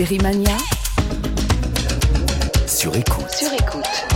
Série 0.00 0.18
Mania 0.22 0.56
Sur 2.66 2.96
écoute. 2.96 3.30
sur 3.30 3.52
écoute. 3.52 4.09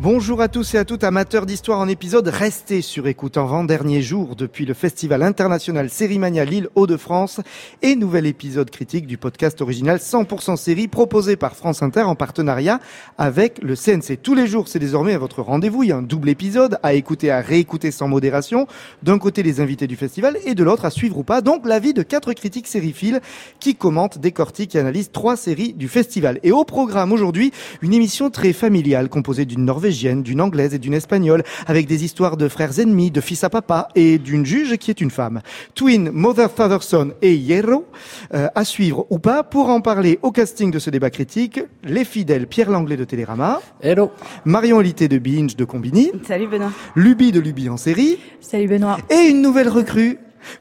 Bonjour 0.00 0.40
à 0.40 0.46
tous 0.46 0.74
et 0.74 0.78
à 0.78 0.84
toutes, 0.84 1.02
amateurs 1.02 1.44
d'histoire 1.44 1.80
en 1.80 1.88
épisode, 1.88 2.28
restez 2.28 2.82
sur 2.82 3.08
écoute 3.08 3.36
en 3.36 3.46
avant-dernier 3.46 4.00
jour 4.00 4.36
depuis 4.36 4.64
le 4.64 4.72
Festival 4.72 5.24
international 5.24 5.90
Sérimania 5.90 6.44
Lille 6.44 6.68
Hauts-de-France 6.76 7.40
et 7.82 7.96
nouvel 7.96 8.26
épisode 8.26 8.70
critique 8.70 9.08
du 9.08 9.18
podcast 9.18 9.60
original 9.60 9.96
100% 9.96 10.56
série 10.56 10.86
proposé 10.86 11.34
par 11.34 11.56
France 11.56 11.82
Inter 11.82 12.02
en 12.02 12.14
partenariat 12.14 12.78
avec 13.18 13.60
le 13.60 13.74
CNC. 13.74 14.22
Tous 14.22 14.36
les 14.36 14.46
jours, 14.46 14.68
c'est 14.68 14.78
désormais 14.78 15.14
à 15.14 15.18
votre 15.18 15.42
rendez-vous, 15.42 15.82
il 15.82 15.88
y 15.88 15.92
a 15.92 15.96
un 15.96 16.02
double 16.02 16.28
épisode 16.28 16.78
à 16.84 16.94
écouter, 16.94 17.32
à 17.32 17.40
réécouter 17.40 17.90
sans 17.90 18.06
modération. 18.06 18.68
D'un 19.02 19.18
côté, 19.18 19.42
les 19.42 19.60
invités 19.60 19.88
du 19.88 19.96
festival 19.96 20.38
et 20.44 20.54
de 20.54 20.62
l'autre, 20.62 20.84
à 20.84 20.90
suivre 20.90 21.18
ou 21.18 21.24
pas. 21.24 21.40
Donc, 21.40 21.66
l'avis 21.66 21.92
de 21.92 22.04
quatre 22.04 22.32
critiques 22.34 22.68
sériphiles 22.68 23.20
qui 23.58 23.74
commentent, 23.74 24.18
décortiquent 24.18 24.76
et 24.76 24.78
analysent 24.78 25.10
trois 25.10 25.36
séries 25.36 25.72
du 25.72 25.88
festival. 25.88 26.38
Et 26.44 26.52
au 26.52 26.62
programme 26.62 27.10
aujourd'hui, 27.10 27.50
une 27.82 27.94
émission 27.94 28.30
très 28.30 28.52
familiale 28.52 29.08
composée 29.08 29.44
d'une 29.44 29.64
norvégienne, 29.88 30.22
d'une 30.22 30.40
anglaise 30.42 30.74
et 30.74 30.78
d'une 30.78 30.92
espagnole, 30.94 31.42
avec 31.66 31.86
des 31.86 32.04
histoires 32.04 32.36
de 32.36 32.48
frères 32.48 32.78
ennemis, 32.78 33.10
de 33.10 33.20
fils 33.22 33.42
à 33.42 33.48
papa 33.50 33.88
et 33.94 34.18
d'une 34.18 34.44
juge 34.44 34.76
qui 34.76 34.90
est 34.90 35.00
une 35.00 35.10
femme. 35.10 35.40
Twin, 35.74 36.10
Mother, 36.12 36.50
Father, 36.50 36.78
Son 36.82 37.12
et 37.22 37.34
Hierro, 37.34 37.86
euh, 38.34 38.48
à 38.54 38.64
suivre 38.64 39.06
ou 39.10 39.18
pas. 39.18 39.42
Pour 39.42 39.70
en 39.70 39.80
parler 39.80 40.18
au 40.22 40.30
casting 40.30 40.70
de 40.70 40.78
ce 40.78 40.90
débat 40.90 41.08
critique, 41.10 41.60
les 41.84 42.04
fidèles 42.04 42.46
Pierre 42.46 42.70
Langlais 42.70 42.96
de 42.98 43.04
Télérama, 43.04 43.60
Hello. 43.80 44.10
Marion 44.44 44.76
Olité 44.76 45.08
de 45.08 45.16
Binge 45.18 45.56
de 45.56 45.64
Combini, 45.64 46.10
Salut 46.26 46.48
Benoît. 46.48 46.70
Luby 46.94 47.32
de 47.32 47.40
Luby 47.40 47.70
en 47.70 47.76
série, 47.78 48.18
Salut 48.40 48.68
Benoît. 48.68 48.98
et 49.08 49.28
une 49.30 49.40
nouvelle 49.40 49.68
recrue, 49.70 50.18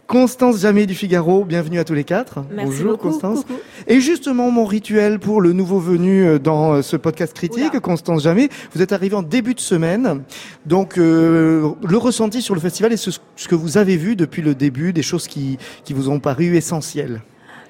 Constance 0.07 0.59
Jamais 0.59 0.85
du 0.85 0.95
Figaro. 0.95 1.43
Bienvenue 1.45 1.79
à 1.79 1.83
tous 1.83 1.93
les 1.93 2.03
quatre. 2.03 2.39
Merci 2.51 2.71
Bonjour 2.71 2.91
beaucoup. 2.91 3.09
Constance. 3.09 3.41
Coucou. 3.41 3.59
Et 3.87 3.99
justement, 3.99 4.51
mon 4.51 4.65
rituel 4.65 5.19
pour 5.19 5.41
le 5.41 5.53
nouveau 5.53 5.79
venu 5.79 6.25
euh, 6.25 6.39
dans 6.39 6.73
euh, 6.73 6.81
ce 6.81 6.95
podcast 6.95 7.33
critique, 7.33 7.71
Oula. 7.71 7.79
Constance 7.79 8.23
Jamais, 8.23 8.49
vous 8.73 8.81
êtes 8.81 8.91
arrivé 8.91 9.15
en 9.15 9.23
début 9.23 9.53
de 9.53 9.59
semaine. 9.59 10.23
Donc, 10.65 10.97
euh, 10.97 11.71
le 11.87 11.97
ressenti 11.97 12.41
sur 12.41 12.55
le 12.55 12.61
festival 12.61 12.93
et 12.93 12.97
ce, 12.97 13.11
ce 13.35 13.47
que 13.47 13.55
vous 13.55 13.77
avez 13.77 13.97
vu 13.97 14.15
depuis 14.15 14.41
le 14.41 14.55
début, 14.55 14.93
des 14.93 15.03
choses 15.03 15.27
qui, 15.27 15.57
qui 15.83 15.93
vous 15.93 16.09
ont 16.09 16.19
paru 16.19 16.55
essentielles. 16.55 17.21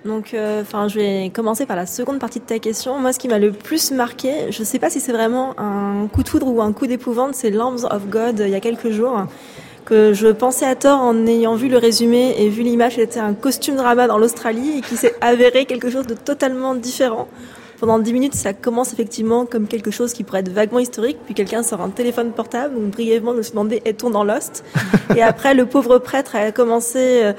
Donc, 0.05 0.33
euh, 0.33 0.61
enfin, 0.61 0.87
je 0.87 0.99
vais 0.99 1.31
commencer 1.33 1.65
par 1.65 1.75
la 1.75 1.85
seconde 1.85 2.19
partie 2.19 2.39
de 2.39 2.45
ta 2.45 2.59
question. 2.59 2.99
Moi, 2.99 3.13
ce 3.13 3.19
qui 3.19 3.27
m'a 3.27 3.39
le 3.39 3.51
plus 3.51 3.91
marqué, 3.91 4.51
je 4.51 4.63
sais 4.63 4.79
pas 4.79 4.89
si 4.89 4.99
c'est 4.99 5.11
vraiment 5.11 5.59
un 5.59 6.07
coup 6.07 6.23
de 6.23 6.29
foudre 6.29 6.47
ou 6.47 6.61
un 6.61 6.71
coup 6.71 6.87
d'épouvante, 6.87 7.35
c'est 7.35 7.49
Lambs 7.49 7.85
of 7.89 8.07
God 8.09 8.41
il 8.45 8.49
y 8.49 8.55
a 8.55 8.59
quelques 8.59 8.91
jours 8.91 9.25
que 9.87 10.11
je 10.13 10.27
pensais 10.27 10.65
à 10.65 10.75
tort 10.75 10.99
en 10.99 11.25
ayant 11.27 11.55
vu 11.55 11.69
le 11.69 11.77
résumé 11.77 12.35
et 12.39 12.49
vu 12.49 12.61
l'image, 12.61 12.95
c'était 12.95 13.21
un 13.21 13.33
costume 13.33 13.77
drama 13.77 14.05
dans 14.07 14.17
l'Australie 14.17 14.79
et 14.79 14.81
qui 14.81 14.97
s'est 14.97 15.15
avéré 15.21 15.63
quelque 15.63 15.89
chose 15.89 16.05
de 16.05 16.13
totalement 16.13 16.75
différent. 16.75 17.29
Pendant 17.79 17.97
10 17.97 18.11
minutes, 18.11 18.35
ça 18.35 18.51
commence 18.51 18.91
effectivement 18.91 19.45
comme 19.45 19.65
quelque 19.65 19.89
chose 19.89 20.11
qui 20.11 20.25
pourrait 20.25 20.41
être 20.41 20.51
vaguement 20.51 20.79
historique, 20.79 21.19
puis 21.23 21.33
quelqu'un 21.33 21.63
sort 21.63 21.79
un 21.79 21.89
téléphone 21.89 22.31
portable, 22.31 22.75
donc 22.75 22.91
brièvement, 22.91 23.31
je 23.31 23.37
me 23.37 23.41
suis 23.43 23.51
demandé, 23.51 23.81
est-on 23.85 24.09
dans 24.09 24.25
Lost? 24.25 24.65
Et 25.15 25.21
après, 25.21 25.53
le 25.53 25.65
pauvre 25.65 25.99
prêtre 25.99 26.35
a 26.35 26.51
commencé 26.51 27.21
euh, 27.23 27.33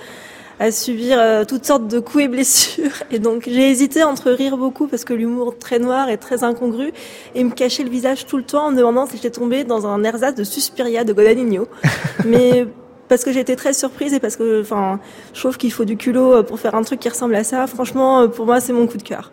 à 0.59 0.71
subir 0.71 1.19
euh, 1.19 1.45
toutes 1.45 1.65
sortes 1.65 1.89
de 1.89 1.99
coups 1.99 2.25
et 2.25 2.29
blessures. 2.29 3.03
Et 3.11 3.19
donc, 3.19 3.45
j'ai 3.47 3.71
hésité 3.71 4.03
entre 4.03 4.31
rire 4.31 4.57
beaucoup 4.57 4.87
parce 4.87 5.05
que 5.05 5.15
l'humour 5.15 5.57
très 5.59 5.79
noir 5.79 6.09
est 6.09 6.17
très 6.17 6.45
incongru 6.45 6.93
et 7.35 7.45
me 7.45 7.51
cacher 7.51 7.85
le 7.85 7.91
visage 7.91 8.27
tout 8.27 8.37
le 8.37 8.43
temps 8.43 8.67
en 8.67 8.71
me 8.71 8.77
demandant 8.77 9.07
si 9.07 9.17
j'étais 9.17 9.31
tombée 9.31 9.65
dans 9.65 9.87
un 9.87 10.03
ersatz 10.05 10.35
de 10.35 10.45
Suspiria 10.45 11.05
de 11.05 11.13
Guadagnino. 11.13 11.69
Mais 12.25 12.67
parce 13.09 13.25
que 13.25 13.33
j'ai 13.33 13.41
été 13.41 13.57
très 13.57 13.73
surprise 13.73 14.13
et 14.13 14.21
parce 14.21 14.37
que, 14.37 14.61
enfin, 14.61 15.01
je 15.35 15.41
trouve 15.41 15.57
qu'il 15.57 15.73
faut 15.73 15.85
du 15.85 15.97
culot 15.97 16.35
euh, 16.35 16.43
pour 16.43 16.61
faire 16.61 16.75
un 16.75 16.83
truc 16.83 17.01
qui 17.01 17.09
ressemble 17.09 17.35
à 17.35 17.45
ça. 17.45 17.67
Franchement, 17.67 18.21
euh, 18.21 18.29
pour 18.29 18.47
moi, 18.47 18.61
c'est 18.61 18.73
mon 18.73 18.87
coup 18.87 18.99
de 18.99 19.03
cœur. 19.03 19.33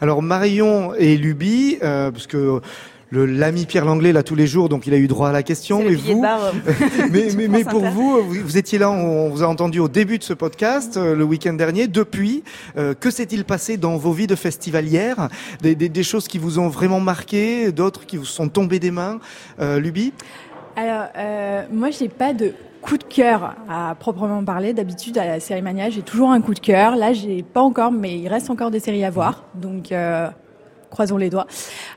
Alors, 0.00 0.22
Marion 0.22 0.94
et 0.94 1.16
Luby, 1.16 1.78
euh, 1.82 2.10
parce 2.10 2.28
que 2.28 2.60
l'ami 3.12 3.66
Pierre 3.66 3.84
Langlais 3.84 4.12
là 4.12 4.22
tous 4.22 4.34
les 4.34 4.46
jours, 4.46 4.68
donc 4.68 4.86
il 4.86 4.94
a 4.94 4.96
eu 4.96 5.08
droit 5.08 5.28
à 5.28 5.32
la 5.32 5.42
question. 5.42 5.78
C'est 5.78 5.88
Mais 5.88 5.94
vous, 5.94 6.22
bar, 6.22 6.44
euh, 6.44 6.52
mais, 7.10 7.28
mais, 7.36 7.48
mais 7.48 7.64
pour 7.64 7.84
vous, 7.84 8.22
vous, 8.22 8.34
vous 8.42 8.56
étiez 8.56 8.78
là, 8.78 8.90
on 8.90 9.28
vous 9.30 9.42
a 9.42 9.46
entendu 9.46 9.78
au 9.80 9.88
début 9.88 10.18
de 10.18 10.24
ce 10.24 10.34
podcast, 10.34 10.96
euh, 10.96 11.14
le 11.14 11.24
week-end 11.24 11.54
dernier. 11.54 11.88
Depuis, 11.88 12.42
euh, 12.76 12.94
que 12.94 13.10
s'est-il 13.10 13.44
passé 13.44 13.76
dans 13.76 13.96
vos 13.96 14.12
vies 14.12 14.26
de 14.26 14.34
festivalières 14.34 15.28
des, 15.62 15.74
des, 15.74 15.88
des 15.88 16.02
choses 16.02 16.28
qui 16.28 16.38
vous 16.38 16.58
ont 16.58 16.68
vraiment 16.68 17.00
marqué, 17.00 17.72
d'autres 17.72 18.06
qui 18.06 18.16
vous 18.16 18.24
sont 18.24 18.48
tombées 18.48 18.78
des 18.78 18.90
mains 18.90 19.20
euh, 19.60 19.80
Luby? 19.80 20.12
Alors, 20.76 21.06
euh, 21.16 21.64
moi, 21.72 21.90
j'ai 21.90 22.08
pas 22.08 22.32
de 22.32 22.52
coup 22.82 22.98
de 22.98 23.04
cœur 23.04 23.56
à 23.68 23.96
proprement 23.98 24.44
parler. 24.44 24.72
D'habitude, 24.72 25.18
à 25.18 25.26
la 25.26 25.40
série 25.40 25.60
Mania, 25.60 25.90
j'ai 25.90 26.02
toujours 26.02 26.30
un 26.30 26.40
coup 26.40 26.54
de 26.54 26.60
cœur. 26.60 26.94
Là, 26.94 27.12
j'ai 27.12 27.42
pas 27.42 27.60
encore, 27.62 27.90
mais 27.90 28.16
il 28.16 28.28
reste 28.28 28.48
encore 28.48 28.70
des 28.70 28.78
séries 28.78 29.04
à 29.04 29.10
voir. 29.10 29.44
Donc, 29.56 29.90
euh, 29.90 30.28
croisons 30.90 31.16
les 31.16 31.30
doigts. 31.30 31.46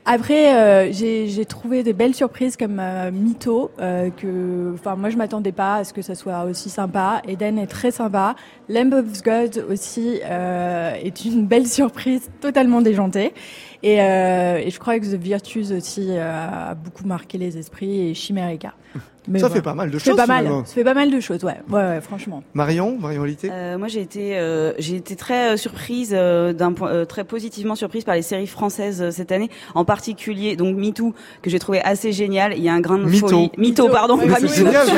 Après, 0.04 0.54
euh, 0.54 0.92
j'ai 0.92 1.44
trouvé 1.46 1.82
des 1.82 1.92
belles 1.92 2.14
surprises 2.14 2.56
comme 2.56 2.78
euh, 2.80 3.10
Mytho, 3.10 3.70
euh, 3.80 4.10
que, 4.10 4.74
enfin, 4.74 4.96
moi, 4.96 5.10
je 5.10 5.16
m'attendais 5.16 5.52
pas 5.52 5.76
à 5.76 5.84
ce 5.84 5.92
que 5.92 6.02
ça 6.02 6.14
soit 6.14 6.44
aussi 6.44 6.70
sympa. 6.70 7.22
Eden 7.26 7.58
est 7.58 7.66
très 7.66 7.90
sympa. 7.90 8.34
Lamb 8.68 8.92
of 8.92 9.22
God 9.22 9.64
aussi 9.70 10.20
euh, 10.24 10.94
est 10.94 11.24
une 11.24 11.46
belle 11.46 11.66
surprise, 11.66 12.30
totalement 12.40 12.80
déjantée. 12.80 13.32
Et, 13.82 14.00
euh, 14.00 14.58
et 14.58 14.70
je 14.70 14.78
crois 14.78 14.98
que 14.98 15.04
The 15.04 15.20
Virtues 15.20 15.72
aussi 15.76 16.08
euh, 16.10 16.70
a 16.70 16.74
beaucoup 16.74 17.04
marqué 17.06 17.38
les 17.38 17.58
esprits 17.58 18.08
et 18.08 18.14
Chimerica. 18.14 18.74
Mais 19.28 19.38
Ça 19.38 19.46
voilà. 19.46 19.54
fait 19.60 19.62
pas 19.64 19.74
mal 19.74 19.90
de 19.90 19.98
choses. 19.98 20.16
pas 20.16 20.26
mal. 20.26 20.44
finalement. 20.44 20.64
Ça 20.64 20.74
fait 20.74 20.84
pas 20.84 20.94
mal 20.94 21.10
de 21.10 21.20
choses, 21.20 21.44
ouais. 21.44 21.56
Ouais, 21.70 21.80
ouais, 21.80 22.00
franchement. 22.00 22.42
Marion, 22.54 22.98
Marion 23.00 23.22
Olité 23.22 23.48
Euh, 23.52 23.78
moi, 23.78 23.88
j'ai 23.88 24.00
été, 24.00 24.36
euh, 24.38 24.72
j'ai 24.78 24.96
été 24.96 25.14
très 25.16 25.52
euh, 25.52 25.56
surprise, 25.56 26.10
euh, 26.12 26.52
d'un 26.52 26.72
point, 26.72 26.90
euh, 26.90 27.04
très 27.04 27.24
positivement 27.24 27.74
surprise 27.76 28.04
par 28.04 28.14
les 28.16 28.22
séries 28.22 28.46
françaises 28.48 29.00
euh, 29.00 29.10
cette 29.10 29.30
année, 29.32 29.48
en 29.74 29.84
particulier 29.84 30.56
donc 30.56 30.76
MeToo 30.76 31.14
que 31.42 31.50
j'ai 31.50 31.58
trouvé 31.58 31.80
assez 31.82 32.12
génial. 32.12 32.54
Il 32.56 32.62
y 32.64 32.68
a 32.68 32.72
un 32.74 32.80
grain 32.80 32.98
de 32.98 33.04
Mytho. 33.04 33.28
folie. 33.28 33.50
Mytho, 33.58 33.88
pardon. 33.88 34.16
Pas 34.18 34.40
génial, 34.46 34.86
je. 34.86 34.92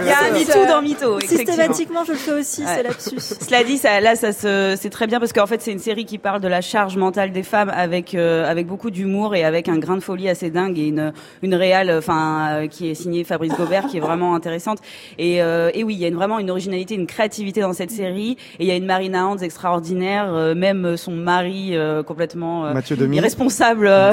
Il 0.00 0.06
y 0.06 0.10
a 0.10 0.18
un. 0.24 0.32
MeToo 0.32 0.66
dans 0.66 0.82
effectivement. 0.82 1.20
Systématiquement, 1.20 2.04
je 2.04 2.12
le 2.12 2.18
fais 2.18 2.32
aussi, 2.32 2.62
Ouais. 2.62 2.68
c'est 2.76 2.82
lapsus. 2.82 3.20
Cela 3.48 3.64
dit, 3.64 3.78
ça, 3.78 4.00
là, 4.00 4.16
ça 4.16 4.32
se, 4.32 4.74
c'est 4.76 4.90
très 4.90 5.06
bien 5.06 5.20
parce 5.20 5.32
qu'en 5.32 5.46
fait, 5.46 5.60
c'est 5.62 5.72
une 5.72 5.78
série 5.78 6.04
qui 6.04 6.18
parle 6.18 6.40
de 6.40 6.48
la 6.48 6.60
charge 6.60 6.96
mentale 6.96 7.32
des 7.32 7.42
femmes 7.42 7.70
avec 7.74 8.14
euh, 8.14 8.50
avec 8.50 8.66
beaucoup 8.66 8.90
d'humour 8.90 9.34
et 9.34 9.44
avec 9.44 9.68
un 9.68 9.78
grain 9.78 9.96
de 9.96 10.02
folie 10.02 10.28
assez 10.28 10.50
dingue 10.50 10.78
et 10.78 10.88
une 10.88 11.12
une 11.42 11.54
réale, 11.54 11.94
enfin, 11.96 12.48
euh, 12.62 12.66
qui 12.66 12.90
est 12.90 12.94
signée 12.94 13.19
Fabrice 13.24 13.52
Gobert, 13.56 13.86
qui 13.86 13.96
est 13.96 14.00
vraiment 14.00 14.34
intéressante. 14.34 14.78
Et, 15.18 15.42
euh, 15.42 15.70
et 15.74 15.84
oui, 15.84 15.94
il 15.94 16.00
y 16.00 16.04
a 16.04 16.08
une, 16.08 16.14
vraiment 16.14 16.38
une 16.38 16.50
originalité, 16.50 16.94
une 16.94 17.06
créativité 17.06 17.60
dans 17.60 17.72
cette 17.72 17.90
série. 17.90 18.36
Et 18.58 18.64
il 18.64 18.66
y 18.66 18.70
a 18.70 18.76
une 18.76 18.86
Marina 18.86 19.26
Hans 19.26 19.36
extraordinaire, 19.38 20.32
euh, 20.34 20.54
même 20.54 20.96
son 20.96 21.12
mari 21.12 21.70
euh, 21.76 22.02
complètement 22.02 22.66
euh, 22.66 22.72
Mathieu 22.74 22.96
Demi 22.96 23.16
irresponsable 23.18 23.86
euh, 23.86 24.12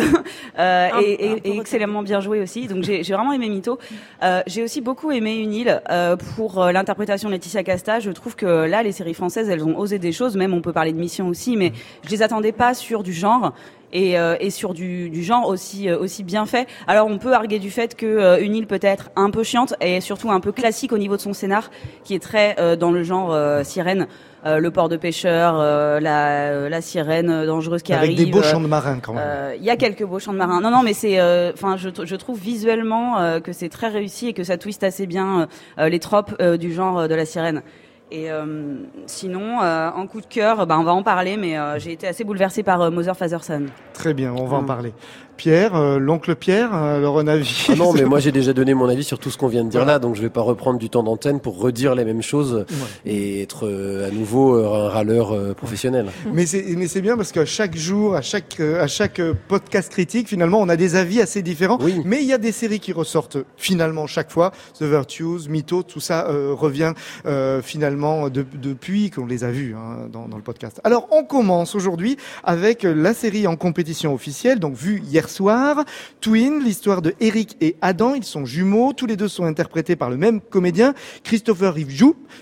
Un- 0.57 1.00
et, 1.01 1.31
un 1.31 1.35
et- 1.44 1.57
excellemment 1.59 2.03
bien 2.03 2.19
joué 2.19 2.41
aussi. 2.41 2.68
Donc 2.68 2.84
j'ai 2.84 3.03
j'ai 3.03 3.13
vraiment 3.13 3.34
aimé 3.34 3.50
Mytho. 3.50 3.78
Euh, 4.23 4.41
j'ai 4.47 4.63
aussi 4.63 4.81
beaucoup 4.81 5.12
aimé 5.12 5.38
Une 5.38 5.53
île 5.53 5.81
euh, 5.89 6.16
pour 6.35 6.66
l'interprétation 6.66 7.29
de 7.29 7.34
Laetitia 7.34 7.63
Casta. 7.63 8.00
Je 8.00 8.12
trouve 8.12 8.35
que 8.35 8.45
là, 8.68 8.84
les 8.84 8.91
séries 8.91 9.13
françaises, 9.13 9.50
elles 9.50 9.63
ont 9.63 9.78
osé 9.78 10.00
des 10.00 10.12
choses. 10.12 10.35
Même 10.35 10.53
on 10.53 10.62
peut 10.62 10.74
parler 10.74 10.91
de 10.94 10.97
Mission 11.00 11.28
aussi, 11.28 11.56
mais 11.57 11.72
je 12.03 12.09
les 12.09 12.22
attendais 12.22 12.51
pas 12.51 12.74
sur 12.74 13.03
du 13.03 13.13
genre. 13.13 13.53
Et, 13.94 14.20
euh, 14.20 14.36
et 14.42 14.50
sur 14.50 14.74
du, 14.74 15.09
du 15.09 15.24
genre 15.24 15.48
aussi 15.48 15.88
euh, 15.90 15.98
aussi 15.98 16.24
bien 16.24 16.46
fait. 16.46 16.68
Alors 16.88 17.08
on 17.08 17.18
peut 17.18 17.31
arguer 17.34 17.58
du 17.59 17.72
fait 17.72 17.96
que 17.96 18.06
euh, 18.06 18.38
une 18.42 18.53
île 18.53 18.68
peut 18.68 18.80
être 18.81 19.09
un 19.16 19.30
peu 19.30 19.44
chiante 19.44 19.75
et 19.80 20.02
surtout 20.02 20.30
un 20.30 20.42
peu 20.42 20.52
classique 20.52 20.92
au 20.92 20.98
niveau 20.98 21.16
de 21.16 21.22
son 21.22 21.31
scénar, 21.34 21.72
qui 22.03 22.14
est 22.14 22.20
très 22.22 22.56
euh, 22.59 22.75
dans 22.75 22.92
le 22.92 23.03
genre 23.03 23.34
euh, 23.34 23.64
sirène, 23.64 24.08
Euh, 24.46 24.59
le 24.59 24.70
port 24.72 24.88
de 24.88 24.98
pêcheur, 24.98 25.56
euh, 25.58 26.00
la, 26.00 26.70
la 26.70 26.81
sirène 26.81 27.46
dangereuse 27.46 27.81
qui 27.81 27.92
Avec 27.92 28.12
arrive. 28.12 28.18
des 28.25 28.31
beaux 28.31 28.44
chants 28.44 28.62
de 28.62 28.68
marins 28.68 29.00
quand 29.02 29.14
même. 29.14 29.24
euh, 29.25 29.56
Il 29.58 29.66
y 29.66 29.72
a 29.72 29.75
quelques 29.78 30.06
beaux 30.06 30.19
chants 30.19 30.31
de 30.31 30.38
marins. 30.38 30.62
Non, 30.62 30.69
non, 30.69 30.84
mais 30.84 30.94
c'est, 30.94 31.19
euh, 31.19 31.52
enfin, 31.54 31.75
je, 31.75 31.90
je 32.04 32.16
trouve 32.16 32.40
visuellement 32.40 33.18
euh, 33.19 33.40
que 33.40 33.52
c'est 33.52 33.68
très 33.69 33.88
réussi 33.90 34.28
et 34.28 34.34
que 34.34 34.44
ça 34.44 34.58
twiste 34.58 34.84
assez 34.84 35.08
bien 35.08 35.48
euh, 35.80 35.90
les 35.90 36.00
tropes 36.00 36.36
euh, 36.40 36.56
du 36.56 36.72
genre 36.72 37.00
euh, 37.00 37.08
de 37.08 37.16
la 37.16 37.25
sirène. 37.25 37.62
Et 38.09 38.31
euh, 38.31 38.75
sinon, 39.06 39.62
euh, 39.62 39.89
en 39.89 40.07
coup 40.07 40.21
de 40.21 40.25
cœur, 40.27 40.65
bah, 40.65 40.77
on 40.80 40.83
va 40.83 40.94
en 40.94 41.04
parler, 41.04 41.36
mais 41.36 41.57
euh, 41.57 41.77
j'ai 41.77 41.92
été 41.92 42.07
assez 42.07 42.24
bouleversée 42.24 42.63
par 42.63 42.81
euh, 42.81 42.89
Mother 42.89 43.18
Father 43.18 43.39
Son. 43.44 43.65
Très 43.94 44.13
bien, 44.13 44.33
on 44.33 44.45
va 44.45 44.57
en 44.57 44.62
Mm. 44.62 44.65
parler. 44.65 44.94
Pierre, 45.38 45.75
euh, 45.75 46.00
l'oncle 46.00 46.36
Pierre, 46.36 46.74
euh, 46.74 46.98
alors 46.98 47.19
un 47.19 47.28
avis 47.28 47.68
Ah 47.69 47.75
non, 47.75 47.94
mais 47.94 48.01
moi 48.06 48.19
j'ai 48.19 48.31
déjà 48.31 48.54
donné 48.54 48.74
mon 48.74 48.89
avis 48.89 49.04
sur 49.04 49.19
tout 49.19 49.30
ce 49.30 49.38
qu'on 49.38 49.48
vient 49.48 49.63
de 49.63 49.69
dire 49.69 49.86
là, 49.86 50.00
donc 50.00 50.16
je 50.16 50.22
vais 50.22 50.30
pas 50.30 50.42
reprendre 50.42 50.80
du 50.80 50.89
temps 50.89 51.04
d'antenne 51.04 51.39
pour 51.39 51.60
redire 51.60 51.95
les 51.95 52.04
mêmes 52.04 52.22
choses 52.24 52.66
et 53.06 53.42
être 53.44 53.68
euh, 53.68 54.07
à 54.07 54.12
nouveau 54.12 54.56
euh, 54.56 54.86
un 54.88 54.89
râleur 54.89 55.31
euh, 55.34 55.54
professionnel. 55.54 56.07
Mais 56.34 56.45
c'est 56.45 56.63
mais 56.75 56.88
c'est 56.88 57.01
bien 57.01 57.16
parce 57.16 57.31
qu'à 57.31 57.45
chaque 57.45 57.75
jour, 57.78 58.16
à 58.16 58.22
chaque 58.22 58.60
euh, 58.60 58.84
à 58.84 58.88
chaque 58.88 59.19
euh, 59.19 59.34
podcast 59.48 59.92
critique, 59.92 60.28
finalement, 60.28 60.60
on 60.60 60.69
a 60.69 60.75
des 60.75 60.95
avis 60.95 61.22
assez 61.22 61.42
différents. 61.42 61.78
Oui. 61.81 62.01
Mais 62.04 62.22
il 62.22 62.28
y 62.28 62.33
a 62.33 62.38
des 62.38 62.51
séries 62.51 62.80
qui 62.80 62.92
ressortent 62.92 63.38
finalement 63.57 64.07
chaque 64.07 64.31
fois. 64.31 64.51
The 64.80 64.83
Virtues, 64.83 65.48
Mytho, 65.50 65.83
tout 65.83 66.00
ça 66.00 66.28
euh, 66.30 66.54
revient 66.54 66.94
euh, 67.25 67.62
finalement 67.62 68.30
de- 68.30 68.45
depuis 68.62 69.10
qu'on 69.12 69.25
les 69.25 69.44
a 69.44 69.51
vus 69.51 69.75
hein, 69.78 70.07
dans, 70.12 70.28
dans 70.28 70.38
le 70.38 70.44
podcast. 70.44 70.81
Alors 70.83 71.07
on 71.12 71.24
commence 71.24 71.75
aujourd'hui 71.75 72.18
avec 72.44 72.83
la 72.83 73.13
série 73.13 73.45
en 73.48 73.56
compétition 73.56 74.13
officielle, 74.13 74.60
donc 74.60 74.74
vue 74.75 75.01
hier 75.07 75.26
soir. 75.29 75.83
Twin, 76.21 76.63
l'histoire 76.63 77.01
de 77.01 77.13
Eric 77.19 77.57
et 77.62 77.75
Adam, 77.81 78.15
ils 78.15 78.24
sont 78.24 78.45
jumeaux, 78.45 78.94
tous 78.94 79.06
les 79.06 79.15
deux 79.15 79.27
sont 79.27 79.45
interprétés 79.45 79.95
par 79.95 80.09
le 80.09 80.18
même 80.18 80.41
comédien, 80.41 80.94
Christopher 81.24 81.74
Reeve 81.74 81.91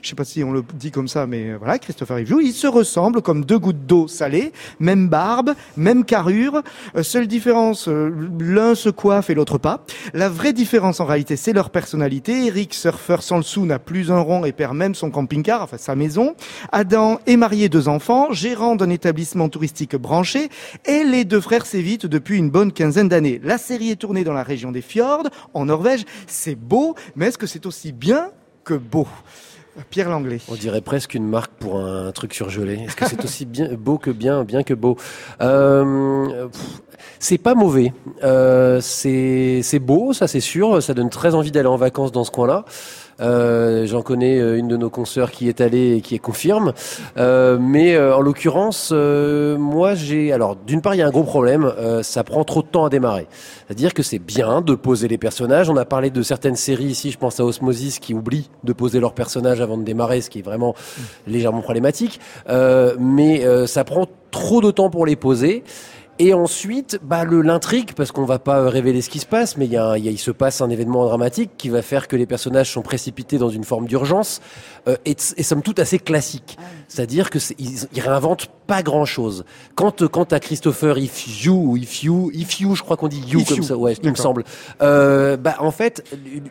Je 0.01 0.09
sais 0.09 0.15
pas 0.15 0.25
si 0.25 0.43
on 0.43 0.51
le 0.51 0.63
dit 0.73 0.91
comme 0.91 1.07
ça, 1.07 1.27
mais 1.27 1.51
euh, 1.51 1.57
voilà, 1.57 1.79
Christopher 1.79 2.17
Reeve 2.17 2.35
Ils 2.41 2.53
se 2.53 2.67
ressemblent 2.67 3.21
comme 3.21 3.45
deux 3.45 3.59
gouttes 3.59 3.85
d'eau 3.85 4.07
salée, 4.07 4.51
même 4.79 5.09
barbe, 5.09 5.53
même 5.77 6.05
carrure. 6.05 6.61
Euh, 6.95 7.03
seule 7.03 7.27
différence, 7.27 7.87
euh, 7.87 8.11
l'un 8.39 8.75
se 8.75 8.89
coiffe 8.89 9.29
et 9.29 9.33
l'autre 9.33 9.57
pas. 9.57 9.85
La 10.13 10.29
vraie 10.29 10.53
différence 10.53 10.99
en 10.99 11.05
réalité, 11.05 11.35
c'est 11.35 11.53
leur 11.53 11.69
personnalité. 11.69 12.45
Eric, 12.47 12.73
surfeur 12.73 13.23
sans 13.23 13.37
le 13.37 13.43
sou, 13.43 13.65
n'a 13.65 13.79
plus 13.79 14.11
un 14.11 14.19
rond 14.19 14.45
et 14.45 14.51
perd 14.51 14.75
même 14.75 14.95
son 14.95 15.11
camping-car, 15.11 15.61
enfin 15.61 15.77
sa 15.77 15.95
maison. 15.95 16.35
Adam 16.71 17.19
est 17.27 17.37
marié, 17.37 17.69
deux 17.69 17.87
enfants, 17.87 18.31
gérant 18.31 18.75
d'un 18.75 18.89
établissement 18.89 19.49
touristique 19.49 19.95
branché, 19.95 20.49
et 20.85 21.03
les 21.03 21.25
deux 21.25 21.41
frères 21.41 21.65
s'évitent 21.65 22.05
depuis 22.05 22.37
une 22.37 22.49
bonne 22.49 22.71
quinzaine 22.75 23.09
d'années. 23.09 23.41
La 23.43 23.57
série 23.57 23.89
est 23.89 23.95
tournée 23.95 24.23
dans 24.23 24.33
la 24.33 24.43
région 24.43 24.71
des 24.71 24.81
fjords, 24.81 25.27
en 25.55 25.65
Norvège. 25.65 26.05
C'est 26.27 26.55
beau, 26.55 26.93
mais 27.15 27.27
est-ce 27.27 27.39
que 27.39 27.47
c'est 27.47 27.65
aussi 27.65 27.91
bien 27.91 28.29
que 28.63 28.75
beau? 28.75 29.07
Pierre 29.89 30.09
Langlais. 30.09 30.39
On 30.47 30.55
dirait 30.55 30.79
presque 30.81 31.15
une 31.15 31.27
marque 31.27 31.51
pour 31.59 31.79
un 31.79 32.11
truc 32.13 32.33
surgelé. 32.33 32.75
Est-ce 32.85 32.95
que 32.95 33.05
c'est 33.09 33.23
aussi 33.23 33.45
bien 33.45 33.69
beau 33.77 33.97
que 33.97 34.09
bien, 34.09 34.43
bien 34.45 34.63
que 34.63 34.73
beau? 34.73 34.95
Euh, 35.41 36.47
C'est 37.19 37.37
pas 37.37 37.55
mauvais. 37.55 37.91
Euh, 38.23 38.79
c'est 38.81 39.79
beau, 39.79 40.13
ça 40.13 40.27
c'est 40.27 40.39
sûr. 40.39 40.81
Ça 40.81 40.93
donne 40.93 41.09
très 41.09 41.35
envie 41.35 41.51
d'aller 41.51 41.67
en 41.67 41.75
vacances 41.75 42.11
dans 42.13 42.23
ce 42.23 42.31
coin-là. 42.31 42.63
Euh, 43.21 43.85
J'en 43.85 44.01
connais 44.01 44.39
euh, 44.39 44.57
une 44.57 44.67
de 44.67 44.77
nos 44.77 44.89
consoeurs 44.89 45.31
qui 45.31 45.47
est 45.47 45.61
allée 45.61 45.97
et 45.97 46.01
qui 46.01 46.15
est 46.15 46.19
confirme. 46.19 46.73
Euh, 47.17 47.57
mais 47.59 47.95
euh, 47.95 48.15
en 48.15 48.21
l'occurrence, 48.21 48.91
moi 48.91 49.95
j'ai. 49.95 50.31
Alors 50.31 50.55
d'une 50.55 50.81
part, 50.81 50.95
il 50.95 50.99
y 50.99 51.01
a 51.01 51.07
un 51.07 51.11
gros 51.11 51.23
problème. 51.23 51.71
ça 52.01 52.23
prend 52.23 52.43
trop 52.43 52.61
de 52.61 52.67
temps 52.67 52.85
à 52.85 52.89
démarrer. 52.89 53.27
C'est-à-dire 53.67 53.93
que 53.93 54.03
c'est 54.03 54.19
bien 54.19 54.61
de 54.61 54.75
poser 54.75 55.07
les 55.07 55.17
personnages. 55.17 55.69
On 55.69 55.77
a 55.77 55.85
parlé 55.85 56.09
de 56.09 56.21
certaines 56.21 56.55
séries 56.55 56.85
ici. 56.85 57.11
Je 57.11 57.17
pense 57.17 57.39
à 57.39 57.45
Osmosis 57.45 57.99
qui 57.99 58.13
oublie 58.13 58.49
de 58.63 58.73
poser 58.73 58.99
leurs 58.99 59.13
personnages 59.13 59.61
avant 59.61 59.77
de 59.77 59.83
démarrer, 59.83 60.21
ce 60.21 60.29
qui 60.29 60.39
est 60.39 60.43
vraiment 60.43 60.75
légèrement 61.27 61.61
problématique. 61.61 62.19
mais 62.47 63.67
ça 63.67 63.83
prend 63.83 64.07
trop 64.31 64.61
de 64.61 64.71
temps 64.71 64.89
pour 64.89 65.05
les 65.05 65.15
poser. 65.15 65.63
Et 66.17 66.33
ensuite, 66.33 66.99
bah, 67.03 67.25
le 67.25 67.41
l'intrigue, 67.41 67.91
parce 67.93 68.13
qu'on 68.13 68.23
va 68.23 68.39
pas 68.39 68.69
révéler 68.69 69.01
ce 69.01 69.09
qui 69.09 69.19
se 69.19 69.25
passe, 69.25 69.57
mais 69.57 69.65
il 69.65 69.73
y 69.73 69.77
a, 69.77 69.97
il 69.97 70.17
se 70.17 70.31
passe 70.31 70.61
un 70.61 70.69
événement 70.69 71.03
dramatique 71.03 71.51
qui 71.57 71.67
va 71.67 71.81
faire 71.81 72.07
que 72.07 72.15
les 72.15 72.25
personnages 72.25 72.71
sont 72.71 72.81
précipités 72.81 73.37
dans 73.37 73.49
une 73.49 73.65
forme 73.65 73.85
d'urgence, 73.85 74.41
euh, 74.87 74.95
et, 75.05 75.17
et 75.35 75.43
somme 75.43 75.61
toute 75.61 75.77
assez 75.79 75.99
classique. 75.99 76.57
C'est-à-dire 76.87 77.29
que 77.29 77.39
ils, 77.59 77.99
réinventent 77.99 78.47
pas 78.65 78.81
grand-chose. 78.81 79.43
Quand 79.75 80.07
quand 80.07 80.31
à 80.31 80.39
Christopher 80.39 80.97
If 80.97 81.43
You 81.43 81.53
ou 81.53 81.77
If 81.77 82.03
You, 82.03 82.31
If 82.33 82.61
You, 82.61 82.75
je 82.75 82.83
crois 82.83 82.95
qu'on 82.95 83.09
dit 83.09 83.21
You 83.27 83.43
comme 83.43 83.63
ça, 83.63 83.75
ouais, 83.75 83.93
il 84.01 84.09
me 84.09 84.15
semble. 84.15 84.45
Euh, 84.81 85.35
bah 85.35 85.55
en 85.59 85.71
fait, 85.71 86.03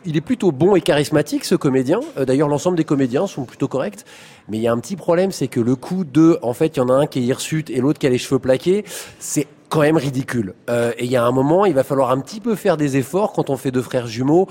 il 0.05 0.15
est 0.15 0.21
plutôt 0.21 0.51
bon 0.51 0.75
et 0.75 0.81
charismatique 0.81 1.43
ce 1.43 1.55
comédien. 1.55 2.01
Euh, 2.17 2.25
d'ailleurs, 2.25 2.49
l'ensemble 2.49 2.77
des 2.77 2.83
comédiens 2.83 3.25
sont 3.25 3.45
plutôt 3.45 3.67
corrects. 3.67 4.05
Mais 4.47 4.57
il 4.57 4.61
y 4.61 4.67
a 4.67 4.71
un 4.71 4.79
petit 4.79 4.95
problème, 4.95 5.31
c'est 5.31 5.47
que 5.47 5.59
le 5.59 5.75
coup 5.75 6.03
de, 6.03 6.37
en 6.43 6.53
fait, 6.53 6.77
il 6.77 6.79
y 6.79 6.81
en 6.81 6.89
a 6.89 6.93
un 6.93 7.07
qui 7.07 7.19
est 7.19 7.23
hirsute 7.23 7.71
et 7.71 7.81
l'autre 7.81 7.97
qui 7.97 8.05
a 8.05 8.11
les 8.11 8.19
cheveux 8.19 8.37
plaqués, 8.37 8.85
c'est 9.17 9.47
quand 9.69 9.81
même 9.81 9.97
ridicule. 9.97 10.53
Euh, 10.69 10.91
et 10.97 11.05
il 11.05 11.11
y 11.11 11.15
a 11.15 11.23
un 11.23 11.31
moment, 11.31 11.65
il 11.65 11.73
va 11.73 11.83
falloir 11.83 12.11
un 12.11 12.19
petit 12.19 12.39
peu 12.39 12.55
faire 12.55 12.77
des 12.77 12.97
efforts 12.97 13.33
quand 13.33 13.49
on 13.49 13.57
fait 13.57 13.71
deux 13.71 13.81
frères 13.81 14.07
jumeaux 14.07 14.47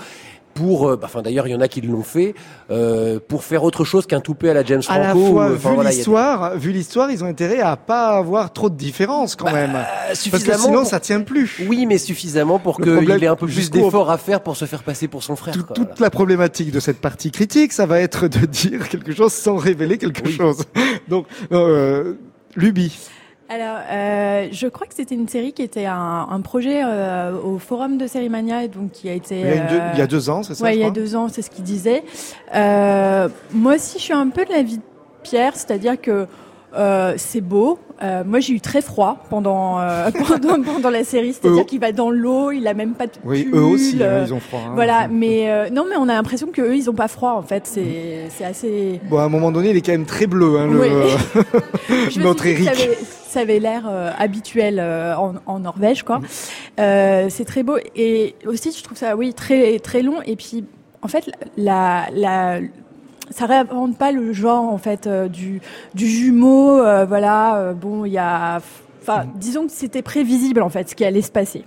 pour, 0.55 0.89
euh, 0.89 0.97
bah, 0.97 1.07
enfin 1.07 1.21
d'ailleurs 1.21 1.47
il 1.47 1.51
y 1.51 1.55
en 1.55 1.61
a 1.61 1.69
qui 1.69 1.81
l'ont 1.81 2.03
fait, 2.03 2.35
euh, 2.71 3.19
pour 3.27 3.45
faire 3.45 3.65
autre 3.65 3.85
chose 3.85 4.07
qu'un 4.07 4.21
toupet 4.21 4.51
à 4.51 4.55
la 4.55 4.65
James 4.65 4.83
Franco. 4.83 5.01
À 5.01 5.49
la 5.49 5.57
fois, 5.57 5.75
vu 5.75 5.89
l'histoire, 5.89 6.57
vu 6.57 6.71
l'histoire, 6.71 7.11
ils 7.11 7.23
ont 7.23 7.27
intérêt 7.27 7.61
à 7.61 7.77
pas 7.77 8.17
avoir 8.17 8.53
trop 8.53 8.71
de 8.71 8.77
différences 8.77 9.37
quand 9.37 9.47
bah, 9.47 9.53
même, 9.53 9.73
parce 9.73 10.45
que 10.45 10.57
sinon 10.57 10.85
ça 10.85 11.01
tient 11.01 11.21
plus. 11.21 11.61
Oui, 11.67 11.87
mais 11.87 11.99
suffisamment 11.99 12.59
pour 12.59 12.81
qu'il 12.81 13.11
ait 13.11 13.27
un 13.27 13.37
peu 13.37 13.47
plus 13.47 13.71
d'efforts 13.71 14.11
à 14.11 14.19
faire 14.19 14.41
pour 14.41 14.57
se 14.57 14.65
faire 14.65 14.83
passer 14.83 15.09
pour 15.09 15.23
son 15.23 15.37
frère. 15.37 15.55
toute 15.75 16.01
la 16.01 16.11
problématique 16.11 16.71
de 16.71 16.81
cette 16.81 17.01
partie 17.01 17.31
critique, 17.31 17.73
ça 17.73 17.87
va 17.87 18.01
être 18.01 18.29
de 18.29 18.47
dire 18.47 18.89
quelque 18.89 19.13
chose 19.13 19.33
sans 19.33 19.57
révéler 19.57 19.99
quelque 19.99 20.29
chose. 20.31 20.59
Donc, 21.09 21.27
euh, 21.53 22.15
Luby. 22.57 22.97
Alors, 23.49 23.79
euh, 23.91 24.49
je 24.53 24.67
crois 24.69 24.87
que 24.87 24.95
c'était 24.95 25.15
une 25.15 25.29
série 25.29 25.53
qui 25.53 25.63
était 25.63 25.85
un, 25.85 26.27
un 26.31 26.41
projet 26.41 26.83
euh, 26.83 27.33
au 27.39 27.59
forum 27.59 27.99
de 27.99 28.07
Sérimania 28.07 28.69
donc 28.69 28.93
qui 28.93 29.09
a 29.09 29.13
été. 29.13 29.39
Il 29.39 29.47
y 29.47 29.51
a, 29.51 29.67
deux, 29.67 29.81
il 29.93 29.99
y 29.99 30.03
a 30.03 30.07
deux 30.07 30.31
ans, 30.31 30.43
c'est 30.43 30.55
ça 30.55 30.65
Ouais, 30.65 30.77
il 30.77 30.81
y 30.81 30.85
a 30.85 30.91
deux 30.91 31.15
ans, 31.15 31.29
c'est 31.29 31.43
ce 31.43 31.51
qu'il 31.51 31.65
disait. 31.65 32.05
Euh, 32.55 33.29
moi 33.53 33.75
aussi, 33.75 33.99
je 33.99 34.05
suis 34.05 34.15
un 34.15 34.31
peu 34.31 34.47
de 34.47 34.51
la 34.51 34.63
vie 34.63 34.79
de 34.79 34.83
Pierre, 35.23 35.57
c'est-à-dire 35.57 36.01
que 36.01 36.27
euh, 36.77 37.15
c'est 37.17 37.41
beau. 37.41 37.79
Euh, 38.03 38.25
moi, 38.25 38.41
j'ai 38.41 38.55
eu 38.55 38.61
très 38.61 38.83
froid 38.83 39.19
pendant 39.31 39.79
euh, 39.79 40.11
pendant, 40.29 40.61
pendant, 40.61 40.91
la 40.91 41.05
série, 41.05 41.33
c'est-à-dire 41.33 41.65
qu'il 41.65 41.81
va 41.81 41.93
dans 41.93 42.11
l'eau, 42.11 42.51
il 42.51 42.67
a 42.67 42.75
même 42.75 42.95
pas 42.95 43.07
de 43.07 43.13
pull. 43.13 43.31
Oui, 43.31 43.49
eux 43.53 43.63
aussi, 43.63 44.03
hein, 44.03 44.25
ils 44.27 44.35
ont 44.35 44.41
froid. 44.41 44.61
Hein, 44.67 44.73
voilà, 44.75 45.09
mais 45.09 45.71
non, 45.71 45.85
mais 45.89 45.97
on 45.97 46.09
a 46.09 46.15
l'impression 46.15 46.49
que 46.49 46.61
eux, 46.61 46.77
ils 46.77 46.91
ont 46.91 46.95
pas 46.95 47.09
froid. 47.09 47.33
En 47.33 47.43
fait, 47.43 47.67
c'est 47.67 48.27
c'est 48.31 48.45
assez. 48.45 49.01
Bon, 49.09 49.19
à 49.19 49.25
un 49.25 49.29
moment 49.29 49.53
donné, 49.53 49.71
il 49.71 49.77
est 49.77 49.83
quand 49.83 49.93
même 49.93 50.07
très 50.07 50.27
bleu, 50.27 50.59
hein, 50.59 50.67
le, 50.67 50.81
oui. 50.81 52.17
notre 52.17 52.47
Eric. 52.47 52.69
Ça 53.29 53.41
avait, 53.41 53.59
l'air 53.59 53.91
habituel 54.17 54.81
en, 54.81 55.35
en, 55.47 55.59
Norvège, 55.59 56.05
quoi. 56.05 56.21
c'est 56.77 57.45
très 57.45 57.65
beau 57.65 57.79
et 57.97 58.37
aussi, 58.47 58.73
je 58.77 58.83
trouve 58.83 58.97
ça, 58.97 59.17
oui, 59.17 59.35
très 59.35 59.79
très 59.81 60.03
long. 60.03 60.23
Et 60.25 60.37
puis, 60.37 60.65
en 61.03 61.09
fait, 61.09 61.31
la 61.57 62.07
la 62.13 62.61
ça 63.35 63.47
réinvente 63.47 63.99
pas 63.99 64.13
le 64.13 64.33
genre 64.33 64.69
en 64.69 64.79
fait 64.79 65.07
euh, 65.07 65.29
du 65.29 65.61
du 65.95 66.07
jumeau 66.07 66.81
euh, 66.81 67.05
voilà 67.05 67.57
euh, 67.57 67.73
bon 67.73 68.05
il 68.05 68.13
y 68.13 68.19
a 68.19 68.61
enfin 69.03 69.25
disons 69.35 69.67
que 69.67 69.73
c'était 69.73 70.03
prévisible 70.03 70.63
en 70.63 70.69
fait 70.69 70.89
ce 70.89 70.95
qui 70.95 71.05
allait 71.05 71.23
se 71.23 71.33
passer 71.33 71.65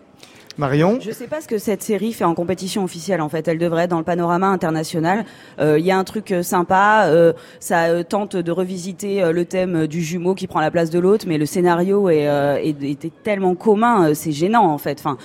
Marion 0.58 0.98
Je 1.02 1.12
sais 1.12 1.28
pas 1.28 1.40
ce 1.40 1.48
que 1.48 1.60
cette 1.60 1.84
série 1.84 2.14
fait 2.14 2.24
en 2.24 2.34
compétition 2.34 2.84
officielle. 2.84 3.22
En 3.22 3.30
fait, 3.30 3.48
elle 3.48 3.60
devrait 3.60 3.84
être 3.84 3.92
dans 3.92 4.00
le 4.00 4.04
panorama 4.04 4.48
international. 4.48 5.24
Il 5.60 5.86
y 5.86 5.92
a 5.92 5.98
un 6.00 6.04
truc 6.04 6.34
sympa. 6.42 7.08
ça 7.60 8.04
tente 8.04 8.36
de 8.36 8.52
revisiter 8.52 9.32
le 9.32 9.46
thème 9.46 9.86
du 9.86 10.02
jumeau 10.02 10.34
qui 10.34 10.48
prend 10.48 10.60
la 10.60 10.72
place 10.72 10.90
de 10.90 10.98
l'autre, 10.98 11.26
mais 11.28 11.38
le 11.38 11.46
scénario 11.46 12.10
est, 12.10 12.26
était 12.64 13.12
tellement 13.22 13.54
commun, 13.54 14.16
c'est 14.16 14.32
gênant 14.32 14.66
en 14.66 14.80
fait. 14.80 14.98
Enfin, 15.00 15.20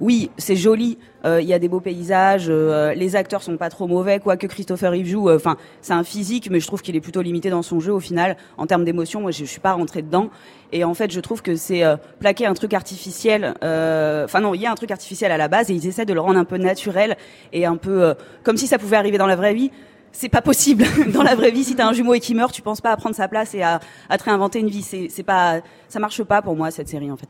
oui, 0.00 0.30
c'est 0.36 0.56
joli. 0.56 0.98
Euh, 1.24 1.40
il 1.40 1.48
y 1.48 1.54
a 1.54 1.58
des 1.58 1.68
beaux 1.68 1.80
paysages. 1.80 2.46
Euh, 2.48 2.92
les 2.94 3.16
acteurs 3.16 3.42
sont 3.42 3.56
pas 3.56 3.70
trop 3.70 3.86
mauvais, 3.86 4.20
quoique 4.20 4.46
Christopher 4.46 4.92
Reeve 4.92 5.06
joue. 5.06 5.28
Euh, 5.28 5.36
enfin, 5.36 5.56
c'est 5.80 5.94
un 5.94 6.04
physique, 6.04 6.50
mais 6.50 6.60
je 6.60 6.66
trouve 6.66 6.82
qu'il 6.82 6.94
est 6.96 7.00
plutôt 7.00 7.22
limité 7.22 7.48
dans 7.48 7.62
son 7.62 7.80
jeu 7.80 7.92
au 7.92 8.00
final. 8.00 8.36
En 8.58 8.66
termes 8.66 8.84
d'émotion, 8.84 9.22
moi, 9.22 9.30
je, 9.30 9.38
je 9.38 9.50
suis 9.50 9.60
pas 9.60 9.72
rentrée 9.72 10.02
dedans. 10.02 10.30
Et 10.72 10.84
en 10.84 10.94
fait, 10.94 11.10
je 11.10 11.20
trouve 11.20 11.42
que 11.42 11.56
c'est 11.56 11.82
plaquer 12.18 12.44
un 12.46 12.54
truc 12.54 12.74
artificiel. 12.74 13.54
Enfin 13.62 14.40
non, 14.40 14.52
il 14.52 14.60
y 14.60 14.66
a 14.66 14.72
un 14.72 14.74
truc 14.74 14.90
artificiel 14.90 15.30
à 15.30 15.36
la 15.36 15.46
base, 15.46 15.70
et 15.70 15.74
ils 15.74 15.86
essaient 15.86 16.04
de 16.04 16.12
le 16.12 16.20
rendre 16.20 16.38
un 16.38 16.44
peu 16.44 16.56
naturel 16.58 17.16
et 17.52 17.66
un 17.66 17.76
peu 17.76 18.14
comme 18.42 18.56
si 18.56 18.66
ça 18.66 18.76
pouvait 18.76 18.96
arriver 18.96 19.16
dans 19.16 19.28
la 19.28 19.36
vraie 19.36 19.54
vie 19.54 19.70
c'est 20.16 20.30
pas 20.30 20.40
possible 20.40 20.84
dans 21.12 21.22
la 21.22 21.34
vraie 21.34 21.50
vie. 21.50 21.62
Si 21.62 21.76
t'as 21.76 21.86
un 21.86 21.92
jumeau 21.92 22.14
et 22.14 22.20
qui 22.20 22.34
meurt, 22.34 22.52
tu 22.52 22.62
penses 22.62 22.80
pas 22.80 22.90
à 22.90 22.96
prendre 22.96 23.14
sa 23.14 23.28
place 23.28 23.54
et 23.54 23.62
à, 23.62 23.80
à 24.08 24.18
te 24.18 24.24
réinventer 24.24 24.60
une 24.60 24.68
vie. 24.68 24.82
C'est 24.82 25.22
pas, 25.22 25.60
ça 25.88 25.98
marche 25.98 26.22
pas 26.22 26.42
pour 26.42 26.56
moi 26.56 26.70
cette 26.70 26.88
série 26.88 27.10
en 27.10 27.16
fait. 27.16 27.28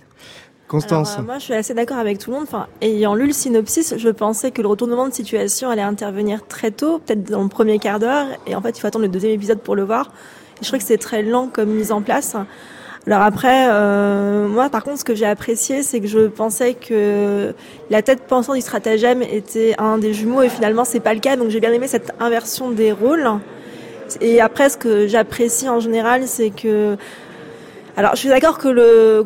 Constance. 0.68 1.16
Euh, 1.18 1.22
moi, 1.22 1.38
je 1.38 1.44
suis 1.44 1.54
assez 1.54 1.74
d'accord 1.74 1.98
avec 1.98 2.18
tout 2.18 2.30
le 2.30 2.36
monde. 2.36 2.46
Enfin, 2.48 2.66
ayant 2.80 3.14
lu 3.14 3.26
le 3.26 3.32
synopsis, 3.32 3.94
je 3.96 4.08
pensais 4.08 4.50
que 4.50 4.62
le 4.62 4.68
retournement 4.68 5.08
de 5.08 5.14
situation 5.14 5.70
allait 5.70 5.82
intervenir 5.82 6.46
très 6.46 6.70
tôt, 6.70 6.98
peut-être 6.98 7.30
dans 7.30 7.42
le 7.42 7.48
premier 7.48 7.78
quart 7.78 7.98
d'heure. 8.00 8.26
Et 8.46 8.54
en 8.54 8.60
fait, 8.60 8.76
il 8.76 8.80
faut 8.80 8.86
attendre 8.86 9.04
le 9.04 9.10
deuxième 9.10 9.32
épisode 9.32 9.60
pour 9.60 9.76
le 9.76 9.84
voir. 9.84 10.10
Et 10.54 10.58
je 10.62 10.66
trouvais 10.66 10.78
que 10.78 10.84
c'est 10.84 10.98
très 10.98 11.22
lent 11.22 11.48
comme 11.52 11.70
mise 11.70 11.92
en 11.92 12.02
place. 12.02 12.36
Alors 13.06 13.22
après, 13.22 13.68
euh, 13.70 14.48
moi, 14.48 14.68
par 14.68 14.82
contre, 14.82 14.98
ce 14.98 15.04
que 15.04 15.14
j'ai 15.14 15.26
apprécié, 15.26 15.84
c'est 15.84 16.00
que 16.00 16.08
je 16.08 16.26
pensais 16.26 16.74
que 16.74 17.54
la 17.88 18.02
tête 18.02 18.22
pensante 18.22 18.56
du 18.56 18.60
stratagème 18.60 19.22
était 19.22 19.76
un 19.78 19.98
des 19.98 20.12
jumeaux, 20.12 20.42
et 20.42 20.48
finalement, 20.48 20.84
c'est 20.84 20.98
pas 20.98 21.14
le 21.14 21.20
cas. 21.20 21.36
Donc, 21.36 21.50
j'ai 21.50 21.60
bien 21.60 21.72
aimé 21.72 21.86
cette 21.86 22.12
inversion 22.18 22.72
des 22.72 22.90
rôles. 22.90 23.28
Et 24.20 24.40
après, 24.40 24.68
ce 24.68 24.76
que 24.76 25.06
j'apprécie 25.06 25.68
en 25.68 25.78
général, 25.78 26.26
c'est 26.26 26.50
que 26.50 26.96
alors, 27.98 28.10
je 28.12 28.18
suis 28.18 28.28
d'accord 28.28 28.58
que 28.58 28.68
le 28.68 29.24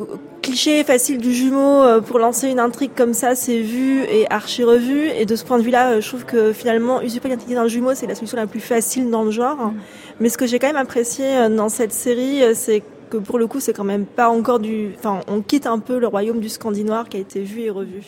cliché 0.50 0.83
facile 0.83 1.19
du 1.19 1.33
jumeau 1.33 1.83
euh, 1.85 2.00
pour 2.00 2.19
lancer 2.19 2.49
une 2.49 2.59
intrigue 2.59 2.90
comme 2.97 3.14
ça, 3.14 3.37
c'est 3.37 3.61
vu 3.61 4.02
et 4.02 4.26
archi 4.30 4.64
revu. 4.64 5.09
Et 5.16 5.25
de 5.25 5.37
ce 5.37 5.45
point 5.45 5.59
de 5.59 5.62
vue-là, 5.62 5.92
euh, 5.92 6.00
je 6.00 6.09
trouve 6.09 6.25
que 6.25 6.52
finalement, 6.52 7.00
usurper 7.02 7.28
l'identité 7.28 7.54
d'un 7.54 7.69
jumeau, 7.69 7.95
c'est 7.95 8.09
la 8.09 8.16
solution 8.16 8.37
la 8.37 8.49
plus 8.49 8.59
facile 8.59 9.11
dans 9.11 9.23
le 9.23 9.30
genre. 9.30 9.57
Mm. 9.57 9.75
Mais 10.19 10.28
ce 10.28 10.37
que 10.37 10.47
j'ai 10.47 10.59
quand 10.59 10.66
même 10.66 10.75
apprécié 10.75 11.25
euh, 11.25 11.49
dans 11.49 11.69
cette 11.69 11.92
série, 11.92 12.42
c'est 12.54 12.83
que 13.11 13.19
pour 13.19 13.38
le 13.38 13.47
coup, 13.47 13.61
c'est 13.61 13.75
quand 13.75 13.85
même 13.85 14.07
pas 14.07 14.31
encore 14.31 14.61
du. 14.61 14.95
Enfin, 14.97 15.21
on 15.29 15.43
quitte 15.43 15.67
un 15.67 15.79
peu 15.79 15.99
le 15.99 16.07
royaume 16.07 16.40
du 16.40 16.49
Scandinois 16.49 17.05
qui 17.09 17.19
a 17.19 17.21
été 17.21 17.43
vu 17.43 17.61
et 17.62 17.71
revu. 17.71 18.02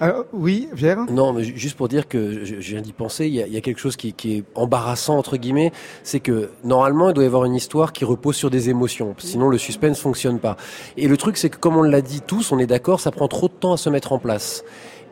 Euh, 0.00 0.22
oui, 0.32 0.68
Pierre 0.76 1.06
Non, 1.10 1.32
mais 1.32 1.42
juste 1.42 1.76
pour 1.76 1.88
dire 1.88 2.06
que 2.06 2.44
je, 2.44 2.54
viens 2.54 2.80
d'y 2.80 2.92
penser, 2.92 3.26
il 3.26 3.34
y, 3.34 3.42
a, 3.42 3.46
il 3.46 3.52
y, 3.52 3.56
a, 3.56 3.60
quelque 3.60 3.80
chose 3.80 3.96
qui, 3.96 4.12
qui 4.12 4.36
est 4.36 4.44
embarrassant, 4.54 5.18
entre 5.18 5.36
guillemets, 5.36 5.72
c'est 6.04 6.20
que 6.20 6.50
normalement, 6.62 7.08
il 7.08 7.14
doit 7.14 7.24
y 7.24 7.26
avoir 7.26 7.44
une 7.44 7.56
histoire 7.56 7.92
qui 7.92 8.04
repose 8.04 8.36
sur 8.36 8.50
des 8.50 8.70
émotions, 8.70 9.16
sinon 9.18 9.48
le 9.48 9.58
suspense 9.58 9.98
fonctionne 9.98 10.38
pas. 10.38 10.56
Et 10.96 11.08
le 11.08 11.16
truc, 11.16 11.36
c'est 11.36 11.50
que 11.50 11.56
comme 11.56 11.76
on 11.76 11.82
l'a 11.82 12.02
dit 12.02 12.20
tous, 12.20 12.52
on 12.52 12.60
est 12.60 12.66
d'accord, 12.66 13.00
ça 13.00 13.10
prend 13.10 13.26
trop 13.26 13.48
de 13.48 13.54
temps 13.54 13.72
à 13.72 13.76
se 13.76 13.90
mettre 13.90 14.12
en 14.12 14.20
place. 14.20 14.62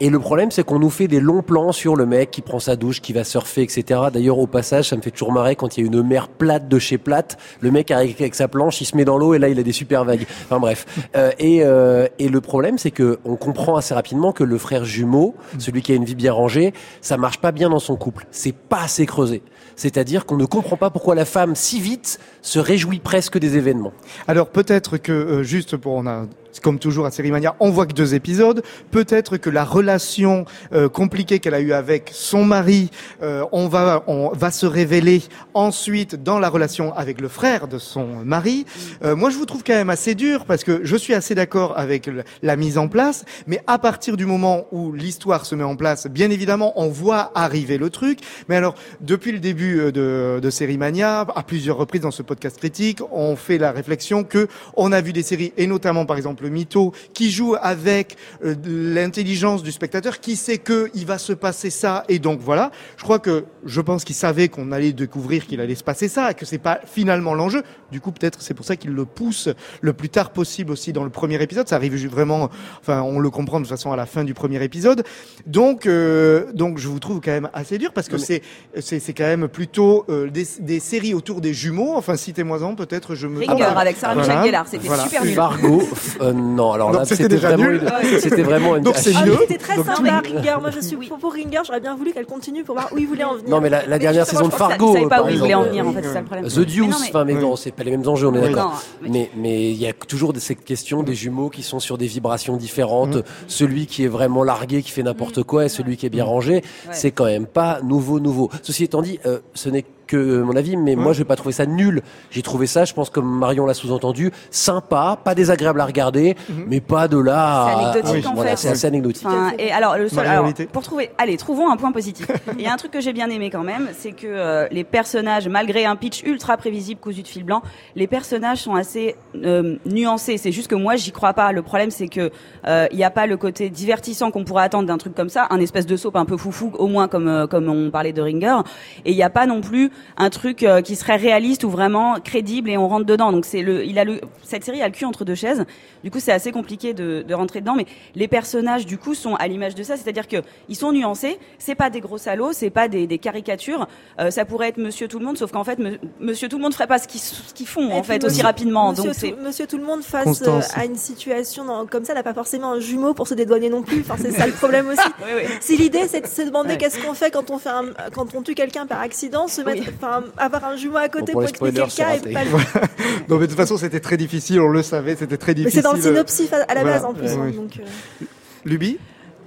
Et 0.00 0.10
le 0.10 0.18
problème, 0.18 0.50
c'est 0.50 0.62
qu'on 0.62 0.78
nous 0.78 0.90
fait 0.90 1.08
des 1.08 1.20
longs 1.20 1.42
plans 1.42 1.72
sur 1.72 1.96
le 1.96 2.04
mec 2.04 2.30
qui 2.30 2.42
prend 2.42 2.58
sa 2.58 2.76
douche, 2.76 3.00
qui 3.00 3.12
va 3.12 3.24
surfer, 3.24 3.62
etc. 3.62 4.00
D'ailleurs, 4.12 4.38
au 4.38 4.46
passage, 4.46 4.90
ça 4.90 4.96
me 4.96 5.00
fait 5.00 5.10
toujours 5.10 5.32
marrer 5.32 5.56
quand 5.56 5.76
il 5.76 5.80
y 5.80 5.84
a 5.84 5.86
une 5.86 6.02
mer 6.02 6.28
plate 6.28 6.68
de 6.68 6.78
chez 6.78 6.98
plate. 6.98 7.38
Le 7.60 7.70
mec 7.70 7.90
arrive 7.90 8.16
avec 8.20 8.34
sa 8.34 8.48
planche, 8.48 8.80
il 8.80 8.84
se 8.84 8.96
met 8.96 9.04
dans 9.04 9.16
l'eau 9.16 9.34
et 9.34 9.38
là, 9.38 9.48
il 9.48 9.58
a 9.58 9.62
des 9.62 9.72
super 9.72 10.04
vagues. 10.04 10.26
Enfin 10.44 10.60
bref. 10.60 10.84
Euh, 11.16 11.30
et, 11.38 11.62
euh, 11.64 12.08
et 12.18 12.28
le 12.28 12.40
problème, 12.40 12.76
c'est 12.76 12.90
que 12.90 13.18
on 13.24 13.36
comprend 13.36 13.76
assez 13.76 13.94
rapidement 13.94 14.32
que 14.32 14.44
le 14.44 14.58
frère 14.58 14.84
jumeau, 14.84 15.34
celui 15.58 15.82
qui 15.82 15.92
a 15.92 15.94
une 15.94 16.04
vie 16.04 16.14
bien 16.14 16.32
rangée, 16.32 16.74
ça 17.00 17.16
marche 17.16 17.38
pas 17.38 17.52
bien 17.52 17.70
dans 17.70 17.78
son 17.78 17.96
couple. 17.96 18.26
C'est 18.30 18.54
pas 18.54 18.82
assez 18.82 19.06
creusé. 19.06 19.42
C'est-à-dire 19.76 20.24
qu'on 20.26 20.36
ne 20.36 20.46
comprend 20.46 20.76
pas 20.76 20.90
pourquoi 20.90 21.14
la 21.14 21.24
femme 21.24 21.54
si 21.54 21.80
vite 21.80 22.18
se 22.42 22.58
réjouit 22.58 22.98
presque 22.98 23.38
des 23.38 23.56
événements. 23.56 23.92
Alors 24.26 24.48
peut-être 24.48 24.96
que 24.96 25.12
euh, 25.12 25.42
juste 25.42 25.76
pour 25.76 25.94
on 25.94 26.06
a 26.06 26.24
comme 26.60 26.78
toujours 26.78 27.06
à 27.06 27.10
Série 27.10 27.30
Mania, 27.30 27.56
on 27.60 27.70
voit 27.70 27.86
que 27.86 27.94
deux 27.94 28.14
épisodes. 28.14 28.62
Peut-être 28.90 29.36
que 29.36 29.50
la 29.50 29.64
relation 29.64 30.44
euh, 30.72 30.88
compliquée 30.88 31.38
qu'elle 31.38 31.54
a 31.54 31.60
eue 31.60 31.72
avec 31.72 32.10
son 32.12 32.44
mari, 32.44 32.90
euh, 33.22 33.44
on 33.52 33.68
va 33.68 34.04
on 34.06 34.30
va 34.30 34.50
se 34.50 34.66
révéler 34.66 35.22
ensuite 35.54 36.22
dans 36.22 36.38
la 36.38 36.48
relation 36.48 36.94
avec 36.94 37.20
le 37.20 37.28
frère 37.28 37.68
de 37.68 37.78
son 37.78 38.06
mari. 38.24 38.66
Euh, 39.04 39.16
moi, 39.16 39.30
je 39.30 39.36
vous 39.36 39.46
trouve 39.46 39.62
quand 39.64 39.74
même 39.74 39.90
assez 39.90 40.14
dur 40.14 40.44
parce 40.44 40.64
que 40.64 40.80
je 40.84 40.96
suis 40.96 41.14
assez 41.14 41.34
d'accord 41.34 41.78
avec 41.78 42.10
la 42.42 42.56
mise 42.56 42.78
en 42.78 42.88
place, 42.88 43.24
mais 43.46 43.60
à 43.66 43.78
partir 43.78 44.16
du 44.16 44.26
moment 44.26 44.66
où 44.72 44.92
l'histoire 44.92 45.46
se 45.46 45.54
met 45.54 45.64
en 45.64 45.76
place, 45.76 46.06
bien 46.06 46.30
évidemment, 46.30 46.72
on 46.76 46.88
voit 46.88 47.32
arriver 47.34 47.78
le 47.78 47.90
truc. 47.90 48.20
Mais 48.48 48.56
alors, 48.56 48.74
depuis 49.00 49.32
le 49.32 49.38
début 49.38 49.80
euh, 49.80 49.92
de, 49.92 50.40
de 50.40 50.50
Série 50.50 50.78
Mania, 50.78 51.26
à 51.34 51.42
plusieurs 51.42 51.76
reprises 51.76 52.02
dans 52.02 52.10
ce 52.10 52.22
podcast 52.22 52.58
critique, 52.58 53.00
on 53.10 53.36
fait 53.36 53.58
la 53.58 53.72
réflexion 53.72 54.24
que 54.24 54.48
on 54.76 54.92
a 54.92 55.00
vu 55.00 55.12
des 55.12 55.22
séries, 55.22 55.52
et 55.56 55.66
notamment 55.66 56.06
par 56.06 56.16
exemple 56.16 56.45
le 56.46 56.52
Mytho, 56.52 56.92
qui 57.12 57.30
joue 57.30 57.56
avec 57.60 58.16
euh, 58.44 58.54
l'intelligence 58.66 59.62
du 59.62 59.72
spectateur, 59.72 60.20
qui 60.20 60.36
sait 60.36 60.58
que 60.58 60.90
il 60.94 61.06
va 61.06 61.18
se 61.18 61.32
passer 61.32 61.70
ça, 61.70 62.04
et 62.08 62.18
donc 62.18 62.40
voilà. 62.40 62.70
Je 62.96 63.02
crois 63.02 63.18
que 63.18 63.44
je 63.64 63.80
pense 63.80 64.04
qu'il 64.04 64.14
savait 64.14 64.48
qu'on 64.48 64.70
allait 64.72 64.92
découvrir 64.92 65.46
qu'il 65.46 65.60
allait 65.60 65.74
se 65.74 65.84
passer 65.84 66.08
ça, 66.08 66.30
et 66.30 66.34
que 66.34 66.46
c'est 66.46 66.58
pas 66.58 66.80
finalement 66.84 67.34
l'enjeu. 67.34 67.62
Du 67.90 68.00
coup, 68.00 68.12
peut-être 68.12 68.40
c'est 68.42 68.54
pour 68.54 68.64
ça 68.64 68.76
qu'il 68.76 68.92
le 68.92 69.04
pousse 69.04 69.48
le 69.80 69.92
plus 69.92 70.08
tard 70.08 70.30
possible 70.30 70.70
aussi 70.72 70.92
dans 70.92 71.04
le 71.04 71.10
premier 71.10 71.42
épisode. 71.42 71.68
Ça 71.68 71.76
arrive 71.76 71.94
vraiment, 72.06 72.50
enfin, 72.80 73.02
on 73.02 73.18
le 73.18 73.30
comprend 73.30 73.58
de 73.58 73.64
toute 73.64 73.70
façon 73.70 73.90
à 73.92 73.96
la 73.96 74.06
fin 74.06 74.22
du 74.24 74.34
premier 74.34 74.62
épisode. 74.62 75.02
Donc, 75.46 75.86
euh, 75.86 76.52
donc 76.52 76.78
je 76.78 76.88
vous 76.88 76.98
trouve 76.98 77.20
quand 77.20 77.30
même 77.30 77.48
assez 77.52 77.78
dur 77.78 77.92
parce 77.92 78.08
que 78.08 78.18
c'est 78.18 78.42
c'est 78.80 79.00
c'est 79.00 79.12
quand 79.14 79.24
même 79.24 79.48
plutôt 79.48 80.04
euh, 80.08 80.28
des, 80.30 80.46
des 80.60 80.80
séries 80.80 81.14
autour 81.14 81.40
des 81.40 81.54
jumeaux. 81.54 81.94
Enfin, 81.96 82.16
citez-moi-en 82.16 82.74
peut-être. 82.74 83.14
Je 83.14 83.26
me 83.26 83.38
Rigueur 83.40 83.56
Ah 83.70 83.74
bah, 83.74 83.80
avec 83.80 83.96
Sarah 83.96 84.14
Michel 84.14 84.32
voilà. 84.32 84.44
Gellar, 84.46 84.68
c'était 84.68 84.86
Voilà. 84.86 85.04
super 85.04 85.24
nul. 85.24 85.34
Fargo, 85.34 85.82
euh, 86.20 86.32
non, 86.36 86.72
alors 86.72 86.92
Non, 86.92 86.98
là, 87.00 87.04
c'était 87.04 87.28
déjà 87.28 87.48
vraiment, 87.56 87.70
nul. 87.70 87.82
une- 88.02 88.20
c'était 88.20 88.42
vraiment 88.42 88.76
une. 88.76 88.82
Donc 88.86 88.96
c'est 88.96 89.12
Ah, 89.16 89.26
mieux. 89.26 89.36
c'était 89.40 89.58
très 89.58 89.76
Donc, 89.76 89.86
sympa, 89.86 90.20
Ringer. 90.24 90.54
Moi, 90.60 90.70
je 90.70 90.80
suis 90.80 90.96
pour, 90.96 91.18
pour 91.18 91.32
Ringer. 91.32 91.60
J'aurais 91.66 91.80
bien 91.80 91.96
voulu 91.96 92.12
qu'elle 92.12 92.26
continue 92.26 92.62
pour 92.64 92.74
voir 92.74 92.88
où 92.92 92.98
il 92.98 93.06
voulait 93.06 93.24
en 93.24 93.34
venir. 93.36 93.48
Non, 93.50 93.60
mais 93.60 93.68
la, 93.70 93.86
la 93.86 93.98
dernière 93.98 94.26
saison 94.26 94.46
de 94.46 94.52
je 94.52 94.56
Fargo, 94.56 94.90
Ils 94.90 94.92
savaient 94.94 95.08
pas 95.08 95.16
par 95.16 95.26
où 95.26 95.28
ils 95.28 95.38
voulaient 95.38 95.54
en 95.54 95.64
exemple, 95.64 95.68
venir, 95.70 95.86
en 95.88 95.92
fait, 95.92 96.02
c'est 96.02 96.12
ça 96.12 96.20
le 96.20 96.24
problème. 96.26 96.46
The 96.48 96.58
Deuce, 96.60 96.76
non, 96.78 96.88
enfin, 97.08 97.24
mais 97.24 97.34
Oui. 97.34 97.40
bon, 97.40 97.56
c'est 97.56 97.72
pas 97.72 97.82
les 97.84 97.90
mêmes 97.90 98.08
enjeux, 98.08 98.28
on 98.28 98.34
est 98.34 98.40
Oui. 98.40 98.48
d'accord. 98.54 98.82
Non, 99.02 99.10
oui. 99.10 99.28
Mais 99.36 99.70
il 99.70 99.76
y 99.78 99.86
a 99.86 99.92
toujours 99.92 100.32
de- 100.32 100.40
cette 100.40 100.64
question 100.64 101.02
des 101.02 101.14
jumeaux 101.14 101.48
qui 101.50 101.62
sont 101.62 101.80
sur 101.80 101.98
des 101.98 102.06
vibrations 102.06 102.56
différentes. 102.56 103.18
Celui 103.48 103.86
qui 103.86 104.04
est 104.04 104.08
vraiment 104.08 104.44
largué, 104.44 104.82
qui 104.82 104.90
fait 104.90 105.02
n'importe 105.02 105.42
quoi, 105.42 105.64
et 105.64 105.68
celui 105.68 105.96
qui 105.96 106.06
est 106.06 106.10
bien 106.10 106.24
rangé, 106.24 106.62
c'est 106.92 107.10
quand 107.10 107.24
même 107.26 107.46
pas 107.46 107.80
nouveau, 107.82 108.20
nouveau. 108.20 108.50
Ceci 108.62 108.84
étant 108.84 109.02
dit, 109.02 109.18
euh, 109.26 109.38
ce 109.54 109.68
n'est 109.68 109.84
que 110.06 110.16
euh, 110.16 110.44
mon 110.44 110.56
avis, 110.56 110.76
mais 110.76 110.94
moi, 110.96 111.12
j'ai 111.12 111.24
pas 111.24 111.36
trouvé 111.36 111.52
ça 111.52 111.66
nul. 111.66 112.02
J'ai 112.30 112.42
trouvé 112.42 112.66
ça, 112.66 112.84
je 112.84 112.94
pense, 112.94 113.10
comme 113.10 113.38
Marion 113.38 113.66
l'a 113.66 113.74
sous-entendu, 113.74 114.32
sympa, 114.50 115.18
pas 115.22 115.34
désagréable 115.34 115.80
à 115.80 115.84
regarder, 115.86 116.36
mais 116.66 116.80
pas 116.80 117.08
de 117.08 117.18
là. 117.18 117.66
C'est 117.68 117.74
anecdotique, 118.00 118.26
à- 118.26 118.28
en 118.30 118.34
voilà, 118.34 118.50
fait. 118.50 118.56
c'est 118.56 118.68
assez 118.68 118.86
anecdotique. 118.86 119.26
Enfin, 119.26 119.52
et 119.58 119.70
alors 119.72 119.96
le 119.98 120.08
seul, 120.08 120.26
alors, 120.26 120.48
pour 120.72 120.82
trouver, 120.82 121.10
allez, 121.18 121.36
trouvons 121.36 121.70
un 121.70 121.76
point 121.76 121.92
positif. 121.92 122.26
Il 122.58 122.62
y 122.64 122.66
a 122.66 122.72
un 122.72 122.76
truc 122.76 122.90
que 122.92 123.00
j'ai 123.00 123.12
bien 123.12 123.28
aimé 123.30 123.50
quand 123.50 123.62
même, 123.64 123.88
c'est 123.92 124.12
que 124.12 124.26
euh, 124.26 124.66
les 124.70 124.84
personnages, 124.84 125.48
malgré 125.48 125.84
un 125.84 125.96
pitch 125.96 126.22
ultra 126.22 126.56
prévisible 126.56 127.00
cousu 127.00 127.22
de 127.22 127.28
fil 127.28 127.44
blanc, 127.44 127.62
les 127.94 128.06
personnages 128.06 128.58
sont 128.62 128.74
assez 128.74 129.16
euh, 129.44 129.76
nuancés. 129.86 130.38
C'est 130.38 130.52
juste 130.52 130.68
que 130.68 130.74
moi, 130.74 130.96
j'y 130.96 131.12
crois 131.12 131.32
pas. 131.34 131.52
Le 131.52 131.62
problème, 131.62 131.90
c'est 131.90 132.08
que 132.08 132.30
euh, 132.66 132.86
il 132.90 132.96
n'y 132.96 133.04
a 133.04 133.10
pas 133.10 133.26
le 133.26 133.36
côté 133.36 133.70
divertissant 133.70 134.30
qu'on 134.30 134.44
pourrait 134.44 134.64
attendre 134.64 134.86
d'un 134.86 134.98
truc 134.98 135.14
comme 135.14 135.28
ça, 135.28 135.46
un 135.50 135.60
espèce 135.60 135.86
de 135.86 135.96
soap 135.96 136.16
un 136.16 136.24
peu 136.24 136.36
foufou, 136.36 136.72
au 136.78 136.86
moins 136.86 137.08
comme 137.08 137.28
euh, 137.28 137.46
comme 137.46 137.68
on 137.68 137.90
parlait 137.90 138.12
de 138.12 138.22
Ringer. 138.22 138.58
Et 139.04 139.10
il 139.12 139.16
n'y 139.16 139.22
a 139.22 139.30
pas 139.30 139.46
non 139.46 139.60
plus 139.60 139.90
un 140.16 140.30
truc 140.30 140.62
euh, 140.62 140.80
qui 140.82 140.96
serait 140.96 141.16
réaliste 141.16 141.64
ou 141.64 141.70
vraiment 141.70 142.16
crédible 142.22 142.70
et 142.70 142.76
on 142.76 142.88
rentre 142.88 143.06
dedans. 143.06 143.32
Donc 143.32 143.44
c'est 143.44 143.62
le, 143.62 143.84
il 143.84 143.98
a 143.98 144.04
le, 144.04 144.20
cette 144.42 144.64
série 144.64 144.82
a 144.82 144.86
le 144.86 144.92
cul 144.92 145.04
entre 145.04 145.24
deux 145.24 145.34
chaises. 145.34 145.64
Du 146.04 146.10
coup, 146.10 146.20
c'est 146.20 146.32
assez 146.32 146.52
compliqué 146.52 146.94
de, 146.94 147.22
de 147.26 147.34
rentrer 147.34 147.60
dedans. 147.60 147.74
Mais 147.74 147.86
les 148.14 148.28
personnages, 148.28 148.86
du 148.86 148.96
coup, 148.98 149.14
sont 149.14 149.34
à 149.34 149.48
l'image 149.48 149.74
de 149.74 149.82
ça, 149.82 149.96
c'est-à-dire 149.96 150.28
que 150.28 150.36
ils 150.68 150.76
sont 150.76 150.92
nuancés. 150.92 151.38
C'est 151.58 151.74
pas 151.74 151.90
des 151.90 152.00
gros 152.00 152.18
salauds, 152.18 152.52
c'est 152.52 152.70
pas 152.70 152.86
des, 152.88 153.06
des 153.06 153.18
caricatures. 153.18 153.88
Euh, 154.20 154.30
ça 154.30 154.44
pourrait 154.44 154.68
être 154.68 154.78
Monsieur 154.78 155.08
Tout 155.08 155.18
le 155.18 155.24
Monde, 155.24 155.36
sauf 155.38 155.50
qu'en 155.50 155.64
fait, 155.64 155.78
me- 155.78 155.98
Monsieur 156.20 156.48
Tout 156.48 156.56
le 156.58 156.62
Monde 156.62 156.74
ferait 156.74 156.86
pas 156.86 156.98
ce 156.98 157.08
qu'ils 157.08 157.20
ce 157.20 157.52
qu'ils 157.54 157.66
font 157.66 157.90
Et 157.90 157.94
en 157.94 158.02
fait 158.02 158.22
aussi 158.24 158.34
monsieur- 158.36 158.44
rapidement. 158.44 158.90
Monsieur, 158.90 159.04
Donc 159.04 159.12
tout, 159.14 159.18
c'est 159.20 159.32
monsieur 159.32 159.66
tout 159.66 159.78
le 159.78 159.84
monde 159.84 160.02
face 160.02 160.42
euh, 160.42 160.60
à 160.74 160.84
une 160.84 160.94
situation 160.96 161.64
dans- 161.64 161.86
comme 161.86 162.04
ça, 162.04 162.14
n'a 162.14 162.22
pas 162.22 162.34
forcément 162.34 162.72
un 162.72 162.80
jumeau 162.80 163.14
pour 163.14 163.26
se 163.26 163.34
dédouaner 163.34 163.68
non 163.70 163.82
plus. 163.82 164.00
Enfin, 164.00 164.14
c'est 164.20 164.30
ça 164.30 164.46
le 164.46 164.52
problème 164.52 164.88
aussi. 164.88 165.00
Oui, 165.24 165.30
oui. 165.36 165.42
Si 165.60 165.76
l'idée 165.76 166.06
c'est 166.08 166.20
de 166.20 166.26
se 166.26 166.42
demander 166.42 166.70
Ouais. 166.70 166.76
qu'est-ce 166.76 166.98
qu'on 167.04 167.14
fait 167.14 167.30
quand 167.30 167.50
on 167.50 167.58
fait 167.58 167.68
un, 167.70 167.84
quand 168.14 168.34
on 168.34 168.42
tue 168.42 168.54
quelqu'un 168.54 168.86
par 168.86 169.00
accident, 169.00 169.48
se 169.48 169.60
mettre, 169.62 169.82
Oui. 169.85 169.85
Enfin, 169.94 170.24
avoir 170.36 170.64
un 170.64 170.76
jumeau 170.76 170.96
à 170.96 171.08
côté 171.08 171.32
Bon, 171.32 171.40
pour 171.40 171.52
pour, 171.58 171.68
expliquer 171.68 171.80
le 171.80 171.86
cas 171.86 172.16
et 172.16 172.32
pas 172.32 172.44
le- 172.44 172.50
Non, 173.28 173.36
mais 173.38 173.42
de 173.42 173.46
toute 173.46 173.56
façon, 173.56 173.76
c'était 173.76 174.00
très 174.00 174.16
difficile. 174.16 174.60
On 174.60 174.68
le 174.68 174.82
savait. 174.82 175.16
C'était 175.16 175.36
très 175.36 175.52
Mais 175.52 175.56
difficile. 175.56 175.80
c'est 175.80 175.88
dans 175.88 175.94
le 175.94 176.00
synopsis 176.00 176.52
à 176.52 176.58
la 176.58 176.64
Voilà. 176.66 176.84
base 176.84 177.04
en 177.04 177.14
plus. 177.14 177.26
Ouais, 177.26 177.32
hein, 177.34 177.42
oui. 177.46 177.56
donc, 177.56 177.78
euh, 177.80 178.24
Luby. 178.64 178.98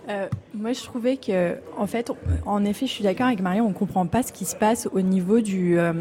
Euh, 0.10 0.28
moi, 0.56 0.74
je 0.74 0.82
trouvais 0.84 1.18
que, 1.18 1.56
en 1.78 1.86
fait, 1.86 2.12
en 2.48 2.66
effet, 2.66 2.88
je 2.88 2.92
suis 2.92 3.04
d'accord 3.04 3.28
avec 3.28 3.42
Marion, 3.42 3.68
on 3.68 3.74
comprend 3.74 4.08
pas 4.08 4.24
ce 4.24 4.32
qui 4.34 4.46
se 4.46 4.56
passe 4.56 4.88
au 4.92 5.02
niveau 5.02 5.40
du, 5.40 5.78
euh, 5.78 5.94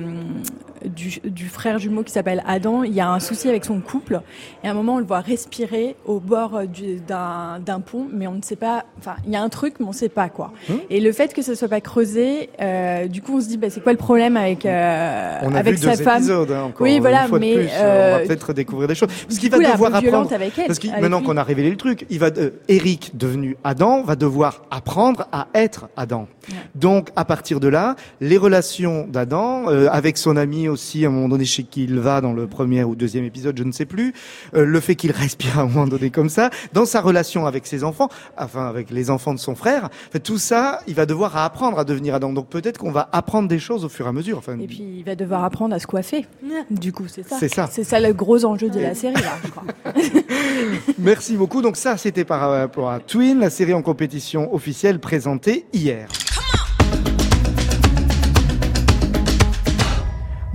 du, 0.85 1.21
du 1.25 1.47
frère 1.49 1.79
jumeau 1.79 2.03
qui 2.03 2.13
s'appelle 2.13 2.43
Adam. 2.47 2.83
Il 2.85 2.93
y 2.95 3.01
a 3.01 3.09
un 3.11 3.21
souci 3.21 3.49
avec 3.49 3.65
son 3.65 3.81
couple. 3.81 4.21
Et 4.63 4.69
à 4.69 4.71
un 4.71 4.75
moment, 4.75 4.95
on 4.97 4.99
le 4.99 5.05
voit 5.05 5.21
respirer 5.21 5.97
au 6.07 6.21
bord 6.21 6.67
du- 6.67 7.01
d'un 7.07 7.81
pont, 7.81 8.07
mais 8.13 8.27
on 8.27 8.35
ne 8.35 8.43
sait 8.43 8.57
pas. 8.57 8.85
Enfin, 8.99 9.17
il 9.27 9.33
y 9.33 9.37
a 9.37 9.43
un 9.43 9.49
truc, 9.49 9.75
mais 9.81 9.87
on 9.87 9.91
ne 9.91 9.95
sait 9.95 10.09
pas 10.09 10.29
quoi. 10.29 10.53
Et 10.91 11.01
le 11.01 11.13
fait 11.13 11.33
que 11.35 11.43
ce 11.43 11.55
soit 11.55 11.69
pas 11.69 11.81
creusé, 11.81 12.51
euh, 12.61 13.07
du 13.07 13.23
coup, 13.23 13.37
on 13.37 13.41
se 13.41 13.49
dit, 13.49 13.57
bah, 13.57 13.69
c'est 13.71 13.83
quoi 13.83 13.93
le 13.93 13.99
problème 13.99 14.37
avec 14.37 14.65
euh, 14.67 15.39
On 15.43 15.55
a 15.55 15.59
avec 15.59 15.75
vu 15.75 15.81
sa 15.83 15.97
deux 15.97 16.03
femme 16.05 16.17
épisodes. 16.19 16.51
Hein, 16.53 16.63
encore, 16.65 16.81
Oui, 16.83 16.95
une 16.97 17.01
voilà, 17.01 17.29
de 17.29 17.39
mais, 17.39 17.55
plus. 17.55 17.69
euh, 17.73 18.15
on 18.17 18.19
va 18.21 18.27
peut-être 18.27 18.53
découvrir 18.53 18.89
des 18.89 18.95
choses. 18.95 19.09
Parce 19.27 19.39
qu'il 19.39 19.51
va 19.51 19.59
devoir 19.59 19.95
apprendre. 19.95 20.33
avec 20.33 20.59
elle. 20.59 20.67
Parce 20.67 20.79
que 20.79 20.89
maintenant 21.01 21.23
qu'on 21.23 21.37
a 21.37 21.43
révélé 21.43 21.71
le 21.71 21.77
truc, 21.77 22.07
il 22.11 22.19
va, 22.19 22.27
euh, 22.37 22.51
Eric 22.69 23.13
devenu 23.17 23.57
Adam 23.65 24.03
va 24.03 24.17
devoir 24.17 24.63
apprendre 24.71 25.27
à 25.33 25.49
être 25.55 25.89
Adam. 25.97 26.27
Donc 26.75 27.11
à 27.17 27.25
partir 27.25 27.61
de 27.61 27.69
là, 27.69 27.97
les 28.21 28.37
relations 28.39 29.07
d'Adam 29.09 29.69
euh, 29.69 29.89
avec 29.91 30.19
son 30.19 30.37
ami 30.37 30.68
aussi 30.69 31.05
à 31.05 31.09
un 31.09 31.11
moment 31.11 31.29
donné 31.29 31.45
chez 31.45 31.65
qui 31.65 31.85
il 31.85 31.99
va 31.99 32.21
dans 32.21 32.33
le 32.33 32.47
premier 32.47 32.85
ou 32.85 32.95
deuxième 32.95 33.25
épisode, 33.25 33.57
je 33.57 33.65
ne 33.65 33.73
sais 33.73 33.87
plus, 33.87 34.15
euh, 34.55 34.65
le 34.65 34.81
fait 34.81 34.95
qu'il 34.95 35.11
respire 35.13 35.59
à 35.59 35.63
un 35.63 35.67
moment 35.67 35.87
donné 35.87 36.11
comme 36.11 36.29
ça, 36.29 36.51
dans 36.73 36.85
sa 36.85 37.01
relation 37.01 37.47
avec 37.47 37.67
ses 37.67 37.85
enfants, 37.85 38.09
enfin 38.37 38.67
avec 38.67 38.91
les 38.91 39.11
enfants 39.11 39.35
de 39.35 39.39
son 39.39 39.55
frère, 39.55 39.85
en 39.85 40.13
fait, 40.13 40.21
tout 40.21 40.39
ça, 40.39 40.81
il 40.87 40.95
va 40.95 41.07
devoir 41.07 41.37
apprendre 41.37 41.79
à 41.79 41.85
devenir 41.85 42.15
Adam. 42.15 42.33
Donc 42.33 42.49
peut-être 42.49 42.79
qu'on 42.79 42.93
va 42.93 43.09
apprendre 43.13 43.49
des 43.49 43.59
choses 43.59 43.85
au 43.85 43.89
fur 43.89 44.07
et 44.07 44.09
à 44.09 44.13
mesure. 44.13 44.39
Enfin, 44.39 44.59
Et 44.59 44.67
puis, 44.67 44.85
il 44.99 45.05
va 45.05 45.15
devoir 45.15 45.45
apprendre 45.45 45.75
à 45.75 45.79
se 45.79 45.87
coiffer. 45.87 46.27
Du 46.71 46.93
coup, 46.93 47.05
c'est 47.09 47.27
ça. 47.27 47.37
C'est 47.39 47.49
ça. 47.49 47.69
C'est 47.71 47.85
ça 47.85 48.01
le 48.01 48.13
gros 48.13 48.45
enjeu 48.45 48.71
de 48.71 48.81
la 48.81 48.95
série, 48.95 49.15
là, 49.15 49.39
je 49.45 49.51
crois. 49.51 49.65
Merci 50.99 51.37
beaucoup. 51.37 51.63
Donc 51.63 51.77
ça, 51.77 51.97
c'était 51.97 52.25
par 52.25 52.41
rapport 52.41 52.91
à 52.91 53.01
Twin, 53.01 53.39
la 53.39 53.51
série 53.51 53.75
en 53.75 53.83
compétition 53.83 54.55
officielle 54.55 54.99
présentée 54.99 55.67
hier. 55.73 56.09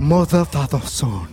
Mother, 0.04 0.44
Father, 0.44 0.82
Son. 0.86 1.28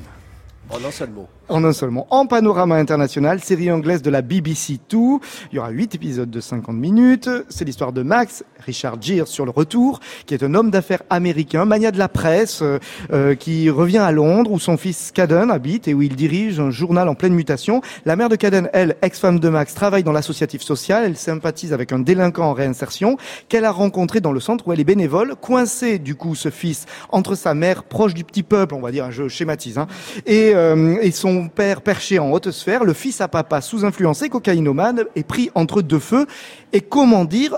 En 0.69 0.85
un 0.85 0.91
seul 0.93 1.09
mot. 1.09 1.27
En 1.51 1.65
un 1.65 1.74
seul 1.74 1.89
mot. 1.89 2.08
En 2.12 2.27
panorama 2.27 2.77
international, 2.77 3.41
série 3.41 3.70
anglaise 3.70 4.01
de 4.01 4.10
la 4.10 4.22
BBC 4.22 4.79
Two. 4.88 5.20
Il 5.51 5.58
y 5.58 5.60
aura 5.60 5.70
huit 5.70 5.93
épisodes 5.93 6.29
de 6.29 6.39
50 6.39 6.74
minutes. 6.74 7.29
C'est 7.50 7.65
l'histoire 7.65 7.91
de 7.91 8.03
Max, 8.03 8.46
Richard 8.65 9.01
Gere 9.01 9.27
sur 9.27 9.43
le 9.43 9.51
retour, 9.51 10.00
qui 10.25 10.34
est 10.34 10.43
un 10.43 10.53
homme 10.53 10.72
d'affaires 10.72 11.03
américain, 11.10 11.65
mania 11.65 11.91
de 11.91 12.00
la 12.00 12.08
presse, 12.08 12.62
euh, 12.62 12.79
euh, 13.12 13.36
qui 13.36 13.70
revient 13.70 13.98
à 13.98 14.13
Londres 14.13 14.50
où 14.50 14.60
son 14.60 14.77
fils 14.77 15.12
Caden 15.12 15.51
habite 15.51 15.89
et 15.89 15.93
où 15.93 16.01
il 16.01 16.15
dirige 16.15 16.58
un 16.62 16.72
journal 16.72 17.10
en 17.10 17.15
pleine 17.15 17.34
mutation. 17.34 17.81
La 18.05 18.15
mère 18.15 18.29
de 18.29 18.38
Caden, 18.38 18.70
elle, 18.72 18.96
ex-femme 19.01 19.41
de 19.41 19.50
Max, 19.50 19.74
travaille 19.74 20.03
dans 20.03 20.13
l'associatif 20.13 20.62
social. 20.62 21.03
Elle 21.03 21.17
sympathise 21.17 21.74
avec 21.74 21.91
un 21.91 22.00
délinquant 22.00 22.46
en 22.46 22.53
réinsertion 22.53 23.17
qu'elle 23.50 23.65
a 23.65 23.72
rencontré 23.72 24.22
dans 24.22 24.31
le 24.31 24.39
centre 24.39 24.70
où 24.70 24.72
elle 24.72 24.79
est 24.79 24.86
bénévole. 24.86 25.36
Coincé, 25.36 26.00
du 26.00 26.15
coup, 26.15 26.34
ce 26.34 26.50
fils 26.50 26.86
entre 27.12 27.36
sa 27.36 27.53
mère 27.53 27.84
proche 27.84 28.13
du 28.13 28.24
petit 28.24 28.43
peuple, 28.43 28.74
on 28.74 28.79
va 28.79 28.91
dire, 28.91 29.12
je 29.12 29.27
schématise, 29.27 29.77
hein, 29.77 29.88
et, 30.25 30.53
euh, 30.55 30.96
et 31.01 31.12
son 31.12 31.40
père 31.48 31.81
perché 31.81 32.19
en 32.19 32.31
haute 32.31 32.51
sphère, 32.51 32.83
le 32.83 32.93
fils 32.93 33.21
à 33.21 33.27
papa 33.27 33.62
sous 33.62 33.86
influencé, 33.86 34.29
cocaïnomane, 34.29 35.05
est 35.15 35.24
pris 35.24 35.50
entre 35.55 35.81
deux 35.81 36.00
feux. 36.00 36.25
Et 36.74 36.81
comment 36.81 37.25
dire, 37.25 37.55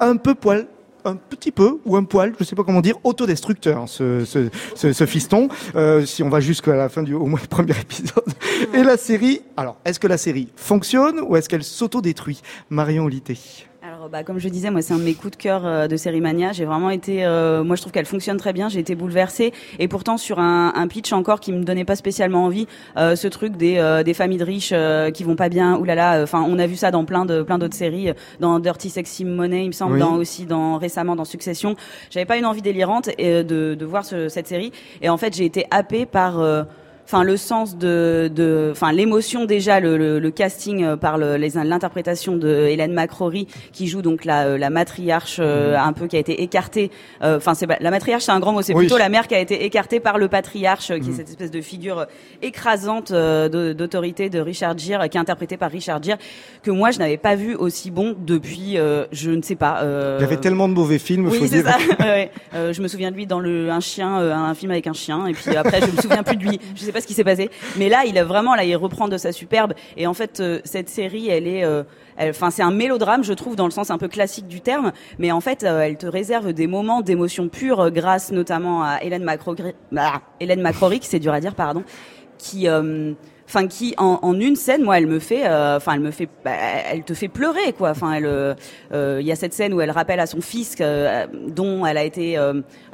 un 0.00 0.16
peu 0.16 0.34
poil 0.34 0.66
un 1.04 1.16
petit 1.16 1.50
peu 1.50 1.80
ou 1.84 1.96
un 1.96 2.04
poil, 2.04 2.32
je 2.38 2.44
sais 2.44 2.54
pas 2.54 2.64
comment 2.64 2.80
dire, 2.80 2.96
autodestructeur, 3.04 3.78
hein, 3.78 3.86
ce, 3.86 4.24
ce, 4.24 4.48
ce, 4.74 4.92
ce 4.92 5.06
fiston. 5.06 5.48
Euh, 5.74 6.04
si 6.04 6.22
on 6.22 6.28
va 6.28 6.40
jusqu'à 6.40 6.76
la 6.76 6.88
fin 6.88 7.02
du 7.02 7.14
au 7.14 7.26
moins 7.26 7.40
premier 7.50 7.78
épisode. 7.78 8.32
Et 8.74 8.82
la 8.82 8.96
série, 8.96 9.42
alors 9.56 9.76
est-ce 9.84 9.98
que 9.98 10.06
la 10.06 10.18
série 10.18 10.48
fonctionne 10.56 11.20
ou 11.26 11.36
est-ce 11.36 11.48
qu'elle 11.48 11.64
s'autodétruit? 11.64 12.40
Marion 12.70 13.08
Litté. 13.08 13.38
Alors 14.02 14.08
alors, 14.08 14.20
bah, 14.20 14.24
comme 14.24 14.40
je 14.40 14.48
disais, 14.48 14.68
moi, 14.72 14.82
c'est 14.82 14.94
un 14.94 14.98
de 14.98 15.04
mes 15.04 15.14
coups 15.14 15.30
de 15.30 15.40
cœur 15.40 15.64
euh, 15.64 15.86
de 15.86 15.96
Série 15.96 16.20
Mania. 16.20 16.50
J'ai 16.50 16.64
vraiment 16.64 16.90
été, 16.90 17.24
euh, 17.24 17.62
moi, 17.62 17.76
je 17.76 17.82
trouve 17.82 17.92
qu'elle 17.92 18.04
fonctionne 18.04 18.36
très 18.36 18.52
bien. 18.52 18.68
J'ai 18.68 18.80
été 18.80 18.96
bouleversée, 18.96 19.52
et 19.78 19.86
pourtant 19.86 20.16
sur 20.16 20.40
un, 20.40 20.72
un, 20.74 20.88
pitch 20.88 21.12
encore 21.12 21.38
qui 21.38 21.52
me 21.52 21.62
donnait 21.62 21.84
pas 21.84 21.94
spécialement 21.94 22.44
envie. 22.44 22.66
Euh, 22.96 23.14
ce 23.14 23.28
truc 23.28 23.56
des, 23.56 23.78
euh, 23.78 24.02
des 24.02 24.12
familles 24.12 24.38
de 24.38 24.44
riches 24.44 24.74
qui 25.14 25.22
vont 25.22 25.36
pas 25.36 25.48
bien. 25.48 25.76
Ouh 25.76 25.84
là 25.84 25.94
là. 25.94 26.20
Enfin, 26.20 26.44
on 26.48 26.58
a 26.58 26.66
vu 26.66 26.74
ça 26.74 26.90
dans 26.90 27.04
plein 27.04 27.24
de 27.26 27.42
plein 27.42 27.58
d'autres 27.58 27.76
séries, 27.76 28.10
dans 28.40 28.58
Dirty 28.58 28.90
Sexy 28.90 29.24
Money, 29.24 29.66
il 29.66 29.68
me 29.68 29.72
semble, 29.72 30.00
dans 30.00 30.16
aussi 30.16 30.46
dans 30.46 30.78
récemment 30.78 31.14
dans 31.14 31.24
Succession. 31.24 31.76
J'avais 32.10 32.26
pas 32.26 32.38
une 32.38 32.46
envie 32.46 32.62
délirante 32.62 33.08
de, 33.16 33.42
de 33.42 33.84
voir 33.84 34.04
ce, 34.04 34.28
cette 34.28 34.48
série, 34.48 34.72
et 35.00 35.10
en 35.10 35.16
fait, 35.16 35.32
j'ai 35.36 35.44
été 35.44 35.64
happée 35.70 36.06
par 36.06 36.40
enfin 37.04 37.24
le 37.24 37.36
sens 37.36 37.76
de, 37.76 38.30
de 38.34 38.70
enfin 38.72 38.92
l'émotion 38.92 39.44
déjà, 39.44 39.80
le, 39.80 39.96
le, 39.96 40.18
le 40.18 40.30
casting 40.30 40.84
euh, 40.84 40.96
par 40.96 41.18
l'interprétation 41.18 42.36
de 42.36 42.66
Hélène 42.68 42.92
McCrory 42.92 43.46
qui 43.72 43.86
joue 43.86 44.02
donc 44.02 44.24
la, 44.24 44.46
euh, 44.46 44.58
la 44.58 44.70
matriarche 44.70 45.38
euh, 45.40 45.72
mhm. 45.72 45.88
un 45.88 45.92
peu 45.92 46.06
qui 46.06 46.16
a 46.16 46.18
été 46.18 46.42
écartée. 46.42 46.90
Enfin 47.22 47.54
c'est 47.54 47.66
la 47.80 47.90
matriarche 47.90 48.24
c'est 48.24 48.32
un 48.32 48.40
grand 48.40 48.52
mot, 48.52 48.62
c'est 48.62 48.74
plutôt 48.74 48.98
la 48.98 49.08
mère 49.08 49.26
qui 49.26 49.34
a 49.34 49.40
été 49.40 49.64
écartée 49.64 50.00
par 50.00 50.18
le 50.18 50.28
patriarche 50.28 50.88
qui 50.88 50.92
est 50.92 50.98
mhm. 51.00 51.14
cette 51.16 51.28
espèce 51.28 51.50
de 51.50 51.60
figure 51.60 52.06
écrasante 52.40 53.12
d'autorité 53.12 54.28
de 54.28 54.40
Richard 54.40 54.78
Gere 54.78 55.08
qui 55.08 55.16
est 55.16 55.20
interprété 55.20 55.56
par 55.56 55.70
Richard 55.70 56.02
Gere 56.02 56.18
que 56.62 56.70
moi 56.70 56.90
je 56.90 56.98
n'avais 56.98 57.16
pas 57.16 57.34
vu 57.34 57.54
aussi 57.54 57.90
bon 57.90 58.14
depuis 58.18 58.76
je 59.12 59.30
ne 59.30 59.42
sais 59.42 59.56
pas. 59.56 59.80
Il 60.18 60.22
y 60.22 60.24
avait 60.24 60.36
tellement 60.36 60.68
de 60.68 60.74
mauvais 60.74 60.98
films. 60.98 61.28
Oui 61.28 61.48
c'est 61.48 61.62
ça. 61.62 61.76
ouais. 62.00 62.30
je 62.54 62.80
me 62.82 62.88
souviens 62.88 63.10
de 63.10 63.16
lui 63.16 63.26
dans 63.26 63.40
le 63.40 63.70
un 63.70 63.80
chien, 63.80 64.16
un 64.16 64.54
film 64.54 64.70
avec 64.72 64.86
un 64.86 64.92
chien 64.92 65.26
et 65.26 65.32
puis 65.32 65.56
après 65.56 65.80
je 65.80 65.86
me 65.86 66.00
souviens 66.00 66.22
plus 66.22 66.36
de 66.36 66.44
lui. 66.44 66.60
Je 66.74 66.80
sais 66.80 66.91
pas 66.92 67.00
ce 67.00 67.06
qui 67.06 67.14
s'est 67.14 67.24
passé. 67.24 67.50
Mais 67.76 67.88
là, 67.88 68.04
il 68.06 68.16
a 68.18 68.24
vraiment, 68.24 68.54
là, 68.54 68.64
il 68.64 68.76
reprend 68.76 69.08
de 69.08 69.16
sa 69.16 69.32
superbe. 69.32 69.74
Et 69.96 70.06
en 70.06 70.14
fait, 70.14 70.40
euh, 70.40 70.60
cette 70.64 70.88
série, 70.88 71.28
elle 71.28 71.46
est, 71.46 71.64
euh, 71.64 71.82
enfin, 72.20 72.50
c'est 72.50 72.62
un 72.62 72.70
mélodrame, 72.70 73.24
je 73.24 73.32
trouve, 73.32 73.56
dans 73.56 73.64
le 73.64 73.70
sens 73.70 73.90
un 73.90 73.98
peu 73.98 74.08
classique 74.08 74.46
du 74.46 74.60
terme. 74.60 74.92
Mais 75.18 75.32
en 75.32 75.40
fait, 75.40 75.64
euh, 75.64 75.80
elle 75.80 75.96
te 75.96 76.06
réserve 76.06 76.52
des 76.52 76.66
moments 76.66 77.00
d'émotion 77.00 77.48
pure, 77.48 77.90
grâce 77.90 78.32
notamment 78.32 78.82
à 78.82 79.02
Hélène 79.02 79.24
Macrory, 79.24 79.74
bah, 79.90 80.22
Hélène 80.40 80.66
c'est 81.02 81.18
dur 81.18 81.32
à 81.32 81.40
dire, 81.40 81.54
pardon, 81.54 81.84
qui 82.38 82.66
enfin 83.52 83.66
qui 83.66 83.94
en, 83.98 84.32
une 84.40 84.56
scène 84.56 84.82
moi 84.82 84.98
elle 84.98 85.06
me 85.06 85.18
fait 85.18 85.46
enfin 85.46 85.94
elle 85.94 86.00
me 86.00 86.10
fait 86.10 86.28
bah, 86.44 86.52
elle 86.90 87.02
te 87.02 87.12
fait 87.12 87.28
pleurer 87.28 87.72
quoi 87.76 87.90
enfin 87.90 88.14
elle 88.14 88.56
il 88.92 89.26
y 89.26 89.32
a 89.32 89.36
cette 89.36 89.52
scène 89.52 89.74
où 89.74 89.80
elle 89.80 89.90
rappelle 89.90 90.20
à 90.20 90.26
son 90.26 90.40
fils 90.40 90.76
dont 91.48 91.84
elle 91.84 91.98
a 91.98 92.04
été 92.04 92.38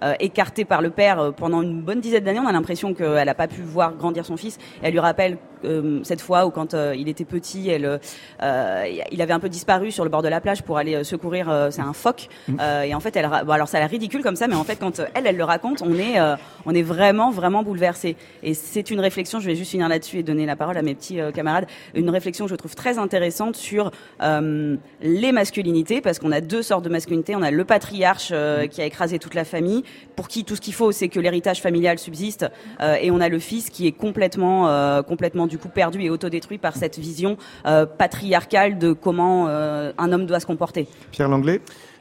euh, 0.01 0.15
écartée 0.21 0.65
par 0.65 0.81
le 0.81 0.91
père 0.91 1.19
euh, 1.19 1.31
pendant 1.33 1.61
une 1.61 1.83
bonne 1.83 2.01
dizaine 2.01 2.23
d'années. 2.23 2.39
On 2.39 2.47
a 2.47 2.53
l'impression 2.53 2.95
qu'elle 2.95 3.27
n'a 3.27 3.35
pas 3.35 3.49
pu 3.49 3.63
voir 3.63 3.97
grandir 3.97 4.25
son 4.25 4.37
fils. 4.37 4.59
Elle 4.81 4.93
lui 4.93 5.01
rappelle 5.01 5.39
euh, 5.65 6.01
cette 6.03 6.21
fois 6.21 6.47
où 6.47 6.51
quand 6.51 6.75
il 6.75 7.09
était 7.09 7.25
petit, 7.25 7.69
elle, 7.69 8.01
il 8.41 9.23
avait 9.23 9.33
un 9.33 9.41
peu 9.41 9.49
disparu 9.49 9.91
sur 9.91 10.05
le 10.05 10.11
bord 10.11 10.23
de 10.23 10.29
la 10.29 10.41
plage 10.41 10.63
pour 10.63 10.79
aller 10.79 11.05
secourir. 11.05 11.69
c'est 11.71 11.83
un 11.83 11.93
phoque. 11.93 12.29
Mm. 12.49 12.57
et 12.85 12.95
en 12.95 13.01
fait, 13.01 13.17
elle, 13.17 13.29
bon, 13.47 13.53
alors 13.53 13.69
ça 13.69 13.79
a 13.79 13.81
l'air 13.81 13.91
ridicule 13.91 14.23
comme 14.23 14.37
ça, 14.37 14.49
mais 14.49 14.55
en 14.55 14.65
fait, 14.65 14.77
quand 14.77 15.01
elle, 15.15 15.27
elle 15.27 15.37
le 15.37 15.45
raconte, 15.45 15.83
on 15.83 15.95
est, 15.95 16.19
on 16.67 16.75
est 16.75 16.83
vraiment, 16.83 17.31
vraiment 17.31 17.63
bouleversé. 17.63 18.17
Et 18.43 18.55
c'est 18.55 18.91
une 18.91 19.01
réflexion. 19.01 19.41
Je 19.41 19.47
vais 19.47 19.57
juste 19.57 19.71
finir 19.71 19.89
là-dessus 19.89 20.19
et 20.19 20.23
donner 20.23 20.47
la 20.47 20.57
parole 20.57 20.77
à 20.77 20.83
mes 20.83 20.95
petits 20.95 21.19
camarades. 21.35 21.67
Une 21.95 22.11
réflexion 22.11 22.47
que 22.47 22.51
je 22.51 22.57
trouve 22.57 22.75
très 22.75 22.99
intéressante 22.99 23.57
sur 23.57 23.91
les 24.21 25.33
masculinités, 25.33 26.01
parce 26.01 26.19
qu'on 26.19 26.33
a 26.33 26.41
deux 26.41 26.63
sortes 26.63 26.85
de 26.85 26.91
masculinité. 26.91 27.35
On 27.37 27.43
a 27.43 27.51
le 27.51 27.65
patriarche 27.65 28.33
qui 28.71 28.83
a 28.83 28.85
écrasé 28.85 29.19
toute 29.19 29.35
la 29.35 29.45
famille, 29.45 29.85
pour 30.17 30.29
qui 30.29 30.45
tout 30.45 30.57
ce 30.57 30.61
qu'il 30.61 30.75
faut, 30.75 30.93
c'est 30.93 31.09
que 31.09 31.21
l'héritage 31.21 31.61
familial 31.61 31.99
subsiste, 31.99 32.47
euh, 32.81 32.97
et 33.01 33.11
on 33.11 33.21
a 33.21 33.29
le 33.29 33.39
fils 33.39 33.71
qui 33.71 33.87
est 33.87 33.93
complètement, 33.93 34.69
euh, 34.69 35.03
complètement 35.03 35.47
du 35.49 35.59
coup 35.59 35.69
perdu 35.69 36.03
et 36.03 36.11
autodétruit 36.11 36.59
par 36.59 36.77
cette 36.77 36.99
vision 36.99 37.37
euh, 37.67 37.87
patriarcale 37.87 38.79
de 38.79 38.93
comment 38.93 39.49
un 39.49 40.13
homme 40.13 40.27
doit 40.27 40.41
se 40.41 40.47
comporter. 40.47 40.87
Pierre 41.11 41.29
Langlais 41.29 41.61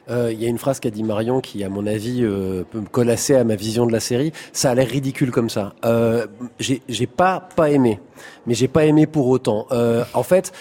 il 0.10 0.42
y 0.42 0.46
a 0.46 0.48
une 0.48 0.58
phrase 0.58 0.80
qu'a 0.80 0.90
dit 0.90 1.04
Marion 1.04 1.42
qui, 1.42 1.66
à 1.66 1.70
mon 1.70 1.86
avis, 1.86 2.22
peut 2.22 2.80
me 2.80 2.88
colasser 2.90 3.36
à 3.36 3.44
ma 3.44 3.56
vision 3.56 3.86
de 3.86 3.92
la 3.92 4.00
série. 4.00 4.32
Ça 4.54 4.72
a 4.72 4.76
l'air 4.76 4.88
ridicule 4.88 5.32
comme 5.32 5.50
ça. 5.50 5.74
j'ai 6.60 7.08
pas 7.08 7.50
pas 7.56 7.70
aimé, 7.70 8.00
mais 8.46 8.54
j'ai 8.54 8.68
pas 8.68 8.86
aimé 8.86 9.08
pour 9.08 9.28
autant. 9.28 9.68
en 10.14 10.24
fait, 10.24 10.54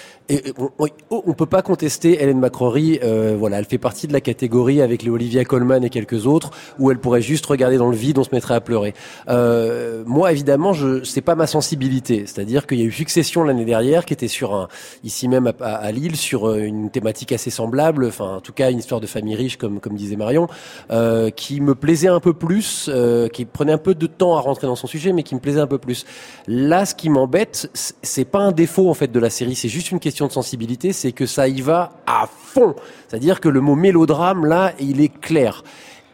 on, 0.59 0.89
on, 1.11 1.33
peut 1.35 1.47
pas 1.47 1.63
contester 1.63 2.23
Hélène 2.23 2.41
McCrory. 2.41 2.99
Euh, 3.03 3.37
voilà, 3.39 3.59
elle 3.59 3.65
fait 3.65 3.79
partie 3.79 4.07
de 4.07 4.13
la 4.13 4.21
catégorie 4.21 4.81
avec 4.83 5.03
les 5.03 5.11
Olivia 5.11 5.45
Colman 5.45 5.85
et 5.85 5.91
quelques 5.91 6.27
autres 6.27 6.51
où 6.79 6.91
elle 6.91 6.99
pourrait 6.99 7.23
juste 7.23 7.47
regarder 7.47 7.77
dans 7.77 7.91
le 7.91 7.97
vide, 7.97 8.19
on 8.19 8.25
se 8.25 8.31
mettrait 8.33 8.55
à 8.55 8.61
pleurer. 8.61 8.95
Euh, 9.29 10.03
moi, 10.07 10.33
évidemment, 10.33 10.73
je 10.73 11.05
c'est 11.05 11.21
pas 11.21 11.35
ma 11.35 11.47
sensibilité. 11.47 12.25
C'est-à-dire 12.27 12.67
qu'il 12.67 12.79
y 12.79 12.83
a 12.83 12.85
eu 12.85 12.93
Succession 12.93 13.45
l'année 13.45 13.65
dernière 13.65 14.05
qui 14.05 14.15
était 14.15 14.29
sur 14.29 14.55
un 14.55 14.69
ici 15.05 15.29
même 15.29 15.53
à, 15.61 15.93
Lille 15.93 16.17
sur 16.17 16.49
euh, 16.49 16.59
une 16.59 16.91
thématique 16.91 17.33
assez 17.33 17.51
semblable. 17.51 18.07
Enfin, 18.07 18.37
en 18.37 18.41
tout 18.41 18.53
cas, 18.53 18.71
une 18.71 18.79
histoire 18.79 19.01
de 19.01 19.07
famille 19.07 19.37
riche, 19.37 19.57
comme 19.57 19.81
comme 19.81 19.95
disait 19.95 20.17
Marion, 20.17 20.49
euh, 20.91 21.31
qui 21.31 21.61
me 21.61 21.75
plaisait 21.75 22.09
un 22.09 22.21
peu 22.21 22.33
plus, 22.33 22.91
euh, 22.93 23.29
qui 23.29 23.45
prenait 23.45 23.73
un 23.73 23.79
peu 23.79 23.95
de 23.95 24.07
temps 24.07 24.37
à 24.37 24.41
rentrer 24.41 24.67
dans 24.67 24.77
son 24.77 24.87
sujet, 24.87 25.13
mais 25.13 25.23
qui 25.23 25.35
me 25.35 25.41
plaisait 25.41 25.61
un 25.61 25.67
peu 25.67 25.79
plus. 25.79 26.05
Là, 26.49 26.85
ce 26.85 26.95
qui 26.95 27.11
m'embête, 27.11 27.46
c'est 27.53 28.25
pas 28.25 28.41
un 28.41 28.53
défaut 28.53 28.89
en 28.89 28.95
fait 28.95 29.11
de 29.11 29.19
la 29.19 29.31
série, 29.31 29.55
c'est 29.55 29.69
juste 29.69 29.91
une 29.91 30.01
question 30.01 30.27
de 30.27 30.33
sensibilité, 30.33 30.93
c'est 30.93 31.13
que 31.13 31.27
ça 31.27 31.49
y 31.49 31.61
va 31.61 31.93
à 32.07 32.29
fond. 32.29 32.75
C'est-à-dire 33.09 33.41
que 33.41 33.49
le 33.49 33.61
mot 33.61 33.75
mélodrame, 33.75 34.45
là, 34.45 34.73
il 34.79 35.01
est 35.01 35.21
clair. 35.21 35.63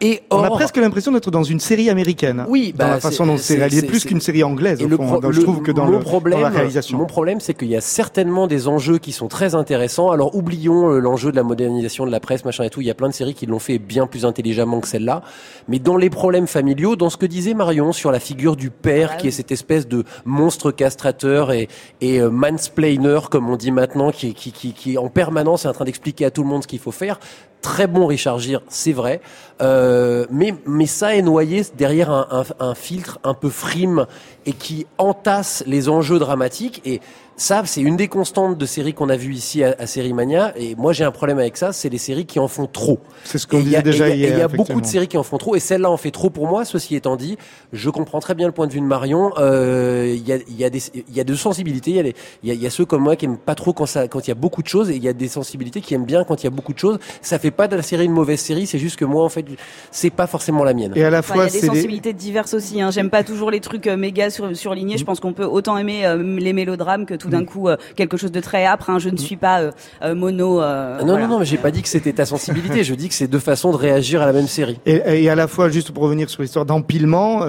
Et 0.02 0.20
on 0.30 0.42
a 0.42 0.50
presque 0.50 0.76
l'impression 0.78 1.12
d'être 1.12 1.30
dans 1.30 1.44
une 1.44 1.60
série 1.60 1.88
américaine. 1.88 2.44
Oui, 2.48 2.72
dans 2.76 2.86
bah, 2.86 2.90
la 2.90 3.00
façon 3.00 3.24
dont 3.24 3.36
c'est 3.36 3.54
réalisé, 3.54 3.86
plus 3.86 4.04
qu'une 4.04 4.20
série 4.20 4.42
anglaise. 4.42 4.82
Au 4.82 4.88
fond, 4.88 5.20
je 5.30 5.40
trouve 5.40 5.62
que 5.62 5.70
dans, 5.70 5.86
le, 5.86 6.00
problème, 6.00 6.40
la 6.40 6.48
réalisation. 6.48 6.98
Mon 6.98 7.06
problème, 7.06 7.38
c'est 7.38 7.54
qu'il 7.54 7.68
y 7.68 7.76
a 7.76 7.80
certainement 7.80 8.48
des 8.48 8.66
enjeux 8.66 8.98
qui 8.98 9.12
sont 9.12 9.28
très 9.28 9.54
intéressants. 9.54 10.10
Alors 10.10 10.34
oublions 10.34 10.90
euh, 10.90 10.98
l'enjeu 10.98 11.30
de 11.30 11.36
la 11.36 11.44
modernisation 11.44 12.04
de 12.04 12.10
la 12.10 12.18
presse, 12.18 12.44
machin 12.44 12.64
et 12.64 12.70
tout. 12.70 12.80
Il 12.80 12.86
y 12.88 12.90
a 12.90 12.94
plein 12.94 13.08
de 13.08 13.14
séries 13.14 13.34
qui 13.34 13.46
l'ont 13.46 13.60
fait 13.60 13.78
bien 13.78 14.08
plus 14.08 14.24
intelligemment 14.24 14.80
que 14.80 14.88
celle-là. 14.88 15.22
Mais 15.68 15.78
dans 15.78 15.96
les 15.96 16.10
problèmes 16.10 16.48
familiaux, 16.48 16.96
dans 16.96 17.08
ce 17.08 17.16
que 17.16 17.26
disait 17.26 17.54
Marion 17.54 17.92
sur 17.92 18.10
la 18.10 18.18
figure 18.18 18.56
du 18.56 18.70
père, 18.70 19.10
ah 19.12 19.16
qui 19.16 19.28
est 19.28 19.32
cette 19.32 19.52
espèce 19.52 19.86
de 19.86 20.02
monstre 20.24 20.72
castrateur 20.72 21.52
et, 21.52 21.68
et 22.00 22.20
euh, 22.20 22.28
mansplainer, 22.28 23.20
comme 23.30 23.48
on 23.48 23.56
dit 23.56 23.70
maintenant, 23.70 24.10
qui, 24.10 24.34
qui, 24.34 24.50
qui, 24.50 24.72
qui 24.72 24.98
en 24.98 25.08
permanence 25.08 25.64
est 25.64 25.68
en 25.68 25.72
train 25.72 25.84
d'expliquer 25.84 26.24
à 26.24 26.32
tout 26.32 26.42
le 26.42 26.48
monde 26.48 26.64
ce 26.64 26.68
qu'il 26.68 26.80
faut 26.80 26.90
faire 26.90 27.20
très 27.62 27.86
bon 27.86 28.06
Richard 28.06 28.40
c'est 28.68 28.92
vrai, 28.92 29.20
euh, 29.62 30.26
mais 30.30 30.54
mais 30.66 30.86
ça 30.86 31.14
est 31.14 31.22
noyé 31.22 31.62
derrière 31.76 32.10
un, 32.10 32.26
un, 32.30 32.66
un, 32.66 32.74
filtre 32.74 33.18
un 33.24 33.34
peu 33.34 33.48
frime 33.48 34.06
et 34.44 34.52
qui 34.52 34.86
entasse 34.98 35.62
les 35.66 35.88
enjeux 35.88 36.18
dramatiques. 36.18 36.82
Et 36.84 37.00
ça, 37.36 37.62
c'est 37.64 37.80
une 37.80 37.96
des 37.96 38.08
constantes 38.08 38.58
de 38.58 38.66
séries 38.66 38.94
qu'on 38.94 39.08
a 39.08 39.16
vues 39.16 39.34
ici 39.34 39.64
à, 39.64 39.74
à 39.78 39.86
Série 39.86 40.12
Mania. 40.12 40.52
Et 40.56 40.74
moi, 40.74 40.92
j'ai 40.92 41.04
un 41.04 41.10
problème 41.10 41.38
avec 41.38 41.56
ça, 41.56 41.72
c'est 41.72 41.88
les 41.88 41.98
séries 41.98 42.26
qui 42.26 42.38
en 42.38 42.48
font 42.48 42.66
trop. 42.66 42.98
C'est 43.24 43.38
ce 43.38 43.46
qu'on 43.46 43.60
disait 43.60 43.82
déjà 43.82 44.08
hier. 44.08 44.32
Il 44.32 44.38
y 44.38 44.42
a 44.42 44.48
beaucoup 44.48 44.80
de 44.80 44.86
séries 44.86 45.08
qui 45.08 45.16
en 45.16 45.22
font 45.22 45.38
trop, 45.38 45.56
et 45.56 45.60
celle-là 45.60 45.90
en 45.90 45.96
fait 45.96 46.10
trop 46.10 46.30
pour 46.30 46.46
moi. 46.46 46.64
Ceci 46.64 46.94
étant 46.94 47.16
dit, 47.16 47.38
je 47.72 47.90
comprends 47.90 48.20
très 48.20 48.34
bien 48.34 48.46
le 48.46 48.52
point 48.52 48.66
de 48.66 48.72
vue 48.72 48.80
de 48.80 48.86
Marion. 48.86 49.32
Euh, 49.38 50.14
il 50.14 50.26
y, 50.26 50.32
a, 50.32 50.38
y, 50.48 50.64
a 50.64 50.70
des, 50.70 50.82
il 50.94 51.14
y 51.14 51.20
a 51.20 51.24
de 51.24 51.34
sensibilités. 51.34 51.90
Il 51.90 51.96
y, 51.96 52.00
a 52.00 52.02
y 52.04 52.50
a, 52.50 52.54
il 52.54 52.62
y 52.62 52.66
a 52.66 52.70
ceux 52.70 52.84
comme 52.84 53.02
moi 53.02 53.16
qui 53.16 53.24
aiment 53.24 53.38
pas 53.38 53.54
trop 53.54 53.72
quand 53.72 53.86
ça, 53.86 54.08
quand 54.08 54.26
il 54.26 54.30
y 54.30 54.32
a 54.32 54.36
beaucoup 54.36 54.62
de 54.62 54.68
choses, 54.68 54.90
et 54.90 54.96
il 54.96 55.02
y 55.02 55.08
a 55.08 55.12
des 55.12 55.28
sensibilités 55.28 55.80
qui 55.80 55.94
aiment 55.94 56.04
bien 56.04 56.24
quand 56.24 56.42
il 56.42 56.44
y 56.44 56.48
a 56.48 56.50
beaucoup 56.50 56.72
de 56.72 56.78
choses. 56.78 56.98
Ça 57.22 57.38
fait 57.38 57.50
pas 57.50 57.68
de 57.68 57.76
la 57.76 57.82
série 57.82 58.04
une 58.04 58.12
mauvaise 58.12 58.40
série. 58.40 58.66
C'est 58.66 58.78
juste 58.78 58.96
que 58.96 59.04
moi, 59.04 59.24
en 59.24 59.28
fait, 59.28 59.44
c'est 59.90 60.10
pas 60.10 60.26
forcément 60.26 60.64
la 60.64 60.74
mienne. 60.74 60.92
Et 60.96 61.04
à 61.04 61.10
la 61.10 61.22
fois, 61.22 61.46
il 61.46 61.54
y 61.54 61.58
a 61.58 61.60
des 61.60 61.66
sensibilités 61.66 62.12
diverses 62.12 62.54
aussi. 62.54 62.80
Hein. 62.80 62.90
J'aime 62.90 63.10
pas 63.10 63.24
toujours 63.24 63.50
les 63.50 63.60
trucs 63.60 63.86
euh, 63.86 63.96
méga 63.96 64.30
sur, 64.30 64.54
surlignés. 64.56 64.98
Je 64.98 65.04
pense 65.04 65.20
qu'on 65.20 65.32
peut 65.32 65.44
autant 65.44 65.78
aimer 65.78 66.06
euh, 66.06 66.16
les 66.38 66.52
mélodrames 66.52 67.06
que 67.06 67.14
tout 67.22 67.28
d'un 67.28 67.42
mm. 67.42 67.46
coup 67.46 67.68
quelque 67.96 68.16
chose 68.16 68.32
de 68.32 68.40
très 68.40 68.66
âpre. 68.66 68.90
Hein. 68.90 68.98
Je 68.98 69.08
ne 69.08 69.16
suis 69.16 69.36
pas 69.36 69.60
euh, 69.60 69.70
euh, 70.02 70.14
mono. 70.14 70.60
Euh, 70.60 71.02
non, 71.02 71.18
non, 71.18 71.28
non, 71.28 71.38
mais 71.38 71.44
j'ai 71.44 71.56
pas 71.56 71.70
dit 71.70 71.82
que 71.82 71.88
c'était 71.88 72.12
ta 72.12 72.26
sensibilité. 72.26 72.84
je 72.84 72.94
dis 72.94 73.08
que 73.08 73.14
c'est 73.14 73.28
deux 73.28 73.38
façons 73.38 73.70
de 73.70 73.76
réagir 73.76 74.20
à 74.20 74.26
la 74.26 74.32
même 74.32 74.48
série. 74.48 74.78
Et, 74.86 75.22
et 75.22 75.30
à 75.30 75.34
la 75.34 75.46
fois, 75.46 75.68
juste 75.68 75.92
pour 75.92 76.02
revenir 76.02 76.28
sur 76.28 76.42
l'histoire 76.42 76.66
d'empilement, 76.66 77.46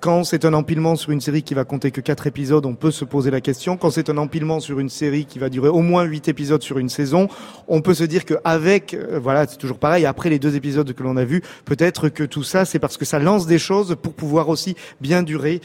quand 0.00 0.24
c'est 0.24 0.44
un 0.44 0.54
empilement 0.54 0.96
sur 0.96 1.10
une 1.10 1.20
série 1.20 1.42
qui 1.42 1.54
va 1.54 1.64
compter 1.64 1.90
que 1.90 2.00
quatre 2.00 2.26
épisodes, 2.26 2.64
on 2.64 2.74
peut 2.74 2.90
se 2.90 3.04
poser 3.04 3.30
la 3.30 3.40
question. 3.40 3.76
Quand 3.76 3.90
c'est 3.90 4.08
un 4.08 4.18
empilement 4.18 4.60
sur 4.60 4.78
une 4.78 4.88
série 4.88 5.24
qui 5.24 5.38
va 5.38 5.48
durer 5.48 5.68
au 5.68 5.80
moins 5.80 6.04
huit 6.04 6.28
épisodes 6.28 6.62
sur 6.62 6.78
une 6.78 6.88
saison, 6.88 7.28
on 7.68 7.80
peut 7.80 7.94
se 7.94 8.04
dire 8.04 8.24
qu'avec, 8.24 8.96
voilà, 9.20 9.46
c'est 9.46 9.58
toujours 9.58 9.78
pareil. 9.78 10.06
Après 10.06 10.30
les 10.30 10.38
deux 10.38 10.56
épisodes 10.56 10.92
que 10.92 11.02
l'on 11.02 11.16
a 11.16 11.24
vus, 11.24 11.42
peut-être 11.64 12.08
que 12.08 12.24
tout 12.24 12.44
ça, 12.44 12.64
c'est 12.64 12.78
parce 12.78 12.96
que 12.96 13.04
ça 13.04 13.18
lance 13.18 13.46
des 13.46 13.58
choses 13.58 13.96
pour 14.00 14.14
pouvoir 14.14 14.48
aussi 14.48 14.76
bien 15.00 15.22
durer 15.22 15.60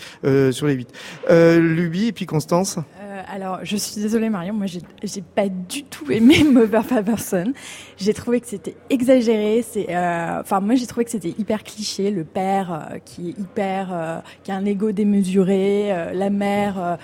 sur 0.52 0.68
les 0.68 0.74
huit. 0.74 0.90
Euh, 1.30 1.60
Luby 1.60 2.08
et 2.08 2.12
puis 2.12 2.26
Constance? 2.26 2.80
Alors, 3.28 3.60
je 3.64 3.76
suis 3.76 4.02
désolée 4.02 4.30
Marion, 4.30 4.54
moi 4.54 4.66
j'ai 4.68 5.22
pas 5.22 5.50
du 5.50 5.84
tout 5.84 6.12
aimé 6.12 6.44
Mother 6.52 6.84
Person. 7.04 7.54
J'ai 7.98 8.14
trouvé 8.14 8.42
que 8.42 8.48
c'était 8.48 8.76
exagéré. 8.90 9.64
C'est, 9.68 9.88
euh, 9.90 10.42
enfin 10.42 10.60
moi 10.60 10.76
j'ai 10.76 10.86
trouvé 10.86 11.06
que 11.06 11.12
c'était 11.12 11.34
hyper 11.38 11.64
cliché. 11.64 12.12
Le 12.12 12.24
père 12.24 12.72
euh, 12.72 12.98
qui 13.00 13.30
est 13.30 13.40
hyper, 13.40 13.90
euh, 13.92 14.20
qui 14.44 14.52
a 14.52 14.56
un 14.56 14.66
ego 14.66 14.92
démesuré, 14.92 16.12
la 16.14 16.30
mère 16.30 16.98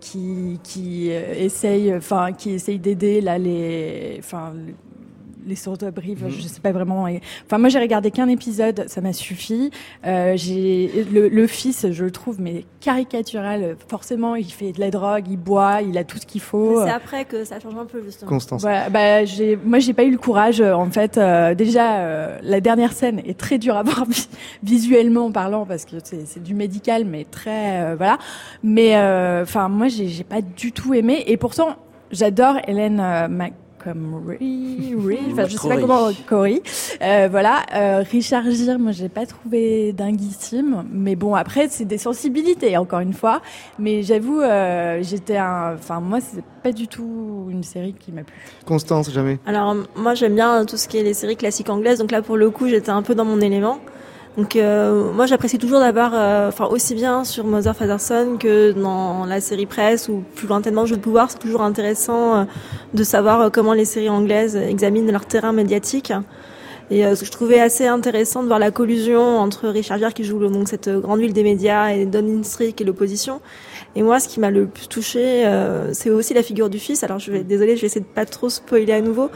qui 0.00 0.60
qui 0.62 1.08
essaye, 1.08 1.94
enfin 1.94 2.32
qui 2.32 2.50
essaye 2.50 2.78
d'aider 2.78 3.20
là 3.20 3.38
les, 3.38 4.16
enfin 4.18 4.52
les 5.46 5.56
sources 5.56 5.78
de 5.78 5.90
brief, 5.90 6.18
je 6.28 6.40
sais 6.42 6.60
pas 6.60 6.72
vraiment. 6.72 7.06
Enfin, 7.44 7.58
moi, 7.58 7.68
j'ai 7.68 7.78
regardé 7.78 8.10
qu'un 8.10 8.28
épisode, 8.28 8.84
ça 8.88 9.00
m'a 9.00 9.12
suffi. 9.12 9.70
Euh, 10.06 10.34
j'ai 10.36 11.06
le, 11.12 11.28
le, 11.28 11.46
fils, 11.46 11.86
je 11.90 12.04
le 12.04 12.10
trouve, 12.10 12.40
mais 12.40 12.64
caricatural. 12.80 13.76
Forcément, 13.88 14.34
il 14.34 14.50
fait 14.52 14.72
de 14.72 14.80
la 14.80 14.90
drogue, 14.90 15.24
il 15.28 15.36
boit, 15.36 15.82
il 15.82 15.96
a 15.98 16.04
tout 16.04 16.18
ce 16.18 16.26
qu'il 16.26 16.40
faut. 16.40 16.82
C'est 16.84 16.90
après 16.90 17.24
que 17.24 17.44
ça 17.44 17.60
change 17.60 17.76
un 17.76 17.84
peu, 17.84 18.02
justement. 18.02 18.28
Constance. 18.28 18.62
Voilà, 18.62 18.90
bah, 18.90 19.24
j'ai, 19.24 19.56
moi, 19.56 19.78
j'ai 19.78 19.92
pas 19.92 20.04
eu 20.04 20.10
le 20.10 20.18
courage. 20.18 20.60
En 20.60 20.90
fait, 20.90 21.18
euh, 21.18 21.54
déjà, 21.54 21.98
euh, 21.98 22.38
la 22.42 22.60
dernière 22.60 22.92
scène 22.92 23.20
est 23.24 23.38
très 23.38 23.58
dure 23.58 23.76
à 23.76 23.82
voir 23.84 24.04
visuellement 24.62 25.30
parlant 25.30 25.66
parce 25.66 25.84
que 25.84 25.96
c'est, 26.02 26.42
du 26.42 26.54
médical, 26.54 27.04
mais 27.04 27.24
très 27.24 27.80
euh, 27.80 27.94
voilà. 27.96 28.18
Mais 28.62 28.96
enfin, 29.42 29.68
moi, 29.68 29.88
j'ai, 29.88 30.08
j'ai 30.08 30.24
pas 30.24 30.40
du 30.40 30.72
tout 30.72 30.94
aimé. 30.94 31.24
Et 31.26 31.36
pourtant, 31.36 31.76
j'adore 32.10 32.56
Hélène 32.66 33.28
Mac 33.28 33.52
oui, 33.96 35.18
enfin, 35.32 35.46
je 35.46 35.56
sais 35.56 35.68
pas 35.68 35.78
comment, 35.78 36.10
Cory. 36.26 36.62
Euh, 37.02 37.28
voilà, 37.30 37.64
euh, 37.74 38.04
Richard 38.10 38.44
Gere, 38.50 38.78
moi 38.78 38.92
j'ai 38.92 39.08
pas 39.08 39.26
trouvé 39.26 39.92
dinguissime, 39.92 40.84
mais 40.90 41.16
bon 41.16 41.34
après 41.34 41.68
c'est 41.68 41.84
des 41.84 41.98
sensibilités 41.98 42.76
encore 42.76 43.00
une 43.00 43.12
fois, 43.12 43.42
mais 43.78 44.02
j'avoue 44.02 44.40
euh, 44.40 45.02
j'étais 45.02 45.36
un, 45.36 45.74
enfin 45.74 46.00
moi 46.00 46.18
c'est 46.20 46.44
pas 46.62 46.72
du 46.72 46.88
tout 46.88 47.48
une 47.50 47.62
série 47.62 47.94
qui 47.94 48.12
m'a 48.12 48.22
plu. 48.22 48.34
Constance, 48.64 49.10
jamais. 49.12 49.38
Alors 49.46 49.76
moi 49.96 50.14
j'aime 50.14 50.34
bien 50.34 50.64
tout 50.64 50.76
ce 50.76 50.88
qui 50.88 50.98
est 50.98 51.02
les 51.02 51.14
séries 51.14 51.36
classiques 51.36 51.70
anglaises, 51.70 51.98
donc 51.98 52.10
là 52.10 52.22
pour 52.22 52.36
le 52.36 52.50
coup 52.50 52.68
j'étais 52.68 52.90
un 52.90 53.02
peu 53.02 53.14
dans 53.14 53.24
mon 53.24 53.40
élément. 53.40 53.78
Donc 54.36 54.54
euh, 54.54 55.12
moi 55.12 55.24
j'apprécie 55.24 55.58
toujours 55.58 55.80
d'avoir, 55.80 56.12
euh, 56.14 56.48
enfin 56.48 56.66
aussi 56.66 56.94
bien 56.94 57.24
sur 57.24 57.44
Mother 57.44 57.74
Father 57.74 57.98
Son 57.98 58.36
que 58.38 58.72
dans 58.72 59.24
la 59.24 59.40
série 59.40 59.64
presse 59.64 60.08
ou 60.10 60.22
plus 60.34 60.46
lointainement 60.46 60.84
Jeu 60.84 60.96
de 60.96 61.00
pouvoir, 61.00 61.30
c'est 61.30 61.38
toujours 61.38 61.62
intéressant 61.62 62.36
euh, 62.36 62.44
de 62.92 63.02
savoir 63.02 63.50
comment 63.50 63.72
les 63.72 63.86
séries 63.86 64.10
anglaises 64.10 64.54
examinent 64.54 65.10
leur 65.10 65.24
terrain 65.24 65.52
médiatique. 65.52 66.12
Et 66.88 67.02
je 67.02 67.30
trouvais 67.32 67.58
assez 67.58 67.88
intéressant 67.88 68.44
de 68.44 68.46
voir 68.46 68.60
la 68.60 68.70
collusion 68.70 69.20
entre 69.40 69.66
Richard 69.66 69.98
Gere 69.98 70.14
qui 70.14 70.22
joue 70.22 70.38
donc 70.46 70.68
cette 70.68 70.88
grande 70.88 71.18
ville 71.18 71.32
des 71.32 71.42
médias 71.42 71.88
et 71.88 72.06
Don 72.06 72.44
Street 72.44 72.74
qui 72.74 72.84
est 72.84 72.86
l'opposition. 72.86 73.40
Et 73.96 74.04
moi, 74.04 74.20
ce 74.20 74.28
qui 74.28 74.38
m'a 74.38 74.52
le 74.52 74.66
plus 74.66 74.86
touché, 74.86 75.44
c'est 75.90 76.10
aussi 76.10 76.32
la 76.32 76.44
figure 76.44 76.70
du 76.70 76.78
fils. 76.78 77.02
Alors 77.02 77.18
je 77.18 77.32
vais, 77.32 77.42
désolée, 77.42 77.74
je 77.74 77.80
vais 77.80 77.88
essayer 77.88 78.02
de 78.02 78.06
pas 78.06 78.24
trop 78.24 78.48
spoiler 78.48 78.92
à 78.92 79.00
nouveau, 79.00 79.30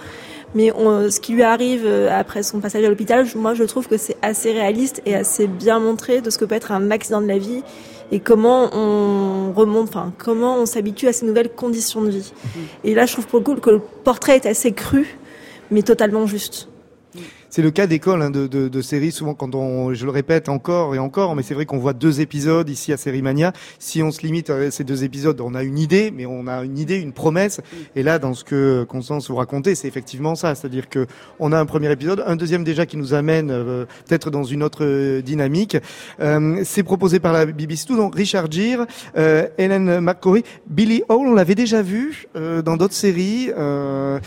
mais 0.54 0.72
on, 0.72 1.10
ce 1.10 1.20
qui 1.20 1.32
lui 1.32 1.42
arrive 1.42 1.84
euh, 1.84 2.08
après 2.10 2.42
son 2.42 2.60
passage 2.60 2.84
à 2.84 2.88
l'hôpital, 2.88 3.26
moi 3.36 3.54
je 3.54 3.64
trouve 3.64 3.88
que 3.88 3.96
c'est 3.96 4.16
assez 4.22 4.52
réaliste 4.52 5.02
et 5.06 5.14
assez 5.14 5.46
bien 5.46 5.78
montré 5.78 6.20
de 6.20 6.30
ce 6.30 6.38
que 6.38 6.44
peut 6.44 6.54
être 6.54 6.72
un 6.72 6.90
accident 6.90 7.20
de 7.20 7.28
la 7.28 7.38
vie 7.38 7.62
et 8.12 8.20
comment 8.20 8.70
on 8.74 9.52
remonte, 9.52 9.88
enfin 9.88 10.12
comment 10.18 10.56
on 10.56 10.66
s'habitue 10.66 11.06
à 11.06 11.12
ces 11.12 11.26
nouvelles 11.26 11.50
conditions 11.50 12.02
de 12.02 12.10
vie. 12.10 12.32
Mhm. 12.44 12.62
Et 12.84 12.94
là, 12.94 13.06
je 13.06 13.12
trouve 13.12 13.26
pour 13.26 13.38
le 13.38 13.44
coup 13.44 13.54
que 13.54 13.70
le 13.70 13.80
portrait 13.80 14.36
est 14.36 14.46
assez 14.46 14.72
cru, 14.72 15.16
mais 15.70 15.82
totalement 15.82 16.26
juste. 16.26 16.68
C'est 17.50 17.62
le 17.62 17.72
cas 17.72 17.88
d'école 17.88 18.22
hein, 18.22 18.30
de, 18.30 18.46
de, 18.46 18.68
de, 18.68 18.80
séries. 18.80 19.10
Souvent, 19.10 19.34
quand 19.34 19.56
on, 19.56 19.92
je 19.92 20.04
le 20.04 20.12
répète 20.12 20.48
encore 20.48 20.94
et 20.94 21.00
encore, 21.00 21.34
mais 21.34 21.42
c'est 21.42 21.54
vrai 21.54 21.66
qu'on 21.66 21.78
voit 21.78 21.94
deux 21.94 22.20
épisodes 22.20 22.68
ici 22.68 22.92
à 22.92 22.96
Série 22.96 23.22
Mania. 23.22 23.52
Si 23.80 24.04
on 24.04 24.12
se 24.12 24.22
limite 24.22 24.50
à 24.50 24.70
ces 24.70 24.84
deux 24.84 25.02
épisodes, 25.02 25.40
on 25.40 25.56
a 25.56 25.64
une 25.64 25.76
idée, 25.76 26.12
mais 26.12 26.26
on 26.26 26.46
a 26.46 26.62
une 26.62 26.78
idée, 26.78 26.98
une 26.98 27.12
promesse. 27.12 27.60
Et 27.96 28.04
là, 28.04 28.20
dans 28.20 28.34
ce 28.34 28.44
que 28.44 28.84
Constance 28.84 29.28
vous 29.28 29.34
racontait, 29.34 29.74
c'est 29.74 29.88
effectivement 29.88 30.36
ça. 30.36 30.54
C'est-à-dire 30.54 30.88
que 30.88 31.08
on 31.40 31.50
a 31.50 31.58
un 31.58 31.66
premier 31.66 31.90
épisode, 31.90 32.22
un 32.24 32.36
deuxième 32.36 32.62
déjà 32.62 32.86
qui 32.86 32.96
nous 32.96 33.14
amène 33.14 33.50
euh, 33.50 33.84
peut-être 34.06 34.30
dans 34.30 34.44
une 34.44 34.62
autre 34.62 34.84
euh, 34.84 35.20
dynamique. 35.20 35.76
Euh, 36.20 36.62
c'est 36.64 36.84
proposé 36.84 37.18
par 37.18 37.32
la 37.32 37.46
BBC 37.46 37.84
Two, 37.84 37.96
donc 37.96 38.14
Richard 38.14 38.48
Gere, 38.48 38.86
euh, 39.16 39.48
Helen 39.58 39.98
McCory, 39.98 40.44
Billy 40.68 41.02
Hall. 41.08 41.26
On 41.26 41.34
l'avait 41.34 41.56
déjà 41.56 41.82
vu 41.82 42.28
dans 42.36 42.76
d'autres 42.76 42.94
séries. 42.94 43.50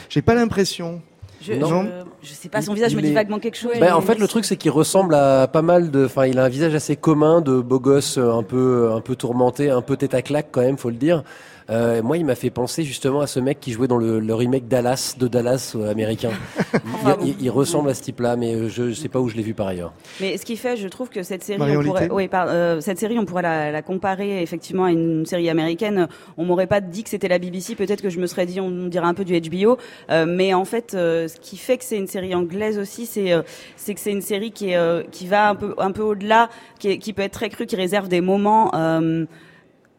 J'ai 0.09 0.21
pas 0.21 0.35
l'impression. 0.35 1.01
Je, 1.45 1.53
non. 1.53 1.85
je, 2.21 2.33
sais 2.33 2.47
pas, 2.47 2.61
son 2.61 2.73
visage 2.73 2.95
me 2.95 3.01
dit 3.01 3.11
vaguement 3.11 3.39
quelque 3.39 3.57
chose. 3.57 3.73
Ben, 3.79 3.93
en 3.93 4.01
fait, 4.01 4.17
le 4.17 4.27
truc, 4.27 4.45
c'est 4.45 4.55
qu'il 4.55 4.71
ressemble 4.71 5.13
à 5.13 5.47
pas 5.47 5.61
mal 5.61 5.91
de. 5.91 6.05
Enfin, 6.05 6.25
il 6.25 6.39
a 6.39 6.45
un 6.45 6.49
visage 6.49 6.73
assez 6.73 6.95
commun 6.95 7.41
de 7.41 7.59
beau 7.59 7.79
gosse, 7.79 8.17
un 8.17 8.43
peu, 8.43 8.91
un 8.93 9.01
peu 9.01 9.15
tourmenté, 9.15 9.69
un 9.69 9.81
peu 9.81 9.97
tête 9.97 10.13
à 10.13 10.21
claque 10.21 10.47
quand 10.51 10.61
même, 10.61 10.77
faut 10.77 10.89
le 10.89 10.95
dire. 10.95 11.23
Euh, 11.69 12.01
moi, 12.01 12.17
il 12.17 12.25
m'a 12.25 12.35
fait 12.35 12.49
penser 12.49 12.83
justement 12.83 13.21
à 13.21 13.27
ce 13.27 13.39
mec 13.39 13.59
qui 13.59 13.71
jouait 13.71 13.87
dans 13.87 13.97
le, 13.97 14.19
le 14.19 14.35
remake 14.35 14.67
Dallas 14.67 15.15
de 15.17 15.27
Dallas 15.27 15.73
euh, 15.75 15.89
américain. 15.89 16.31
il, 17.21 17.35
il, 17.39 17.49
ressemble 17.49 17.89
à 17.89 17.93
ce 17.93 18.01
type-là, 18.01 18.35
mais 18.35 18.53
euh, 18.53 18.69
je 18.69 18.83
ne 18.83 18.93
sais 18.93 19.09
pas 19.09 19.19
où 19.19 19.29
je 19.29 19.35
l'ai 19.35 19.43
vu 19.43 19.53
par 19.53 19.67
ailleurs. 19.67 19.93
Mais 20.19 20.37
ce 20.37 20.45
qui 20.45 20.57
fait, 20.57 20.75
je 20.77 20.87
trouve 20.87 21.09
que 21.09 21.23
cette 21.23 21.43
série, 21.43 21.61
on 21.61 21.83
pourrait, 21.83 22.09
oui, 22.11 22.27
par, 22.27 22.47
euh, 22.49 22.81
cette 22.81 22.99
série, 22.99 23.17
on 23.17 23.25
pourrait 23.25 23.43
la, 23.43 23.71
la, 23.71 23.81
comparer 23.81 24.41
effectivement 24.41 24.85
à 24.85 24.91
une 24.91 25.25
série 25.25 25.49
américaine. 25.49 26.07
On 26.37 26.45
m'aurait 26.45 26.67
pas 26.67 26.81
dit 26.81 27.03
que 27.03 27.09
c'était 27.09 27.27
la 27.27 27.39
BBC. 27.39 27.75
Peut-être 27.75 28.01
que 28.01 28.09
je 28.09 28.19
me 28.19 28.27
serais 28.27 28.45
dit, 28.45 28.59
on 28.59 28.87
dirait 28.87 29.07
un 29.07 29.13
peu 29.13 29.23
du 29.23 29.39
HBO. 29.39 29.77
Euh, 30.09 30.25
mais 30.27 30.53
en 30.53 30.65
fait, 30.65 30.91
ce 30.91 31.39
qui 31.39 31.57
fait 31.57 31.77
que 31.77 31.83
c'est 31.83 31.97
une 31.97 32.07
série 32.07 32.35
anglaise 32.35 32.77
aussi, 32.77 33.05
c'est 33.05 33.31
c'est 33.75 33.93
que 33.93 33.99
c'est 33.99 34.11
une 34.11 34.21
série 34.21 34.51
qui 34.51 34.71
est, 34.71 35.09
qui 35.11 35.27
va 35.27 35.49
un 35.49 35.55
peu 35.55 35.75
un 35.77 35.91
peu 35.91 36.01
au-delà, 36.01 36.49
qui, 36.79 36.99
qui 36.99 37.13
peut 37.13 37.21
être 37.21 37.33
très 37.33 37.49
crue, 37.49 37.65
qui 37.65 37.75
réserve 37.75 38.07
des 38.07 38.21
moments 38.21 38.71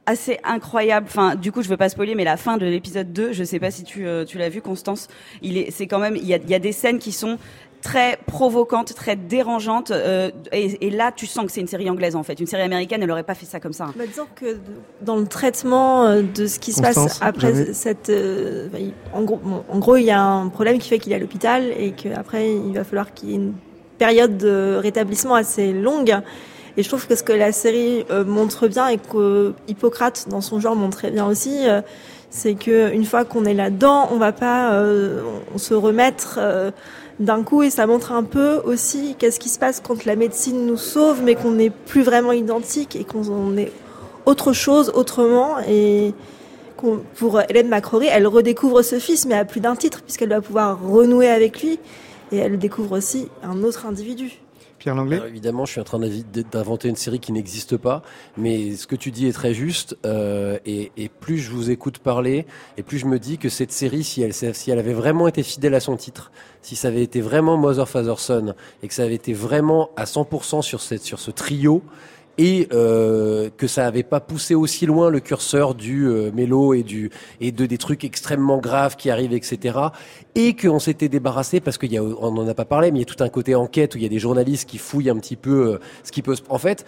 assez 0.07 0.39
incroyable. 0.45 1.07
Enfin, 1.09 1.35
du 1.35 1.53
coup, 1.53 1.63
je 1.63 1.69
veux 1.69 1.77
pas 1.77 1.89
spoiler, 1.89 2.15
mais 2.15 2.25
la 2.25 2.37
fin 2.37 2.57
de 2.57 2.67
l'épisode 2.67 3.13
2, 3.13 3.33
je 3.33 3.45
sais 3.45 3.59
pas 3.59 3.71
si 3.71 3.85
tu, 3.85 4.07
euh, 4.07 4.25
tu 4.25 4.39
l'as 4.39 4.49
vu, 4.49 4.61
Constance. 4.61 5.09
Il 5.43 5.57
est, 5.57 5.71
c'est 5.71 5.87
quand 5.87 5.99
même, 5.99 6.17
il 6.17 6.27
y 6.27 6.35
a, 6.35 6.39
il 6.39 6.51
y 6.51 6.55
a 6.55 6.59
des 6.59 6.73
scènes 6.73 6.99
qui 6.99 7.13
sont 7.13 7.39
très 7.85 8.19
provocantes, 8.27 8.95
très 8.95 9.15
dérangeantes. 9.15 9.93
Euh, 9.93 10.31
et, 10.53 10.87
et, 10.87 10.91
là, 10.91 11.13
tu 11.13 11.27
sens 11.27 11.45
que 11.45 11.53
c'est 11.53 11.61
une 11.61 11.69
série 11.69 11.89
anglaise 11.89 12.17
en 12.17 12.23
fait. 12.23 12.41
Une 12.41 12.47
série 12.47 12.63
américaine, 12.63 13.03
elle 13.03 13.11
aurait 13.11 13.23
pas 13.23 13.35
fait 13.35 13.47
ça 13.47 13.61
comme 13.61 13.75
ça. 13.75 13.91
Bah, 13.97 14.07
disons 14.07 14.27
que 14.35 14.59
dans 15.03 15.17
le 15.17 15.27
traitement 15.27 16.07
euh, 16.07 16.23
de 16.23 16.47
ce 16.47 16.59
qui 16.59 16.73
se 16.73 16.81
passe 16.81 17.21
après 17.21 17.75
cette, 17.75 18.09
euh, 18.09 18.69
en 19.13 19.23
gros, 19.23 19.39
en 19.69 19.79
gros, 19.79 19.97
il 19.97 20.05
y 20.05 20.11
a 20.11 20.21
un 20.21 20.49
problème 20.49 20.79
qui 20.79 20.89
fait 20.89 20.99
qu'il 20.99 21.13
est 21.13 21.17
à 21.17 21.19
l'hôpital 21.19 21.71
et 21.79 21.93
qu'après, 21.93 22.51
il 22.51 22.73
va 22.73 22.85
falloir 22.85 23.13
qu'il 23.13 23.31
y 23.31 23.33
ait 23.35 23.37
une 23.37 23.55
période 23.99 24.39
de 24.39 24.77
rétablissement 24.81 25.35
assez 25.35 25.73
longue. 25.73 26.17
Et 26.77 26.83
je 26.83 26.89
trouve 26.89 27.07
que 27.07 27.15
ce 27.15 27.23
que 27.23 27.33
la 27.33 27.53
série 27.53 28.05
euh, 28.11 28.25
montre 28.25 28.67
bien 28.67 28.89
et 28.89 28.99
que 28.99 29.53
Hippocrate 29.69 30.27
dans 30.29 30.41
son 30.41 30.59
genre 30.59 30.75
montrait 30.75 31.11
bien 31.11 31.27
aussi, 31.27 31.69
euh, 31.69 31.81
c'est 32.31 32.55
que 32.55 32.93
une 32.93 33.05
fois 33.05 33.25
qu'on 33.25 33.45
est 33.45 33.55
là-dedans, 33.55 34.09
on 34.11 34.17
va 34.17 34.33
pas 34.33 34.73
euh, 34.73 35.23
se 35.57 35.73
remettre 35.73 36.41
d'un 37.21 37.45
coup. 37.45 37.63
Et 37.63 37.71
ça 37.71 37.87
montre 37.87 38.11
un 38.11 38.25
peu 38.25 38.57
aussi 38.65 39.15
qu'est-ce 39.19 39.39
qui 39.39 39.49
se 39.49 39.59
passe 39.61 39.81
quand 39.81 40.05
la 40.05 40.17
médecine 40.17 40.67
nous 40.67 40.77
sauve 40.77 41.23
mais 41.23 41.37
qu'on 41.37 41.53
n'est 41.53 41.71
plus 41.71 42.03
vraiment 42.03 42.33
identique 42.33 42.97
et 42.97 43.05
qu'on 43.05 43.57
est 43.57 43.71
autre 44.27 44.53
chose 44.53 44.91
autrement. 44.95 45.59
Et 45.69 46.13
pour 47.15 47.41
Hélène 47.49 47.69
McCrory, 47.69 48.09
elle 48.11 48.27
redécouvre 48.27 48.83
ce 48.83 48.99
fils 48.99 49.27
mais 49.27 49.37
à 49.37 49.45
plus 49.45 49.61
d'un 49.61 49.77
titre 49.77 50.03
puisqu'elle 50.03 50.31
va 50.31 50.41
pouvoir 50.41 50.83
renouer 50.83 51.29
avec 51.29 51.63
lui. 51.63 51.79
Et 52.33 52.39
elle 52.39 52.59
découvre 52.59 52.99
aussi 52.99 53.29
un 53.45 53.63
autre 53.63 53.87
individu. 53.87 54.44
Évidemment, 55.27 55.65
je 55.65 55.73
suis 55.73 55.81
en 55.81 55.85
train 55.85 55.99
d'inventer 55.99 56.89
une 56.89 56.97
série 56.97 57.21
qui 57.21 57.33
n'existe 57.33 57.77
pas, 57.77 58.03
mais 58.37 58.77
ce 58.77 58.87
que 58.87 58.97
tu 58.97 59.11
dis 59.11 59.27
est 59.27 59.33
très 59.33 59.55
juste. 59.55 59.97
Euh, 60.05 60.59
et, 60.67 60.91
plus 61.21 61.39
je 61.39 61.51
vous 61.51 61.71
écoute 61.71 61.99
parler, 61.99 62.47
et 62.77 62.83
plus 62.83 62.99
je 62.99 63.07
me 63.07 63.19
dis 63.19 63.39
que 63.39 63.49
cette 63.49 63.73
série, 63.73 64.05
si 64.05 64.23
elle, 64.23 64.35
si 64.35 64.71
elle 64.71 64.79
avait 64.79 64.93
vraiment 64.93 65.29
été 65.29 65.43
fidèle 65.43 65.75
à 65.75 65.81
son 65.81 65.97
titre, 65.97 66.31
si 66.61 66.77
ça 66.77 66.89
avait 66.89 67.03
été 67.03 67.21
vraiment 67.21 67.57
Mother 67.57 67.89
Father 67.89 68.15
Son, 68.19 68.55
et 68.83 68.89
que 68.89 68.95
ça 68.95 69.05
avait 69.05 69.15
été 69.15 69.33
vraiment 69.33 69.91
à 69.97 70.05
100% 70.05 70.63
sur, 70.63 70.81
cette, 70.81 71.03
sur 71.03 71.19
ce 71.19 71.31
trio, 71.31 71.83
et 72.39 72.69
euh, 72.73 73.51
que 73.57 73.67
ça 73.67 73.87
avait 73.87 74.03
pas 74.03 74.21
poussé 74.21 74.55
aussi 74.55 74.87
loin 74.87 75.11
le 75.11 75.21
curseur 75.21 75.75
du 75.75 76.07
euh, 76.07 76.31
mélo 76.33 76.75
et 76.75 76.83
du 76.83 77.11
et 77.41 77.53
de 77.53 77.67
des 77.67 77.79
trucs 77.79 78.05
extrêmement 78.05 78.59
graves 78.59 78.97
qui 78.97 79.11
arrivent 79.11 79.33
etc 79.33 79.79
et 80.35 80.55
qu'on 80.57 80.79
s'était 80.79 81.09
débarrassé 81.09 81.61
parce 81.61 81.79
qu'il 81.79 81.93
y 81.93 81.99
a 81.99 82.03
on 82.03 82.33
n'en 82.33 82.47
a 82.49 82.55
pas 82.55 82.65
parlé 82.65 82.91
mais 82.91 82.99
il 82.99 83.03
y 83.03 83.11
a 83.11 83.15
tout 83.15 83.23
un 83.23 83.29
côté 83.29 83.55
enquête 83.55 83.95
où 83.95 83.99
il 83.99 84.03
y 84.03 84.07
a 84.07 84.11
des 84.11 84.19
journalistes 84.19 84.69
qui 84.69 84.79
fouillent 84.79 85.11
un 85.11 85.19
petit 85.19 85.37
peu 85.37 85.75
euh, 85.75 85.79
ce 86.03 86.13
qui 86.13 86.23
peut 86.23 86.35
se 86.35 86.43
en 86.49 86.59
fait 86.59 86.85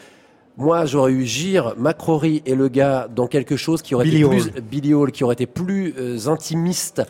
moi, 0.58 0.86
j'aurais 0.86 1.12
eu 1.12 1.24
Gire, 1.26 1.74
Macrory 1.76 2.42
et 2.46 2.54
le 2.54 2.68
gars 2.68 3.08
dans 3.14 3.26
quelque 3.26 3.56
chose 3.56 3.82
qui 3.82 3.94
aurait 3.94 4.08
été 4.08 4.24
plus 4.24 4.50
Billy 4.70 4.94
Hall, 4.94 5.12
qui 5.12 5.22
aurait 5.22 5.34
été 5.34 5.46
plus 5.46 5.94
euh, 5.98 6.28
intimiste 6.28 7.02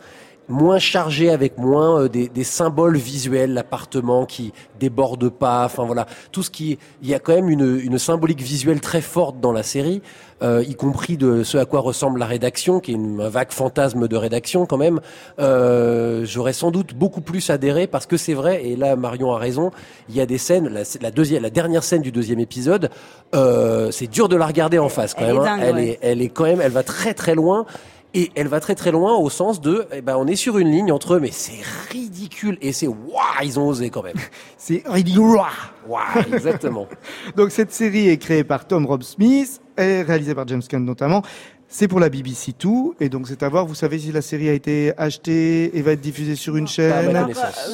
moins 0.47 0.79
chargé 0.79 1.29
avec 1.29 1.57
moins 1.57 2.01
euh, 2.01 2.09
des, 2.09 2.29
des, 2.29 2.43
symboles 2.43 2.97
visuels, 2.97 3.53
l'appartement 3.53 4.25
qui 4.25 4.53
déborde 4.79 5.29
pas, 5.29 5.65
enfin 5.65 5.85
voilà, 5.85 6.05
tout 6.31 6.43
ce 6.43 6.49
qui, 6.49 6.77
il 7.01 7.09
y 7.09 7.13
a 7.13 7.19
quand 7.19 7.33
même 7.33 7.49
une, 7.49 7.79
une 7.83 7.97
symbolique 7.97 8.41
visuelle 8.41 8.81
très 8.81 9.01
forte 9.01 9.39
dans 9.39 9.51
la 9.51 9.63
série, 9.63 10.01
euh, 10.43 10.63
y 10.67 10.75
compris 10.75 11.17
de 11.17 11.41
ce 11.43 11.57
à 11.57 11.65
quoi 11.65 11.79
ressemble 11.79 12.19
la 12.19 12.27
rédaction, 12.27 12.79
qui 12.79 12.91
est 12.91 12.95
une, 12.95 13.21
un 13.21 13.29
vague 13.29 13.51
fantasme 13.51 14.07
de 14.07 14.15
rédaction 14.15 14.67
quand 14.67 14.77
même. 14.77 14.99
Euh, 15.39 16.25
J'aurais 16.25 16.53
sans 16.53 16.69
doute 16.69 16.93
beaucoup 16.93 17.21
plus 17.21 17.49
adhéré 17.49 17.87
parce 17.87 18.05
que 18.05 18.17
c'est 18.17 18.35
vrai, 18.35 18.63
et 18.63 18.75
là 18.75 18.95
Marion 18.95 19.33
a 19.33 19.39
raison, 19.39 19.71
il 20.09 20.15
y 20.15 20.21
a 20.21 20.27
des 20.27 20.37
scènes, 20.37 20.69
la, 20.69 20.83
la 21.01 21.11
deuxième, 21.11 21.41
la 21.41 21.49
dernière 21.49 21.83
scène 21.83 22.03
du 22.03 22.11
deuxième 22.11 22.39
épisode, 22.39 22.91
euh, 23.33 23.89
c'est 23.89 24.07
dur 24.07 24.29
de 24.29 24.35
la 24.35 24.45
regarder 24.45 24.77
en 24.77 24.89
face 24.89 25.15
quand 25.15 25.25
elle 25.25 25.33
même. 25.33 25.43
Est 25.43 25.47
hein. 25.47 25.59
elle 25.59 25.79
est, 25.79 25.99
elle 26.03 26.21
est 26.21 26.29
quand 26.29 26.43
même, 26.43 26.61
elle 26.61 26.71
va 26.71 26.83
très 26.83 27.15
très 27.15 27.33
loin. 27.33 27.65
Et 28.17 28.31
elle 28.33 28.47
va 28.47 28.59
très 28.59 28.73
très 28.73 28.89
loin 28.91 29.15
au 29.15 29.29
sens 29.29 29.61
de, 29.61 29.85
eh 29.93 30.01
ben, 30.01 30.17
on 30.17 30.25
est 30.25 30.35
sur 30.35 30.57
une 30.57 30.71
ligne 30.71 30.91
entre, 30.91 31.19
mais 31.19 31.29
c'est 31.29 31.61
ridicule 31.91 32.57
et 32.61 32.71
c'est 32.71 32.87
waouh, 32.87 33.43
ils 33.43 33.59
ont 33.59 33.67
osé 33.67 33.91
quand 33.91 34.01
même. 34.01 34.15
c'est 34.57 34.81
ridicule. 34.87 35.37
Waouh, 35.87 36.33
exactement. 36.33 36.87
Donc 37.35 37.51
cette 37.51 37.71
série 37.71 38.09
est 38.09 38.17
créée 38.17 38.43
par 38.43 38.65
Tom 38.65 38.87
Rob 38.87 39.03
Smith, 39.03 39.61
est 39.77 40.01
réalisée 40.01 40.33
par 40.33 40.47
James 40.47 40.63
Gunn 40.67 40.83
notamment. 40.83 41.21
C'est 41.69 41.89
pour 41.89 41.99
la 41.99 42.07
BBC 42.07 42.53
Two, 42.53 42.95
et 43.01 43.09
donc 43.09 43.27
c'est 43.27 43.43
à 43.43 43.49
voir. 43.49 43.65
Vous 43.65 43.75
savez 43.75 43.99
si 43.99 44.13
la 44.13 44.21
série 44.21 44.47
a 44.47 44.53
été 44.53 44.93
achetée 44.97 45.77
et 45.77 45.81
va 45.81 45.91
être 45.91 45.99
diffusée 46.01 46.35
sur 46.35 46.55
une 46.55 46.65
chaîne 46.67 47.11
ma 47.11 47.25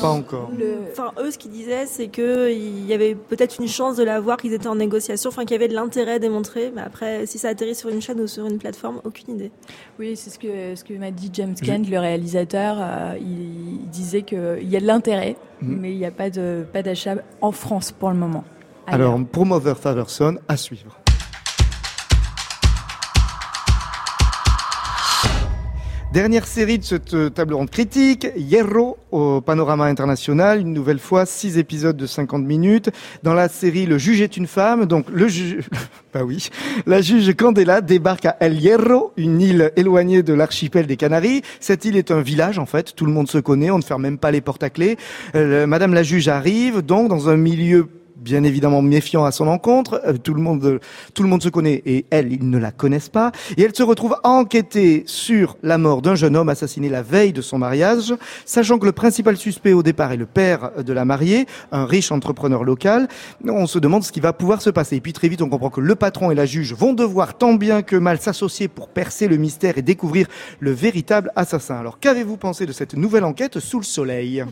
Pas, 0.01 0.09
encore. 0.09 0.49
Le- 0.57 0.77
Enfin, 0.91 1.11
eux, 1.21 1.29
ce 1.29 1.37
qu'ils 1.37 1.51
disaient, 1.51 1.85
c'est 1.85 2.07
que 2.07 2.51
il 2.51 2.85
y 2.87 2.93
avait 2.93 3.13
peut-être 3.15 3.57
une 3.59 3.67
chance 3.67 3.95
de 3.95 4.03
la 4.03 4.19
voir, 4.19 4.37
qu'ils 4.37 4.53
étaient 4.53 4.67
en 4.67 4.75
négociation, 4.75 5.29
enfin, 5.29 5.43
qu'il 5.43 5.51
y 5.51 5.55
avait 5.55 5.67
de 5.67 5.75
l'intérêt 5.75 6.19
démontré. 6.19 6.71
Mais 6.75 6.81
après, 6.81 7.25
si 7.27 7.37
ça 7.37 7.49
atterrit 7.49 7.75
sur 7.75 7.89
une 7.89 8.01
chaîne 8.01 8.19
ou 8.19 8.27
sur 8.27 8.45
une 8.47 8.57
plateforme, 8.57 8.99
aucune 9.03 9.35
idée. 9.35 9.51
Oui, 9.99 10.15
c'est 10.15 10.31
ce 10.31 10.39
que, 10.39 10.75
ce 10.75 10.83
que 10.83 10.93
m'a 10.95 11.11
dit 11.11 11.29
James 11.33 11.53
Kent, 11.55 11.87
le 11.89 11.99
réalisateur. 11.99 12.77
Euh, 12.79 13.13
il, 13.19 13.81
il 13.83 13.89
disait 13.91 14.23
qu'il 14.23 14.67
y 14.69 14.75
a 14.75 14.79
de 14.79 14.87
l'intérêt, 14.87 15.35
Mhm. 15.61 15.77
mais 15.79 15.91
il 15.91 15.97
n'y 15.97 16.05
a 16.05 16.11
pas 16.11 16.29
de 16.31 16.65
pas 16.73 16.81
d'achat 16.81 17.15
en 17.41 17.51
France 17.51 17.91
pour 17.91 18.09
le 18.09 18.15
moment. 18.17 18.43
Ailleurs. 18.87 19.11
Alors, 19.11 19.19
pour 19.31 19.45
Mother 19.45 19.77
Father 19.77 20.03
Son, 20.07 20.37
à 20.47 20.57
suivre. 20.57 20.97
Dernière 26.13 26.45
série 26.45 26.77
de 26.77 26.83
cette 26.83 27.15
euh, 27.15 27.31
table 27.31 27.55
ronde 27.55 27.71
critique, 27.71 28.27
Hierro 28.37 28.97
au 29.09 29.41
panorama 29.41 29.85
international, 29.85 30.61
une 30.61 30.71
nouvelle 30.71 30.99
fois, 30.99 31.25
six 31.25 31.57
épisodes 31.57 31.97
de 31.97 32.05
50 32.05 32.43
minutes. 32.43 32.91
Dans 33.23 33.33
la 33.33 33.49
série, 33.49 33.87
le 33.87 33.97
juge 33.97 34.21
est 34.21 34.37
une 34.37 34.45
femme, 34.45 34.85
donc 34.85 35.07
le 35.11 35.27
juge, 35.27 35.67
bah 36.13 36.21
oui, 36.23 36.49
la 36.85 37.01
juge 37.01 37.35
Candela 37.35 37.81
débarque 37.81 38.27
à 38.27 38.37
El 38.41 38.61
Hierro, 38.61 39.11
une 39.17 39.41
île 39.41 39.71
éloignée 39.75 40.21
de 40.21 40.35
l'archipel 40.35 40.85
des 40.85 40.97
Canaries. 40.97 41.41
Cette 41.59 41.83
île 41.83 41.97
est 41.97 42.11
un 42.11 42.21
village, 42.21 42.59
en 42.59 42.67
fait, 42.67 42.93
tout 42.95 43.07
le 43.07 43.11
monde 43.11 43.27
se 43.27 43.39
connaît, 43.39 43.71
on 43.71 43.79
ne 43.79 43.83
ferme 43.83 44.03
même 44.03 44.19
pas 44.19 44.29
les 44.29 44.41
portes 44.41 44.61
à 44.61 44.69
clé. 44.69 44.97
Euh, 45.33 45.65
Madame 45.65 45.95
la 45.95 46.03
juge 46.03 46.27
arrive, 46.27 46.83
donc, 46.83 47.09
dans 47.09 47.29
un 47.29 47.37
milieu 47.37 47.89
bien 48.23 48.43
évidemment 48.43 48.81
méfiant 48.81 49.25
à 49.25 49.31
son 49.31 49.47
encontre. 49.47 50.01
Euh, 50.05 50.13
tout 50.13 50.33
le 50.33 50.41
monde, 50.41 50.79
tout 51.13 51.23
le 51.23 51.29
monde 51.29 51.43
se 51.43 51.49
connaît 51.49 51.81
et 51.85 52.05
elle, 52.09 52.31
ils 52.31 52.49
ne 52.49 52.57
la 52.57 52.71
connaissent 52.71 53.09
pas. 53.09 53.31
Et 53.57 53.63
elle 53.63 53.75
se 53.75 53.83
retrouve 53.83 54.15
à 54.23 54.29
enquêter 54.29 55.03
sur 55.05 55.57
la 55.61 55.77
mort 55.77 56.01
d'un 56.01 56.15
jeune 56.15 56.35
homme 56.35 56.49
assassiné 56.49 56.89
la 56.89 57.01
veille 57.01 57.33
de 57.33 57.41
son 57.41 57.57
mariage, 57.57 58.13
sachant 58.45 58.79
que 58.79 58.85
le 58.85 58.91
principal 58.91 59.37
suspect 59.37 59.73
au 59.73 59.83
départ 59.83 60.11
est 60.11 60.17
le 60.17 60.25
père 60.25 60.71
de 60.83 60.93
la 60.93 61.05
mariée, 61.05 61.45
un 61.71 61.85
riche 61.85 62.11
entrepreneur 62.11 62.63
local. 62.63 63.07
On 63.45 63.67
se 63.67 63.79
demande 63.79 64.03
ce 64.03 64.11
qui 64.11 64.19
va 64.19 64.33
pouvoir 64.33 64.61
se 64.61 64.69
passer. 64.69 64.95
Et 64.95 65.01
puis 65.01 65.13
très 65.13 65.27
vite, 65.27 65.41
on 65.41 65.49
comprend 65.49 65.69
que 65.69 65.81
le 65.81 65.95
patron 65.95 66.31
et 66.31 66.35
la 66.35 66.45
juge 66.45 66.73
vont 66.73 66.93
devoir 66.93 67.37
tant 67.37 67.53
bien 67.53 67.81
que 67.81 67.95
mal 67.95 68.19
s'associer 68.19 68.67
pour 68.67 68.87
percer 68.87 69.27
le 69.27 69.37
mystère 69.37 69.77
et 69.77 69.81
découvrir 69.81 70.27
le 70.59 70.71
véritable 70.71 71.31
assassin. 71.35 71.75
Alors, 71.75 71.99
qu'avez-vous 71.99 72.37
pensé 72.37 72.65
de 72.65 72.71
cette 72.71 72.95
nouvelle 72.95 73.23
enquête 73.23 73.59
sous 73.59 73.79
le 73.79 73.85
soleil? 73.85 74.43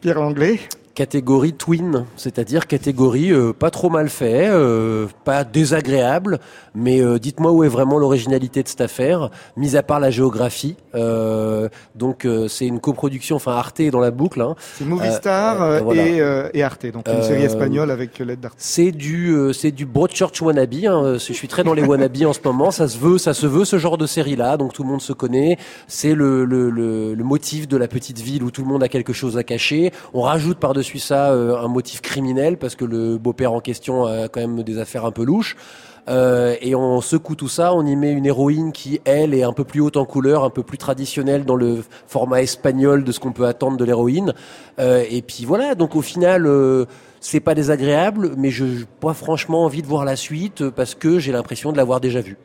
Pierre 0.00 0.20
Langlais 0.20 0.60
Catégorie 0.96 1.52
twin, 1.52 2.06
c'est-à-dire 2.16 2.66
catégorie 2.66 3.30
euh, 3.30 3.52
pas 3.52 3.70
trop 3.70 3.90
mal 3.90 4.08
fait, 4.08 4.48
euh, 4.48 5.06
pas 5.24 5.44
désagréable, 5.44 6.40
mais 6.74 7.02
euh, 7.02 7.18
dites-moi 7.18 7.52
où 7.52 7.62
est 7.64 7.68
vraiment 7.68 7.98
l'originalité 7.98 8.62
de 8.62 8.68
cette 8.68 8.80
affaire, 8.80 9.28
mis 9.58 9.76
à 9.76 9.82
part 9.82 10.00
la 10.00 10.10
géographie. 10.10 10.76
Donc 11.94 12.26
c'est 12.48 12.66
une 12.66 12.80
coproduction, 12.80 13.36
enfin 13.36 13.52
Arte 13.52 13.80
est 13.80 13.90
dans 13.90 14.00
la 14.00 14.10
boucle. 14.10 14.40
Hein. 14.40 14.54
C'est 14.72 14.86
Movie 14.86 15.12
Star 15.12 15.62
euh, 15.62 15.80
voilà. 15.80 16.06
et, 16.06 16.58
et 16.58 16.62
Arte, 16.62 16.86
donc 16.86 17.06
une 17.08 17.22
série 17.22 17.42
espagnole 17.44 17.90
avec 17.90 18.18
l'aide 18.18 18.40
d'Arte. 18.40 18.54
C'est 18.56 18.90
du 18.90 19.36
c'est 19.52 19.72
du 19.72 19.84
Broadchurch 19.84 20.40
wannabe. 20.40 20.72
Hein. 20.86 21.18
Je 21.18 21.32
suis 21.34 21.46
très 21.48 21.62
dans 21.62 21.74
les 21.74 21.82
wannabe 21.82 22.22
en 22.24 22.32
ce 22.32 22.40
moment. 22.42 22.70
Ça 22.70 22.88
se 22.88 22.96
veut, 22.96 23.18
ça 23.18 23.34
se 23.34 23.46
veut 23.46 23.66
ce 23.66 23.76
genre 23.76 23.98
de 23.98 24.06
série 24.06 24.36
là. 24.36 24.56
Donc 24.56 24.72
tout 24.72 24.82
le 24.82 24.88
monde 24.88 25.02
se 25.02 25.12
connaît. 25.12 25.58
C'est 25.88 26.14
le, 26.14 26.46
le, 26.46 26.70
le, 26.70 27.12
le 27.12 27.24
motif 27.24 27.68
de 27.68 27.76
la 27.76 27.86
petite 27.86 28.20
ville 28.20 28.42
où 28.42 28.50
tout 28.50 28.62
le 28.62 28.68
monde 28.68 28.82
a 28.82 28.88
quelque 28.88 29.12
chose 29.12 29.36
à 29.36 29.42
cacher. 29.42 29.92
On 30.14 30.22
rajoute 30.22 30.56
par 30.56 30.72
dessus 30.72 30.85
ça 30.98 31.32
euh, 31.32 31.56
un 31.56 31.68
motif 31.68 32.00
criminel 32.00 32.56
parce 32.56 32.76
que 32.76 32.84
le 32.84 33.18
beau-père 33.18 33.52
en 33.52 33.60
question 33.60 34.04
a 34.04 34.28
quand 34.28 34.40
même 34.40 34.62
des 34.62 34.78
affaires 34.78 35.04
un 35.04 35.12
peu 35.12 35.24
louches. 35.24 35.56
Euh, 36.08 36.54
et 36.60 36.76
on 36.76 37.00
secoue 37.00 37.34
tout 37.34 37.48
ça, 37.48 37.74
on 37.74 37.84
y 37.84 37.96
met 37.96 38.12
une 38.12 38.26
héroïne 38.26 38.70
qui, 38.70 39.00
elle, 39.04 39.34
est 39.34 39.42
un 39.42 39.52
peu 39.52 39.64
plus 39.64 39.80
haute 39.80 39.96
en 39.96 40.04
couleur, 40.04 40.44
un 40.44 40.50
peu 40.50 40.62
plus 40.62 40.78
traditionnelle 40.78 41.44
dans 41.44 41.56
le 41.56 41.82
format 42.06 42.42
espagnol 42.42 43.02
de 43.02 43.10
ce 43.10 43.18
qu'on 43.18 43.32
peut 43.32 43.46
attendre 43.46 43.76
de 43.76 43.84
l'héroïne. 43.84 44.32
Euh, 44.78 45.04
et 45.10 45.22
puis 45.22 45.44
voilà, 45.44 45.74
donc 45.74 45.96
au 45.96 46.02
final, 46.02 46.48
c'est 47.20 47.40
pas 47.40 47.56
désagréable, 47.56 48.34
mais 48.36 48.50
je 48.50 48.64
n'ai 48.64 48.84
pas 49.00 49.14
franchement 49.14 49.64
envie 49.64 49.82
de 49.82 49.88
voir 49.88 50.04
la 50.04 50.14
suite 50.14 50.70
parce 50.70 50.94
que 50.94 51.18
j'ai 51.18 51.32
l'impression 51.32 51.72
de 51.72 51.76
l'avoir 51.76 52.00
déjà 52.00 52.20
vue. 52.20 52.36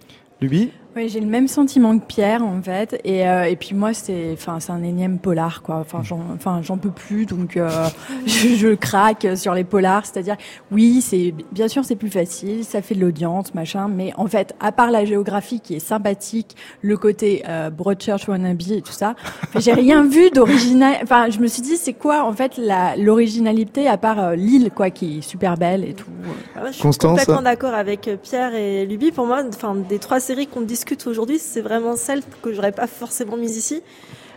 Luby? 0.42 0.72
Oui, 0.94 1.08
j'ai 1.08 1.22
le 1.22 1.28
même 1.28 1.48
sentiment 1.48 1.98
que 1.98 2.04
Pierre 2.04 2.44
en 2.44 2.62
fait, 2.62 3.00
et, 3.06 3.26
euh, 3.26 3.46
et 3.46 3.56
puis 3.56 3.74
moi 3.74 3.94
c'est, 3.94 4.32
enfin 4.34 4.60
c'est 4.60 4.74
un 4.74 4.84
énième 4.84 5.20
polar 5.20 5.62
quoi. 5.62 5.78
Enfin 5.78 6.02
j'en, 6.04 6.20
enfin 6.36 6.60
j'en 6.62 6.78
peux 6.78 6.92
plus, 6.92 7.26
donc 7.26 7.56
euh, 7.56 7.70
je, 8.26 8.50
je 8.56 8.76
craque 8.76 9.26
sur 9.36 9.54
les 9.54 9.64
polars. 9.64 10.06
C'est-à-dire, 10.06 10.36
oui, 10.70 11.00
c'est 11.02 11.34
bien 11.54 11.70
sûr 11.70 11.86
c'est 11.86 11.96
plus 11.96 12.10
facile, 12.10 12.66
ça 12.66 12.82
fait 12.82 12.94
de 12.94 13.00
l'audience, 13.00 13.54
machin, 13.54 13.88
mais 13.88 14.12
en 14.18 14.28
fait, 14.28 14.54
à 14.60 14.74
part 14.74 14.92
la 14.92 15.06
géographie 15.06 15.62
qui 15.62 15.76
est 15.76 15.80
sympathique, 15.80 16.58
le 16.82 16.98
côté 16.98 17.44
euh, 17.48 17.70
Broadchurch 17.70 18.28
wannabe 18.28 18.62
et 18.70 18.82
tout 18.82 18.92
ça, 18.92 19.16
j'ai 19.56 19.74
rien 19.74 20.04
vu 20.06 20.30
d'original. 20.30 20.98
Enfin, 21.04 21.30
je 21.30 21.40
me 21.40 21.48
suis 21.48 21.62
dit 21.62 21.78
c'est 21.78 21.94
quoi 21.94 22.26
en 22.26 22.34
fait 22.34 22.58
la 22.58 22.98
l'originalité 22.98 23.88
à 23.88 23.96
part 23.96 24.20
euh, 24.20 24.36
l'île 24.36 24.72
quoi 24.76 24.90
qui 24.90 25.20
est 25.20 25.22
super 25.22 25.56
belle 25.56 25.86
et 25.86 25.94
tout. 25.94 26.12
Ah 26.54 26.64
ouais, 26.64 26.68
je 26.68 26.74
suis 26.74 26.82
Constance 26.82 27.20
complètement 27.20 27.44
d'accord 27.44 27.76
avec 27.76 28.10
Pierre 28.22 28.56
et 28.56 28.86
Luby. 28.86 29.12
Pour 29.12 29.26
moi, 29.26 29.42
enfin, 29.48 29.74
des 29.76 30.00
trois 30.00 30.20
séries 30.20 30.48
qu'on 30.48 30.62
discute 30.82 31.06
aujourd'hui, 31.06 31.38
c'est 31.38 31.62
vraiment 31.62 31.96
celle 31.96 32.22
que 32.42 32.52
j'aurais 32.52 32.72
pas 32.72 32.88
forcément 32.88 33.38
mise 33.38 33.56
ici? 33.56 33.84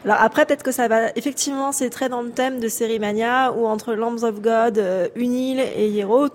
Alors 0.04 0.18
après, 0.20 0.44
peut-être 0.44 0.62
que 0.62 0.72
ça 0.72 0.88
va, 0.88 1.10
effectivement, 1.16 1.72
c'est 1.72 1.88
très 1.88 2.10
dans 2.10 2.20
le 2.20 2.30
thème 2.30 2.60
de 2.60 2.68
Série 2.68 2.98
Mania, 2.98 3.52
où 3.52 3.66
entre 3.66 3.94
Lambs 3.94 4.24
of 4.24 4.42
God, 4.42 4.76
euh, 4.76 5.08
une 5.16 5.32
île 5.32 5.60
et 5.60 5.96
Hero, 5.96 6.28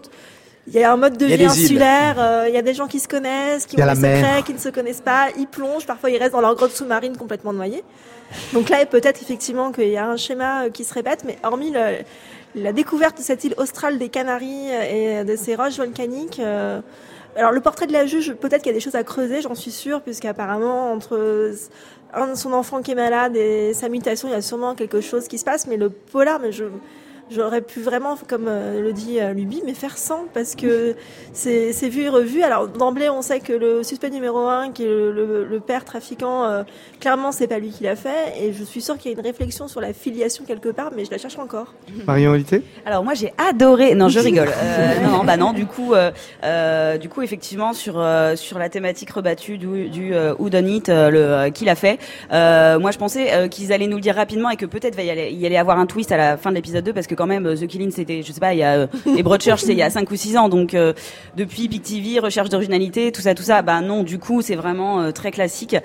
il 0.66 0.74
y 0.74 0.84
a 0.84 0.92
un 0.92 0.98
mode 0.98 1.18
de 1.18 1.28
vie 1.28 1.46
insulaire, 1.46 2.16
euh, 2.18 2.46
il 2.48 2.56
y 2.56 2.58
a 2.58 2.64
des 2.64 2.74
gens 2.74 2.88
qui 2.88 3.00
se 3.00 3.08
connaissent, 3.08 3.68
qui 3.68 3.80
ont 3.80 3.86
des 3.86 3.96
secrets, 3.96 4.42
qui 4.44 4.54
ne 4.54 4.58
se 4.58 4.70
connaissent 4.70 5.02
pas, 5.02 5.28
ils 5.38 5.48
plongent, 5.48 5.86
parfois 5.86 6.10
ils 6.10 6.18
restent 6.18 6.34
dans 6.34 6.42
leur 6.42 6.56
grotte 6.56 6.72
sous-marine 6.72 7.16
complètement 7.16 7.54
noyés. 7.54 7.84
Donc 8.54 8.70
là, 8.70 8.84
peut-être 8.88 9.22
effectivement 9.22 9.72
qu'il 9.72 9.90
y 9.90 9.98
a 9.98 10.08
un 10.08 10.18
schéma 10.18 10.64
euh, 10.64 10.70
qui 10.72 10.84
se 10.84 10.94
répète, 10.96 11.24
mais 11.24 11.38
hormis 11.44 11.72
le, 11.72 11.98
la 12.56 12.74
découverte 12.74 13.18
de 13.20 13.24
cette 13.24 13.44
île 13.44 13.54
australe 13.58 14.00
des 14.00 14.10
Canaries 14.10 14.72
euh, 14.72 15.22
et 15.22 15.24
de 15.24 15.36
ces 15.36 15.56
roches 15.56 15.78
volcaniques. 15.78 16.40
euh, 16.40 16.82
alors 17.40 17.52
le 17.52 17.62
portrait 17.62 17.88
de 17.88 17.94
la 17.94 18.06
juge, 18.06 18.34
peut-être 18.34 18.62
qu'il 18.62 18.72
y 18.72 18.76
a 18.76 18.78
des 18.78 18.84
choses 18.84 18.96
à 18.96 19.04
creuser, 19.04 19.42
j'en 19.42 19.56
suis 19.56 19.72
sûre, 19.72 20.02
puisqu'apparemment 20.02 20.92
entre 20.92 21.18
euh, 21.18 21.56
son 22.36 22.54
enfant 22.54 22.82
qui 22.82 22.92
est 22.92 22.96
malade 22.96 23.36
et 23.36 23.74
sa 23.74 23.90
mutation, 23.90 24.28
il 24.28 24.32
y 24.32 24.36
a 24.36 24.42
sûrement 24.42 24.76
quelque 24.76 25.02
chose 25.02 25.28
qui 25.28 25.38
se 25.38 25.46
passe. 25.46 25.66
Mais 25.68 25.78
le 25.78 25.90
polar, 25.90 26.40
mais 26.40 26.52
je 26.52 26.66
j'aurais 27.32 27.62
pu 27.62 27.82
vraiment, 27.82 28.16
comme 28.28 28.46
euh, 28.48 28.82
le 28.82 28.94
dit 28.94 29.20
euh, 29.20 29.34
Luby, 29.34 29.62
mais 29.66 29.74
faire 29.74 29.98
sans 29.98 30.26
parce 30.34 30.56
que 30.56 30.96
c'est 31.34 31.90
vu 31.90 32.02
et 32.04 32.10
revu. 32.10 32.44
Alors 32.44 32.68
d'emblée, 32.68 33.10
on 33.10 33.22
sait 33.22 33.40
que 33.40 33.54
le 33.54 33.84
suspect 33.84 34.10
numéro 34.10 34.40
un, 34.40 34.72
qui 34.72 34.84
est 34.84 34.88
le, 34.88 35.12
le- 35.12 35.46
le 35.46 35.60
père 35.60 35.86
trafiquant, 35.86 36.44
euh, 36.46 36.64
clairement 37.00 37.32
c'est 37.32 37.48
pas 37.48 37.60
lui 37.60 37.70
qui 37.70 37.84
l'a 37.84 37.96
fait. 37.96 38.34
Et 38.42 38.54
je 38.54 38.64
suis 38.64 38.82
sûre 38.82 38.98
qu'il 38.98 39.12
y 39.12 39.16
a 39.16 39.18
une 39.20 39.26
réflexion 39.26 39.68
sur 39.68 39.82
la 39.82 39.94
filiation 39.94 40.44
quelque 40.46 40.70
part, 40.70 40.92
mais 40.96 41.06
je 41.06 41.12
la 41.12 41.18
cherche 41.18 41.38
encore. 41.40 41.74
Marion 42.06 42.32
Olité 42.32 42.62
Alors 42.86 43.04
moi 43.04 43.14
j'ai 43.14 43.34
adoré. 43.38 43.96
Non, 43.96 44.10
je 44.10 44.20
rigole. 44.30 44.50
Euh, 44.50 45.00
non, 45.02 45.18
non, 45.20 45.24
bah 45.24 45.38
non. 45.38 45.54
Du 45.54 45.66
coup, 45.66 45.94
euh, 45.94 46.12
euh, 46.44 46.98
du 46.98 47.10
coup, 47.10 47.22
effectivement, 47.22 47.74
sur 47.74 48.00
euh, 48.00 48.36
sur 48.36 48.60
la 48.60 48.70
thématique 48.70 49.10
rebattue 49.12 49.58
du, 49.58 49.90
du 49.90 50.14
euh, 50.14 50.34
Who 50.40 50.50
Done 50.50 50.68
It, 50.70 50.90
euh, 50.90 51.10
le 51.10 51.20
euh, 51.20 51.50
qui 51.50 51.66
l'a 51.66 51.76
fait. 51.76 52.00
euh, 52.32 52.80
moi, 52.80 52.92
je 52.92 52.98
pensais 52.98 53.34
euh, 53.34 53.48
qu'ils 53.48 53.72
allaient 53.74 53.88
nous 53.88 53.98
le 53.98 54.02
dire 54.02 54.16
rapidement 54.16 54.50
et 54.50 54.56
que 54.58 54.66
peut-être 54.66 54.96
va 54.96 55.04
y 55.04 55.10
aller, 55.10 55.30
il 55.32 55.40
y 55.40 55.46
allait 55.46 55.58
avoir 55.58 55.80
un 55.80 55.86
twist 55.86 56.12
à 56.12 56.18
la 56.18 56.38
fin 56.38 56.50
de 56.52 56.56
l'épisode 56.56 56.84
2 56.84 56.94
parce 56.94 57.08
que 57.08 57.16
quand 57.20 57.28
même 57.28 57.46
euh, 57.46 57.56
The 57.56 57.68
Killing 57.68 57.92
c'était, 57.92 58.24
je 58.24 58.32
sais 58.32 58.40
pas, 58.40 58.54
il 58.54 58.60
y 58.60 58.64
a 58.64 58.76
euh, 58.76 58.88
et 59.18 59.24
Broadchurch 59.24 59.60
c'est 59.62 59.74
il 59.74 59.78
y 59.78 59.82
a 59.82 59.90
5 59.90 60.10
ou 60.10 60.16
6 60.16 60.38
ans. 60.38 60.48
Donc 60.48 60.74
euh, 60.74 60.94
depuis 61.36 61.68
Pic 61.68 61.84
TV, 61.84 62.20
recherche 62.20 62.48
d'originalité, 62.48 63.12
tout 63.12 63.22
ça, 63.22 63.36
tout 63.36 63.44
ça. 63.44 63.62
Bah 63.62 63.82
non, 63.82 64.04
du 64.04 64.20
coup, 64.20 64.42
c'est 64.42 64.56
vraiment 64.56 65.02
euh, 65.02 65.12
très 65.12 65.32
classique. 65.32 65.76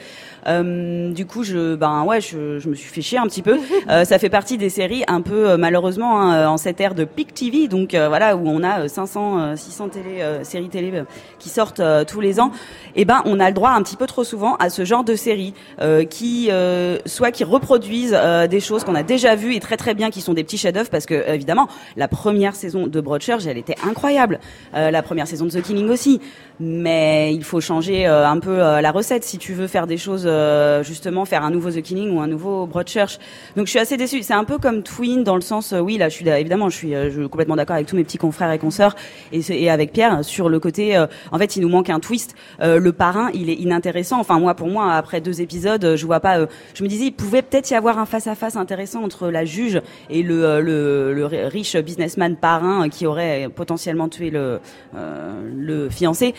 Euh, 0.47 1.11
du 1.12 1.27
coup, 1.27 1.42
je, 1.42 1.75
ben 1.75 2.05
ouais, 2.05 2.20
je, 2.20 2.61
je 2.61 2.68
me 2.68 2.75
suis 2.77 2.88
fait 2.88 3.03
chier 3.03 3.18
un 3.18 3.27
petit 3.27 3.42
peu. 3.42 3.59
Euh, 3.90 4.05
ça 4.05 4.18
fait 4.18 4.31
partie 4.31 4.57
des 4.57 4.70
séries 4.70 5.05
un 5.09 5.20
peu 5.20 5.57
malheureusement 5.57 6.18
hein, 6.20 6.49
en 6.49 6.57
cette 6.57 6.81
ère 6.81 6.94
de 6.94 7.05
Pic 7.05 7.35
TV, 7.35 7.68
donc 7.68 7.92
euh, 7.92 8.09
voilà 8.09 8.35
où 8.37 8.49
on 8.49 8.62
a 8.62 8.83
euh, 8.83 8.88
500, 8.88 9.38
euh, 9.38 9.57
600 9.57 9.88
télé, 9.88 10.20
euh, 10.20 10.42
séries 10.44 10.68
télé 10.68 10.90
euh, 10.94 11.05
qui 11.38 11.49
sortent 11.51 11.81
euh, 11.81 12.05
tous 12.05 12.20
les 12.20 12.40
ans. 12.40 12.51
Et 12.97 13.05
ben, 13.05 13.20
on 13.27 13.40
a 13.40 13.49
le 13.49 13.55
droit 13.55 13.70
un 13.70 13.83
petit 13.83 13.97
peu 13.97 14.07
trop 14.07 14.25
souvent 14.25 14.57
à 14.57 14.70
ce 14.70 14.85
genre 14.85 15.05
de 15.05 15.16
séries 15.16 15.53
euh, 15.81 16.05
qui 16.05 16.49
euh, 16.51 16.99
soit 17.05 17.31
qui 17.31 17.44
reproduisent 17.44 18.16
euh, 18.16 18.47
des 18.47 18.61
choses 18.61 18.85
qu'on 18.85 18.94
a 18.94 19.03
déjà 19.03 19.35
vues 19.35 19.55
et 19.55 19.61
très 19.61 19.77
très 19.77 19.94
bien, 19.94 20.11
qui 20.11 20.20
sont 20.20 20.35
des 20.35 20.44
petits 20.44 20.59
chefs-d'œuvre 20.59 20.88
parce 20.90 21.07
que 21.07 21.14
évidemment 21.27 21.69
la 21.97 22.09
première 22.09 22.55
saison 22.55 22.87
de 22.87 23.01
Broadchurch, 23.01 23.47
elle 23.47 23.59
était 23.59 23.77
incroyable. 23.87 24.41
Euh, 24.75 24.91
la 24.91 25.03
première 25.03 25.27
saison 25.27 25.47
de 25.47 25.51
The 25.51 25.63
Killing 25.63 25.89
aussi, 25.89 26.21
mais 26.61 27.35
il 27.35 27.43
faut 27.43 27.61
changer 27.61 28.07
euh, 28.07 28.27
un 28.29 28.38
peu 28.38 28.62
euh, 28.62 28.81
la 28.81 28.93
recette 28.93 29.25
si 29.25 29.38
tu 29.38 29.53
veux 29.55 29.67
faire 29.67 29.87
des 29.87 29.97
choses 29.97 30.25
euh, 30.27 30.83
justement 30.85 31.25
faire 31.25 31.43
un 31.43 31.51
nouveau 31.51 31.71
The 31.71 31.83
Killing 31.83 32.11
ou 32.17 32.21
un 32.21 32.29
nouveau 32.29 32.67
Broadchurch. 32.67 33.19
Donc 33.57 33.67
je 33.67 33.71
suis 33.71 33.79
assez 33.81 33.97
déçue. 33.97 34.23
C'est 34.23 34.35
un 34.35 34.45
peu 34.45 34.59
comme 34.59 34.83
Twin 34.83 35.25
dans 35.25 35.35
le 35.35 35.40
sens 35.40 35.73
euh, 35.73 35.81
oui 35.81 35.99
là 35.99 36.09
je 36.09 36.14
suis 36.14 36.29
évidemment 36.29 36.69
je 36.71 36.77
suis, 36.77 36.95
euh, 36.95 37.11
je 37.11 37.21
suis 37.21 37.29
complètement 37.29 37.57
d'accord 37.57 37.75
avec 37.75 37.88
tous 37.88 37.97
mes 37.97 38.05
petits 38.05 38.19
confrères 38.19 38.53
et 38.53 38.59
consoeurs 38.59 38.95
et, 39.33 39.40
et 39.51 39.69
avec 39.69 39.93
Pierre 39.93 40.25
sur 40.25 40.49
le 40.49 40.61
côté 40.61 40.97
euh, 40.97 41.07
en 41.33 41.38
fait 41.38 41.57
il 41.57 41.62
nous 41.62 41.69
manque 41.69 41.90
un 41.90 42.01
twist. 42.01 42.35
Le 42.61 42.90
parrain 42.93 43.31
il 43.35 43.51
est 43.51 43.55
inintéressant. 43.55 44.21
Enfin 44.21 44.38
moi 44.38 44.55
pour 44.55 44.69
moi 44.69 44.93
après 44.93 45.21
deux 45.21 45.40
épisodes 45.40 45.97
je 45.97 46.07
vois 46.07 46.21
pas. 46.21 46.47
je 46.75 46.83
me 46.85 46.88
disais 46.88 47.07
il 47.07 47.12
pouvait 47.12 47.43
peut-être 47.43 47.71
y 47.71 47.75
avoir 47.75 47.99
un 47.99 48.07
face 48.07 48.27
à 48.29 48.35
face 48.35 48.57
intéressant 48.57 49.03
entre 49.03 49.29
la 49.29 49.45
juge 49.45 49.81
et 50.09 50.23
le 50.23 50.61
le, 50.61 51.12
le 51.12 51.27
ri- 51.27 51.47
riche 51.47 51.77
businessman 51.77 52.37
parrain 52.37 52.88
qui 52.88 53.07
aurait 53.07 53.49
potentiellement 53.55 54.09
tué 54.09 54.31
le 54.31 54.61
le 54.95 55.88
fiancé. 55.90 56.35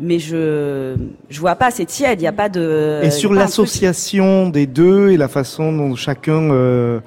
Mais 0.00 0.18
je 0.18 0.96
je 1.30 1.40
vois 1.40 1.54
pas, 1.54 1.70
c'est 1.70 1.84
tiède, 1.84 2.20
il 2.20 2.24
y 2.24 2.28
a 2.28 2.32
pas 2.32 2.48
de. 2.48 3.00
Et 3.02 3.10
sur 3.10 3.32
l'association 3.32 4.48
des 4.48 4.66
deux 4.66 5.10
et 5.10 5.16
la 5.16 5.28
façon 5.28 5.72
dont 5.72 5.94
chacun 5.94 6.50
euh, 6.50 7.00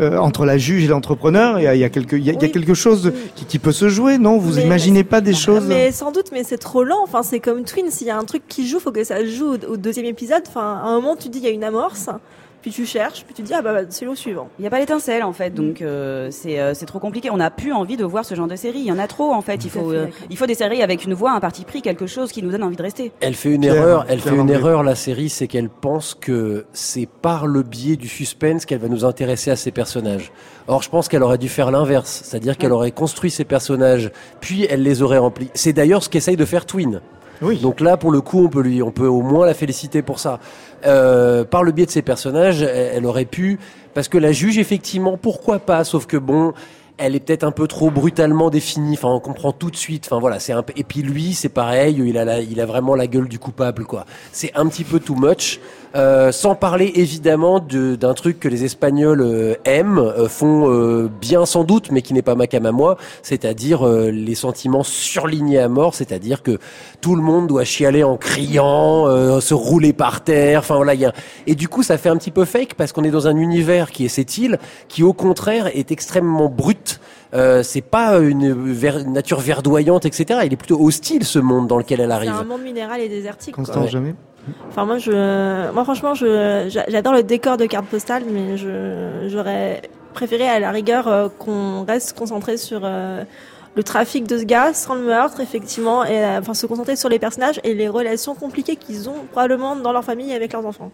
euh, 0.00 0.18
entre 0.18 0.44
la 0.44 0.58
juge 0.58 0.84
et 0.84 0.88
l'entrepreneur, 0.88 1.58
il 1.60 1.64
y 1.64 1.66
a, 1.66 1.74
il 1.74 1.80
y 1.80 1.84
a 1.84 1.88
quelque, 1.88 2.16
il 2.16 2.24
y 2.24 2.30
a, 2.30 2.32
y 2.32 2.50
quelque 2.50 2.74
chose 2.74 3.12
qui, 3.36 3.44
qui 3.44 3.58
peut 3.58 3.72
se 3.72 3.88
jouer, 3.88 4.18
non? 4.18 4.38
Vous 4.38 4.56
Mais- 4.56 4.64
imaginez 4.64 5.04
pas 5.04 5.20
des 5.20 5.34
choses? 5.34 5.64
Mais 5.66 5.92
sans 5.92 6.10
doute, 6.12 6.30
mais 6.32 6.42
c'est 6.44 6.58
trop 6.58 6.82
lent. 6.84 6.98
Enfin, 7.04 7.22
c'est 7.22 7.40
comme 7.40 7.64
Twin. 7.64 7.90
S'il 7.90 8.08
y 8.08 8.10
a 8.10 8.18
un 8.18 8.24
truc 8.24 8.42
qui 8.48 8.66
joue, 8.66 8.80
faut 8.80 8.92
que 8.92 9.04
ça 9.04 9.24
joue 9.24 9.54
au, 9.54 9.72
au 9.72 9.76
deuxième 9.76 10.06
épisode. 10.06 10.42
Enfin, 10.48 10.80
à 10.82 10.88
un 10.88 10.94
moment, 10.96 11.16
tu 11.16 11.28
dis 11.28 11.38
il 11.38 11.44
y 11.44 11.48
a 11.48 11.50
une 11.50 11.64
amorce, 11.64 12.08
puis 12.64 12.72
tu 12.72 12.86
cherches, 12.86 13.26
puis 13.26 13.34
tu 13.34 13.42
dis 13.42 13.52
ah 13.52 13.60
bah 13.60 13.80
c'est 13.90 14.06
le 14.06 14.14
suivant. 14.14 14.48
Il 14.58 14.62
n'y 14.62 14.66
a 14.66 14.70
pas 14.70 14.78
l'étincelle 14.78 15.22
en 15.22 15.34
fait, 15.34 15.50
donc 15.50 15.82
euh, 15.82 16.30
c'est 16.30 16.58
euh, 16.58 16.72
c'est 16.72 16.86
trop 16.86 16.98
compliqué. 16.98 17.28
On 17.28 17.36
n'a 17.36 17.50
plus 17.50 17.74
envie 17.74 17.98
de 17.98 18.06
voir 18.06 18.24
ce 18.24 18.34
genre 18.34 18.46
de 18.46 18.56
série. 18.56 18.78
Il 18.78 18.86
y 18.86 18.90
en 18.90 18.98
a 18.98 19.06
trop 19.06 19.34
en 19.34 19.42
fait. 19.42 19.66
Il 19.66 19.70
faut 19.70 19.90
fait, 19.90 19.96
euh, 19.96 20.06
il 20.30 20.36
faut 20.38 20.46
des 20.46 20.54
séries 20.54 20.82
avec 20.82 21.04
une 21.04 21.12
voix, 21.12 21.32
un 21.32 21.40
parti 21.40 21.66
pris, 21.66 21.82
quelque 21.82 22.06
chose 22.06 22.32
qui 22.32 22.42
nous 22.42 22.50
donne 22.50 22.62
envie 22.62 22.76
de 22.76 22.82
rester. 22.82 23.12
Elle 23.20 23.34
fait 23.34 23.50
une 23.50 23.64
erreur, 23.64 24.06
elle 24.08 24.18
fait 24.18 24.34
une 24.34 24.48
erreur 24.48 24.82
la 24.82 24.94
série, 24.94 25.28
c'est 25.28 25.46
qu'elle 25.46 25.68
pense 25.68 26.14
que 26.14 26.64
c'est 26.72 27.06
par 27.06 27.46
le 27.46 27.62
biais 27.62 27.96
du 27.96 28.08
suspense 28.08 28.64
qu'elle 28.64 28.78
va 28.78 28.88
nous 28.88 29.04
intéresser 29.04 29.50
à 29.50 29.56
ses 29.56 29.70
personnages. 29.70 30.32
Or, 30.66 30.82
je 30.82 30.88
pense 30.88 31.08
qu'elle 31.08 31.22
aurait 31.22 31.36
dû 31.36 31.50
faire 31.50 31.70
l'inverse, 31.70 32.22
c'est-à-dire 32.24 32.56
qu'elle 32.56 32.72
aurait 32.72 32.92
construit 32.92 33.30
ses 33.30 33.44
personnages, 33.44 34.10
puis 34.40 34.66
elle 34.70 34.82
les 34.82 35.02
aurait 35.02 35.18
remplis. 35.18 35.50
C'est 35.52 35.74
d'ailleurs 35.74 36.02
ce 36.02 36.08
qu'essaye 36.08 36.36
de 36.36 36.46
faire 36.46 36.64
Twin. 36.64 37.02
Oui. 37.42 37.58
Donc 37.58 37.80
là, 37.80 37.96
pour 37.96 38.10
le 38.10 38.20
coup, 38.20 38.44
on 38.44 38.48
peut 38.48 38.62
lui, 38.62 38.82
on 38.82 38.90
peut 38.90 39.06
au 39.06 39.22
moins 39.22 39.46
la 39.46 39.54
féliciter 39.54 40.02
pour 40.02 40.18
ça. 40.18 40.40
Euh, 40.86 41.44
par 41.44 41.62
le 41.62 41.72
biais 41.72 41.86
de 41.86 41.90
ses 41.90 42.02
personnages, 42.02 42.62
elle, 42.62 42.92
elle 42.96 43.06
aurait 43.06 43.24
pu, 43.24 43.58
parce 43.94 44.08
que 44.08 44.18
la 44.18 44.32
juge, 44.32 44.58
effectivement, 44.58 45.16
pourquoi 45.16 45.58
pas, 45.58 45.84
sauf 45.84 46.06
que 46.06 46.16
bon, 46.16 46.52
elle 46.96 47.16
est 47.16 47.20
peut-être 47.20 47.44
un 47.44 47.50
peu 47.50 47.66
trop 47.66 47.90
brutalement 47.90 48.50
définie. 48.50 48.94
Enfin, 48.94 49.08
on 49.08 49.20
comprend 49.20 49.52
tout 49.52 49.70
de 49.70 49.76
suite. 49.76 50.04
Enfin 50.06 50.20
voilà, 50.20 50.38
c'est 50.38 50.52
un. 50.52 50.64
Et 50.76 50.84
puis 50.84 51.02
lui, 51.02 51.34
c'est 51.34 51.48
pareil. 51.48 52.00
Il 52.04 52.16
a, 52.18 52.24
la- 52.24 52.40
il 52.40 52.60
a 52.60 52.66
vraiment 52.66 52.94
la 52.94 53.06
gueule 53.06 53.28
du 53.28 53.38
coupable, 53.38 53.84
quoi. 53.84 54.04
C'est 54.32 54.52
un 54.54 54.66
petit 54.68 54.84
peu 54.84 55.00
too 55.00 55.14
much. 55.16 55.60
Euh, 55.96 56.32
sans 56.32 56.56
parler 56.56 56.90
évidemment 56.96 57.60
de- 57.60 57.94
d'un 57.94 58.14
truc 58.14 58.40
que 58.40 58.48
les 58.48 58.64
Espagnols 58.64 59.20
euh, 59.20 59.54
aiment, 59.64 60.00
euh, 60.00 60.28
font 60.28 60.68
euh, 60.68 61.08
bien 61.20 61.46
sans 61.46 61.62
doute, 61.62 61.92
mais 61.92 62.02
qui 62.02 62.14
n'est 62.14 62.22
pas 62.22 62.34
ma 62.34 62.48
cam 62.48 62.66
à 62.66 62.72
moi, 62.72 62.96
c'est-à-dire 63.22 63.86
euh, 63.86 64.10
les 64.10 64.34
sentiments 64.34 64.82
surlignés 64.82 65.60
à 65.60 65.68
mort, 65.68 65.94
c'est-à-dire 65.94 66.42
que 66.42 66.58
tout 67.00 67.14
le 67.14 67.22
monde 67.22 67.46
doit 67.46 67.62
chialer 67.62 68.02
en 68.02 68.16
criant, 68.16 69.06
euh, 69.06 69.38
se 69.38 69.54
rouler 69.54 69.92
par 69.92 70.24
terre. 70.24 70.58
Enfin 70.60 70.74
voilà, 70.74 70.94
il 70.94 71.00
y 71.00 71.04
a 71.06 71.12
et 71.46 71.54
du 71.54 71.68
coup 71.68 71.84
ça 71.84 71.96
fait 71.96 72.08
un 72.08 72.16
petit 72.16 72.32
peu 72.32 72.44
fake 72.44 72.74
parce 72.74 72.90
qu'on 72.90 73.04
est 73.04 73.12
dans 73.12 73.28
un 73.28 73.36
univers 73.36 73.92
qui 73.92 74.04
est 74.04 74.08
cette 74.08 74.36
île, 74.36 74.58
qui 74.88 75.04
au 75.04 75.12
contraire 75.12 75.68
est 75.76 75.92
extrêmement 75.92 76.48
brut. 76.48 76.83
Euh, 77.34 77.62
c'est 77.64 77.80
pas 77.80 78.18
une, 78.18 78.52
ver- 78.72 78.98
une 78.98 79.12
nature 79.12 79.40
verdoyante, 79.40 80.04
etc. 80.06 80.40
Il 80.44 80.52
est 80.52 80.56
plutôt 80.56 80.80
hostile 80.80 81.24
ce 81.24 81.40
monde 81.40 81.66
dans 81.66 81.78
lequel 81.78 82.00
elle 82.00 82.10
C'est 82.10 82.14
arrive. 82.14 82.30
un 82.32 82.44
monde 82.44 82.62
minéral 82.62 83.00
et 83.00 83.08
désertique. 83.08 83.56
Ouais. 83.58 83.88
jamais? 83.88 84.14
Enfin 84.68 84.84
moi 84.84 84.98
je, 84.98 85.70
moi 85.72 85.84
franchement 85.84 86.14
je, 86.14 86.68
j'adore 86.88 87.14
le 87.14 87.22
décor 87.22 87.56
de 87.56 87.64
carte 87.66 87.86
postale, 87.86 88.24
mais 88.30 88.56
je, 88.58 89.26
j'aurais 89.28 89.82
préféré 90.12 90.46
à 90.48 90.60
la 90.60 90.70
rigueur 90.70 91.08
euh, 91.08 91.28
qu'on 91.38 91.84
reste 91.84 92.16
concentré 92.16 92.56
sur 92.58 92.82
euh, 92.84 93.24
le 93.74 93.82
trafic 93.82 94.28
de 94.28 94.36
ce 94.38 94.44
gars 94.44 94.72
sans 94.74 94.94
le 94.94 95.00
meurtre 95.00 95.40
effectivement, 95.40 96.04
et 96.04 96.22
euh, 96.22 96.38
enfin 96.40 96.52
se 96.54 96.66
concentrer 96.66 96.94
sur 96.94 97.08
les 97.08 97.18
personnages 97.18 97.58
et 97.64 97.72
les 97.74 97.88
relations 97.88 98.34
compliquées 98.34 98.76
qu'ils 98.76 99.08
ont 99.08 99.24
probablement 99.32 99.74
dans 99.76 99.92
leur 99.92 100.04
famille 100.04 100.30
et 100.30 100.34
avec 100.36 100.52
leurs 100.52 100.66
enfants. 100.66 100.92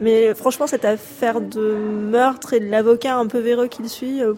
Mais 0.00 0.34
franchement 0.34 0.66
cette 0.68 0.84
affaire 0.84 1.40
de 1.40 1.74
meurtre 2.12 2.52
et 2.52 2.60
de 2.60 2.66
l'avocat 2.70 3.16
un 3.16 3.26
peu 3.26 3.38
véreux 3.38 3.66
qu'il 3.66 3.88
suit, 3.88 4.22
euh, 4.22 4.34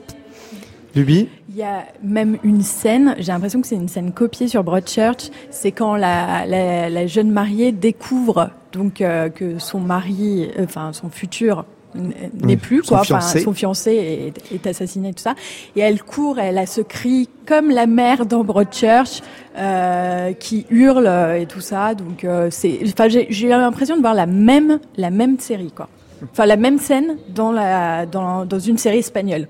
Luby 0.95 1.29
Il 1.49 1.57
y 1.57 1.63
a 1.63 1.85
même 2.03 2.39
une 2.43 2.63
scène, 2.63 3.15
j'ai 3.19 3.33
l'impression 3.33 3.61
que 3.61 3.67
c'est 3.67 3.77
une 3.77 3.89
scène 3.89 4.13
copiée 4.13 4.49
sur 4.49 4.63
Broadchurch, 4.65 5.31
c'est 5.51 5.73
quand 5.73 5.97
la, 5.97 6.45
la, 6.47 6.91
la 6.91 7.07
jeune 7.07 7.31
mariée 7.31 7.73
découvre 7.73 8.51
donc 8.73 9.01
euh, 9.01 9.29
que 9.29 9.59
son 9.59 9.81
mari, 9.81 10.51
euh, 10.59 10.65
enfin 10.65 10.93
son 10.93 11.09
futur 11.11 11.65
n'est 11.95 12.57
plus 12.57 12.83
son 12.83 12.89
quoi, 12.95 13.01
enfin 13.01 13.21
fiancé. 13.21 13.41
son 13.41 13.53
fiancé 13.53 14.33
est, 14.51 14.55
est 14.55 14.67
assassiné 14.67 15.13
tout 15.13 15.23
ça, 15.23 15.35
et 15.77 15.81
elle 15.81 16.03
court, 16.03 16.39
elle 16.39 16.59
a 16.59 16.67
ce 16.67 16.81
cri 16.81 17.29
comme 17.47 17.71
la 17.71 17.87
mère 17.87 18.25
dans 18.27 18.45
Broadchurch 18.45 19.21
euh, 19.59 20.33
qui 20.33 20.67
hurle 20.71 21.07
euh, 21.07 21.41
et 21.41 21.47
tout 21.47 21.61
ça, 21.61 21.95
donc 21.95 22.25
euh, 22.25 22.49
c'est, 22.51 22.81
enfin 22.87 23.09
j'ai 23.09 23.27
j'ai 23.31 23.49
l'impression 23.49 23.97
de 23.97 24.01
voir 24.01 24.15
la 24.15 24.27
même 24.27 24.79
la 24.97 25.11
même 25.11 25.39
série 25.39 25.71
quoi, 25.71 25.89
enfin 26.23 26.47
la 26.47 26.57
même 26.57 26.79
scène 26.79 27.17
dans 27.29 27.53
la 27.53 28.07
dans 28.07 28.45
dans 28.47 28.59
une 28.59 28.79
série 28.79 28.99
espagnole. 28.99 29.49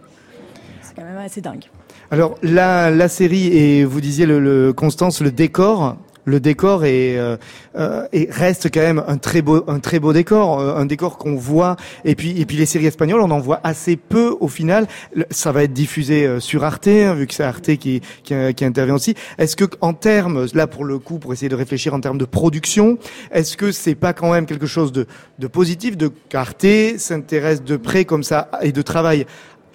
Même 1.05 1.19
assez 1.19 1.41
dingue. 1.41 1.65
Alors 2.11 2.37
la, 2.43 3.09
série 3.09 3.47
et 3.47 3.85
vous 3.85 4.01
disiez 4.01 4.27
le, 4.27 4.73
Constance 4.73 5.21
le 5.21 5.33
décor. 5.33 5.97
Le 6.25 6.39
décor 6.39 6.85
est, 6.85 7.19
euh, 7.19 7.37
euh, 7.75 8.07
reste 8.31 8.73
quand 8.73 8.81
même 8.81 9.03
un 9.09 9.17
très 9.17 9.43
beau 9.43 10.13
décor 10.13 10.61
euh, 10.61 10.77
un 10.77 10.87
décor 10.87 11.19
qu'on 11.19 11.35
voit. 11.35 11.75
Et 12.05 12.15
puis 12.15 12.45
les 12.45 12.67
séries 12.67 12.87
espagnoles 12.87 13.21
on 13.23 13.31
en 13.33 13.41
voit 13.41 13.61
assez 13.65 13.97
peu 13.97 14.37
au 14.39 14.47
final. 14.47 14.87
Ça 15.31 15.51
va 15.51 15.65
être 15.65 15.73
diffusé 15.73 16.39
sur 16.39 16.63
Arte 16.63 16.87
hein, 16.87 17.15
vu 17.15 17.27
que 17.27 17.35
c'est 17.35 17.43
Arte 17.43 17.75
qui 17.75 18.03
intervient 18.61 18.95
aussi. 18.95 19.15
Est-ce 19.39 19.57
que 19.57 19.65
en 19.81 19.95
termes 19.95 20.47
là 20.55 20.69
pour 20.69 20.85
le 20.85 21.01
coup 21.01 21.19
pour 21.19 21.33
essayer 21.33 21.49
de 21.49 21.57
réfléchir 21.57 21.93
en 21.93 22.01
termes 22.01 22.19
de 22.19 22.25
production 22.25 22.99
est-ce 23.33 23.57
que 23.57 23.73
c'est 23.73 23.97
pas 23.97 24.13
quand 24.13 24.31
même 24.31 24.47
quelque 24.47 24.67
chose 24.67 24.93
de 24.93 25.07
de 25.41 25.47
positif 25.49 25.97
de 25.97 26.13
qu'Arte 26.29 26.67
s'intéresse 26.99 27.65
de 27.65 27.77
près 27.77 28.05
comme 28.05 28.23
ça 28.23 28.49
et 28.63 28.71
de 28.71 28.83
travail 28.83 29.27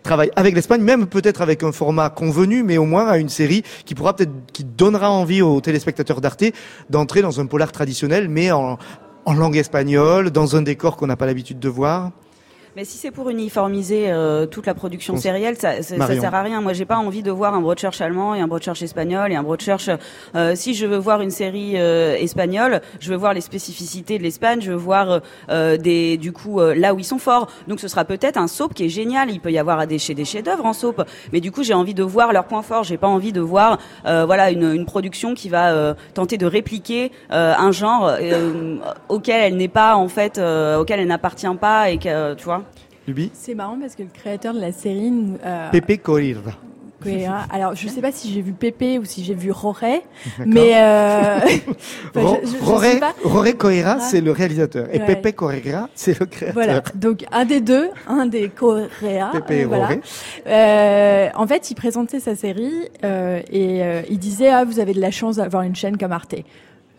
travaille 0.03 0.31
avec 0.35 0.55
l'Espagne, 0.55 0.81
même 0.81 1.07
peut-être 1.07 1.41
avec 1.41 1.63
un 1.63 1.71
format 1.71 2.09
convenu, 2.09 2.63
mais 2.63 2.77
au 2.77 2.85
moins 2.85 3.07
à 3.07 3.17
une 3.17 3.29
série 3.29 3.63
qui 3.85 3.95
pourra 3.95 4.15
peut-être, 4.15 4.31
qui 4.53 4.63
donnera 4.63 5.11
envie 5.11 5.41
aux 5.41 5.61
téléspectateurs 5.61 6.21
d'Arte 6.21 6.45
d'entrer 6.89 7.21
dans 7.21 7.39
un 7.39 7.45
polar 7.45 7.71
traditionnel, 7.71 8.29
mais 8.29 8.51
en, 8.51 8.77
en 9.25 9.33
langue 9.33 9.57
espagnole, 9.57 10.31
dans 10.31 10.55
un 10.55 10.61
décor 10.61 10.95
qu'on 10.97 11.07
n'a 11.07 11.17
pas 11.17 11.25
l'habitude 11.25 11.59
de 11.59 11.69
voir. 11.69 12.11
Mais 12.77 12.85
si 12.85 12.99
c'est 12.99 13.09
pour 13.09 13.31
uniformiser 13.31 14.11
euh, 14.11 14.45
toute 14.45 14.67
la 14.67 14.75
production 14.75 15.15
Cons- 15.15 15.19
sérielle, 15.19 15.57
ça, 15.57 15.81
ça, 15.81 15.95
sert 16.05 16.35
à 16.35 16.43
rien. 16.43 16.61
Moi, 16.61 16.73
j'ai 16.73 16.85
pas 16.85 16.97
envie 16.97 17.23
de 17.23 17.31
voir 17.31 17.55
un 17.55 17.59
Broadchurch 17.59 18.01
allemand 18.01 18.35
et 18.35 18.39
un 18.39 18.45
Broadchurch 18.47 18.83
espagnol 18.83 19.31
et 19.31 19.35
un 19.35 19.41
Broadchurch. 19.41 19.89
Euh, 20.35 20.53
si 20.53 20.75
je 20.75 20.85
veux 20.85 20.97
voir 20.99 21.21
une 21.21 21.31
série 21.31 21.71
euh, 21.77 22.15
espagnole, 22.19 22.81
je 22.99 23.09
veux 23.09 23.15
voir 23.15 23.33
les 23.33 23.41
spécificités 23.41 24.19
de 24.19 24.23
l'Espagne. 24.23 24.61
Je 24.61 24.69
veux 24.69 24.77
voir 24.77 25.21
euh, 25.49 25.77
des, 25.77 26.17
du 26.17 26.31
coup, 26.33 26.59
euh, 26.59 26.75
là 26.75 26.93
où 26.93 26.99
ils 26.99 27.03
sont 27.03 27.17
forts. 27.17 27.47
Donc, 27.67 27.79
ce 27.79 27.87
sera 27.87 28.05
peut-être 28.05 28.37
un 28.37 28.45
soap 28.45 28.75
qui 28.75 28.85
est 28.85 28.89
génial. 28.89 29.31
Il 29.31 29.39
peut 29.39 29.51
y 29.51 29.57
avoir 29.57 29.87
des, 29.87 29.97
des 29.97 30.25
chefs-d'œuvre 30.25 30.67
en 30.67 30.73
soap, 30.73 31.01
mais 31.33 31.41
du 31.41 31.51
coup, 31.51 31.63
j'ai 31.63 31.73
envie 31.73 31.95
de 31.95 32.03
voir 32.03 32.31
leurs 32.31 32.45
points 32.45 32.61
forts. 32.61 32.83
J'ai 32.83 32.97
pas 32.97 33.07
envie 33.07 33.33
de 33.33 33.41
voir, 33.41 33.79
euh, 34.05 34.27
voilà, 34.27 34.51
une, 34.51 34.71
une 34.71 34.85
production 34.85 35.33
qui 35.33 35.49
va 35.49 35.71
euh, 35.71 35.95
tenter 36.13 36.37
de 36.37 36.45
répliquer 36.45 37.11
euh, 37.31 37.55
un 37.57 37.71
genre 37.71 38.07
euh, 38.21 38.75
auquel 39.09 39.41
elle 39.41 39.57
n'est 39.57 39.67
pas 39.67 39.95
en 39.95 40.09
fait, 40.09 40.37
euh, 40.37 40.77
auquel 40.77 40.99
elle 40.99 41.07
n'appartient 41.07 41.47
pas 41.59 41.89
et 41.89 41.97
que, 41.97 42.35
tu 42.35 42.43
vois. 42.43 42.61
Luby 43.07 43.31
C'est 43.33 43.55
marrant 43.55 43.77
parce 43.79 43.95
que 43.95 44.03
le 44.03 44.09
créateur 44.13 44.53
de 44.53 44.59
la 44.59 44.71
série, 44.71 45.13
euh, 45.45 45.69
Pepe 45.71 46.01
Corrida. 46.01 46.41
Correa- 46.99 47.45
alors 47.51 47.75
je 47.75 47.87
sais 47.87 48.01
pas 48.01 48.11
si 48.11 48.33
j'ai 48.33 48.41
vu 48.41 48.53
Pépé 48.53 48.97
ou 48.97 49.05
si 49.05 49.23
j'ai 49.23 49.35
vu 49.35 49.51
Roré, 49.51 50.01
mais 50.45 50.71
euh, 50.75 51.37
enfin, 52.09 52.21
Ro- 52.21 52.39
je- 52.43 52.63
Roré. 52.65 52.99
Roré 53.23 53.55
Ah. 53.85 53.99
c'est 53.99 54.19
le 54.19 54.31
réalisateur. 54.31 54.87
Et 54.91 54.99
Ouais. 54.99 55.05
Pepe 55.15 55.35
Correa, 55.35 55.89
c'est 55.93 56.19
le 56.19 56.25
créateur. 56.25 56.53
Voilà, 56.55 56.81
donc 56.95 57.23
un 57.31 57.45
des 57.45 57.61
deux, 57.61 57.89
un 58.07 58.25
des 58.25 58.49
Correa, 58.49 59.29
Pepe 59.31 59.51
euh, 59.51 59.53
et 59.53 59.65
voilà. 59.65 59.83
Roré. 59.85 60.01
Euh, 60.47 61.29
en 61.35 61.45
fait, 61.45 61.69
il 61.69 61.75
présentait 61.75 62.19
sa 62.19 62.35
série 62.35 62.73
euh, 63.03 63.41
et 63.51 63.83
il 64.09 64.17
disait 64.17 64.49
ah 64.49 64.65
vous 64.65 64.79
avez 64.79 64.93
de 64.93 64.99
la 65.01 65.11
chance 65.11 65.35
d'avoir 65.35 65.61
une 65.63 65.75
chaîne 65.75 65.97
comme 65.97 66.11
Arte. 66.11 66.35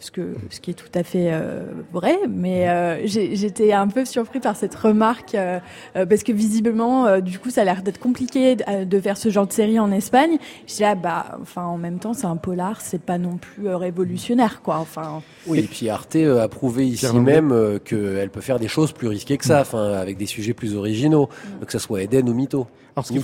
Ce, 0.01 0.13
que, 0.13 0.37
ce 0.51 0.61
qui 0.61 0.71
est 0.71 0.75
tout 0.75 0.87
à 0.95 1.03
fait 1.03 1.31
euh, 1.33 1.63
vrai, 1.93 2.17
mais 2.29 2.69
euh, 2.69 3.05
j'ai- 3.05 3.35
j'étais 3.35 3.73
un 3.73 3.89
peu 3.89 4.05
surpris 4.05 4.39
par 4.39 4.55
cette 4.57 4.75
remarque 4.77 5.35
euh, 5.35 5.59
euh, 5.97 6.07
parce 6.07 6.23
que 6.23 6.31
visiblement, 6.31 7.07
euh, 7.07 7.21
du 7.21 7.41
coup, 7.41 7.51
ça 7.51 7.63
a 7.63 7.65
l'air 7.65 7.83
d'être 7.83 7.99
compliqué 7.99 8.55
de, 8.55 8.65
euh, 8.69 8.85
de 8.85 9.01
faire 9.01 9.17
ce 9.17 9.29
genre 9.29 9.49
de 9.49 9.53
série 9.53 9.81
en 9.81 9.91
Espagne. 9.91 10.39
Je 10.69 10.75
dis 10.77 10.83
là, 10.83 10.95
bah, 10.95 11.39
enfin, 11.43 11.65
en 11.65 11.79
même 11.79 11.99
temps, 11.99 12.15
c'est 12.15 12.27
un 12.27 12.37
polar, 12.37 12.81
c'est 12.81 13.03
pas 13.03 13.19
non 13.19 13.39
plus 13.39 13.67
euh, 13.67 13.77
révolutionnaire, 13.77 14.63
quoi. 14.63 14.77
Enfin, 14.79 15.21
Oui, 15.49 15.59
et 15.59 15.63
puis 15.63 15.89
Arte 15.89 16.15
a 16.15 16.47
prouvé 16.47 16.87
ici 16.87 17.01
Pierre 17.01 17.15
même 17.15 17.51
euh, 17.51 17.81
qu'elle 17.81 18.31
peut 18.31 18.41
faire 18.41 18.61
des 18.61 18.69
choses 18.69 18.93
plus 18.93 19.09
risquées 19.09 19.37
que 19.37 19.45
ça, 19.45 19.63
enfin 19.63 19.95
avec 19.95 20.17
des 20.17 20.27
sujets 20.27 20.55
plus 20.55 20.77
originaux, 20.77 21.29
que 21.67 21.73
ça 21.73 21.81
soit 21.81 22.03
Eden 22.03 22.29
ou 22.29 22.35
Mytho. 22.35 22.69
Alors, 22.99 23.07
ce 23.07 23.13
qu'il 23.13 23.23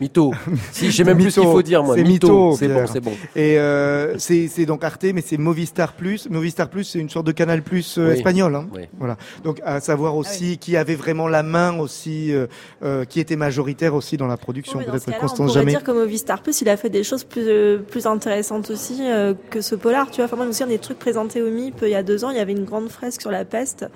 Mytho, 0.00 0.32
si, 0.72 0.90
je 0.90 0.96
sais 0.96 1.04
même 1.04 1.16
plus 1.16 1.30
ce 1.30 1.40
qu'il 1.40 1.48
faut 1.48 1.62
dire, 1.62 1.82
moi. 1.82 1.96
C'est 1.96 2.04
Mytho, 2.04 2.56
c'est 2.56 2.68
bon, 2.68 2.86
c'est 2.86 3.00
bon. 3.00 3.12
Et 3.34 3.58
euh, 3.58 4.18
c'est 4.18 4.66
donc 4.66 4.84
Arte, 4.84 5.04
mais 5.14 5.22
c'est 5.24 5.38
Movistar 5.38 5.94
Plus. 5.94 6.28
Movistar 6.28 6.68
Plus, 6.68 6.84
c'est 6.84 6.98
une 6.98 7.08
sorte 7.08 7.26
de 7.26 7.32
Canal 7.32 7.62
Plus 7.62 7.96
euh, 7.96 8.08
Oui. 8.08 8.16
espagnol. 8.16 8.54
Hein. 8.54 8.66
Oui. 8.74 8.82
Voilà. 8.98 9.16
Donc 9.42 9.62
à 9.64 9.80
savoir 9.80 10.16
aussi 10.16 10.58
qui 10.58 10.76
avait 10.76 10.94
vraiment 10.94 11.26
la 11.26 11.42
main 11.42 11.78
aussi, 11.78 12.34
euh, 12.34 12.46
euh, 12.82 13.04
qui 13.06 13.18
était 13.18 13.36
majoritaire 13.36 13.94
aussi 13.94 14.18
dans 14.18 14.26
la 14.26 14.36
production. 14.36 14.80
Dans 14.80 14.98
ce 14.98 15.10
on 15.10 15.36
pourrait 15.36 15.48
Jamais. 15.48 15.72
dire 15.72 15.84
que 15.84 15.92
Movistar 15.92 16.42
Plus, 16.42 16.60
il 16.60 16.68
a 16.68 16.76
fait 16.76 16.90
des 16.90 17.02
choses 17.02 17.24
plus 17.24 17.48
euh, 17.48 17.78
plus 17.78 18.06
intéressantes 18.06 18.70
aussi 18.70 18.98
euh, 19.00 19.32
que 19.50 19.62
ce 19.62 19.74
polar. 19.74 20.10
Tu 20.10 20.16
vois, 20.16 20.26
enfin 20.26 20.36
moi, 20.36 20.44
je 20.44 20.48
me 20.48 20.52
souviens 20.52 20.66
des 20.66 20.78
trucs 20.78 20.98
présentés 20.98 21.40
au 21.40 21.50
MIP 21.50 21.76
il 21.82 21.88
y 21.88 21.94
a 21.94 22.02
deux 22.02 22.24
ans. 22.24 22.30
Il 22.30 22.36
y 22.36 22.40
avait 22.40 22.52
une 22.52 22.64
grande 22.64 22.90
fresque 22.90 23.22
sur 23.22 23.30
la 23.30 23.44
peste, 23.46 23.86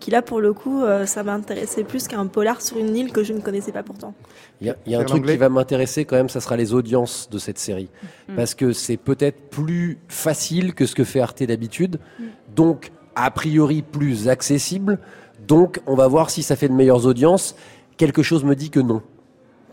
qui 0.00 0.10
là 0.10 0.22
pour 0.22 0.40
le 0.40 0.52
coup, 0.52 0.82
euh, 0.82 1.06
ça 1.06 1.22
m'intéressait 1.22 1.84
plus 1.84 2.08
qu'un 2.08 2.26
polar 2.26 2.60
sur 2.60 2.78
une 2.78 2.96
île 2.96 3.12
que 3.12 3.22
je 3.22 3.32
ne 3.32 3.40
connaissais 3.40 3.72
pas 3.72 3.82
pourtant. 3.82 4.14
Il 4.60 4.66
y 4.66 4.70
a, 4.70 4.76
il 4.86 4.92
y 4.92 4.94
a 4.94 5.00
un 5.00 5.04
truc 5.04 5.26
qui 5.26 5.36
va 5.36 5.48
m'intéresser 5.48 6.04
quand 6.04 6.16
même, 6.16 6.28
ça 6.28 6.40
sera 6.40 6.56
les 6.56 6.72
audiences 6.74 7.28
de 7.30 7.38
cette 7.38 7.58
série. 7.58 7.88
Mm. 8.28 8.36
Parce 8.36 8.54
que 8.54 8.72
c'est 8.72 8.96
peut-être 8.96 9.50
plus 9.50 9.98
facile 10.08 10.74
que 10.74 10.86
ce 10.86 10.94
que 10.94 11.04
fait 11.04 11.20
Arte 11.20 11.42
d'habitude. 11.42 11.98
d'habitude, 11.98 11.98
donc 12.54 12.90
a 13.14 13.30
priori 13.30 13.82
plus 13.82 14.28
accessible. 14.28 14.98
Donc 15.46 15.80
on 15.86 15.94
va 15.94 16.08
voir 16.08 16.30
si 16.30 16.42
ça 16.42 16.56
fait 16.56 16.68
de 16.68 16.74
meilleures 16.74 17.06
audiences. 17.06 17.54
Quelque 17.96 18.22
chose 18.22 18.44
me 18.44 18.54
dit 18.54 18.70
que 18.70 18.80
non. 18.80 19.02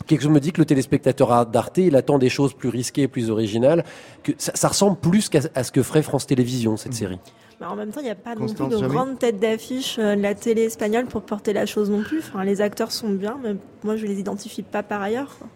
Quelque 0.06 0.22
chose 0.22 0.32
me 0.32 0.40
dit 0.40 0.52
que 0.52 0.60
le 0.60 0.64
téléspectateur 0.64 1.46
d'Arte, 1.46 1.78
il 1.78 1.96
attend 1.96 2.18
des 2.18 2.28
choses 2.28 2.54
plus 2.54 2.68
risquées, 2.68 3.06
plus 3.08 3.30
originales. 3.30 3.84
Que 4.22 4.32
ça, 4.36 4.52
ça 4.54 4.68
ressemble 4.68 4.96
plus 4.96 5.28
qu'à 5.28 5.40
à 5.54 5.64
ce 5.64 5.70
que 5.70 5.82
ferait 5.82 6.02
France 6.02 6.26
Télévisions, 6.26 6.76
cette 6.76 6.94
série. 6.94 7.20
Bah, 7.62 7.68
en 7.70 7.76
même 7.76 7.90
temps, 7.90 8.00
il 8.00 8.04
n'y 8.06 8.10
a 8.10 8.16
pas 8.16 8.34
Constance, 8.34 8.58
non 8.58 8.66
plus 8.66 8.74
de 8.74 8.80
jamais 8.80 8.92
grande 8.94 9.18
tête 9.20 9.38
d'affiche 9.38 9.96
euh, 10.00 10.16
de 10.16 10.20
la 10.20 10.34
télé 10.34 10.62
espagnole 10.62 11.06
pour 11.06 11.22
porter 11.22 11.52
la 11.52 11.64
chose 11.64 11.90
non 11.90 12.02
plus. 12.02 12.18
Enfin, 12.18 12.42
les 12.42 12.60
acteurs 12.60 12.90
sont 12.90 13.10
bien, 13.10 13.38
mais 13.40 13.54
moi, 13.84 13.94
je 13.94 14.04
les 14.04 14.18
identifie 14.18 14.62
pas 14.62 14.82
par 14.82 15.00
ailleurs. 15.00 15.36
quoi. 15.38 15.46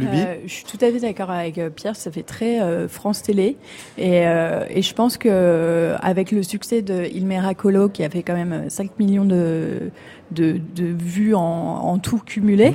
Euh, 0.00 0.34
je 0.44 0.52
suis 0.52 0.64
tout 0.64 0.78
à 0.80 0.90
fait 0.90 0.98
d'accord 0.98 1.30
avec 1.30 1.56
euh, 1.56 1.70
Pierre, 1.70 1.94
ça 1.94 2.10
fait 2.10 2.24
très 2.24 2.60
euh, 2.60 2.88
France 2.88 3.22
Télé. 3.22 3.56
Et, 3.96 4.26
euh, 4.26 4.64
et 4.68 4.82
je 4.82 4.92
pense 4.92 5.16
que 5.16 5.94
avec 6.00 6.32
le 6.32 6.42
succès 6.42 6.82
de 6.82 7.04
Il 7.14 7.26
Miracolo, 7.26 7.88
qui 7.88 8.02
a 8.02 8.10
fait 8.10 8.24
quand 8.24 8.34
même 8.34 8.68
5 8.68 8.98
millions 8.98 9.24
de, 9.24 9.92
de, 10.32 10.58
de 10.74 10.84
vues 10.84 11.36
en, 11.36 11.40
en 11.40 11.98
tout 11.98 12.18
cumulé, 12.18 12.74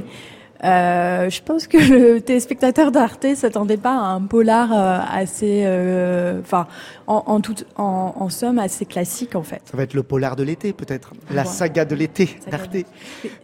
euh, 0.64 1.30
je 1.30 1.42
pense 1.42 1.68
que 1.68 1.78
le 2.14 2.20
téléspectateur 2.22 2.92
d'Arte 2.92 3.26
s'attendait 3.36 3.78
pas 3.78 3.94
à 3.96 4.08
un 4.14 4.22
polar 4.22 4.72
euh, 4.74 5.00
assez, 5.12 5.64
euh, 5.66 6.40
enfin, 6.42 6.68
en, 7.08 7.24
en, 7.28 7.40
toute- 7.42 7.66
en, 7.78 8.14
en 8.18 8.30
somme, 8.30 8.60
assez 8.60 8.86
classique 8.86 9.36
en 9.36 9.44
fait. 9.44 9.62
Ça 9.66 9.78
va 9.78 9.84
être 9.84 9.94
le 9.94 10.04
polar 10.04 10.36
de 10.36 10.44
l'été, 10.44 10.74
peut-être. 10.74 11.14
La 11.32 11.44
Ouais. 11.44 11.48
saga 11.48 11.86
de 11.86 11.96
l'été 11.96 12.30
d'Arte. 12.52 12.76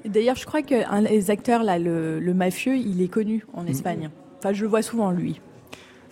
D'ailleurs, 0.06 0.36
je 0.36 0.46
crois 0.46 0.62
que 0.62 0.76
un 0.92 1.02
des 1.04 1.32
acteurs 1.32 1.64
là, 1.64 1.80
le, 1.80 2.20
le 2.20 2.34
mafieux, 2.34 2.76
il 2.78 3.02
est 3.02 3.08
connu 3.08 3.46
en 3.54 3.66
Espagne. 3.66 4.10
Enfin, 4.40 4.54
je 4.54 4.62
le 4.64 4.68
vois 4.68 4.82
souvent 4.82 5.12
lui. 5.12 5.40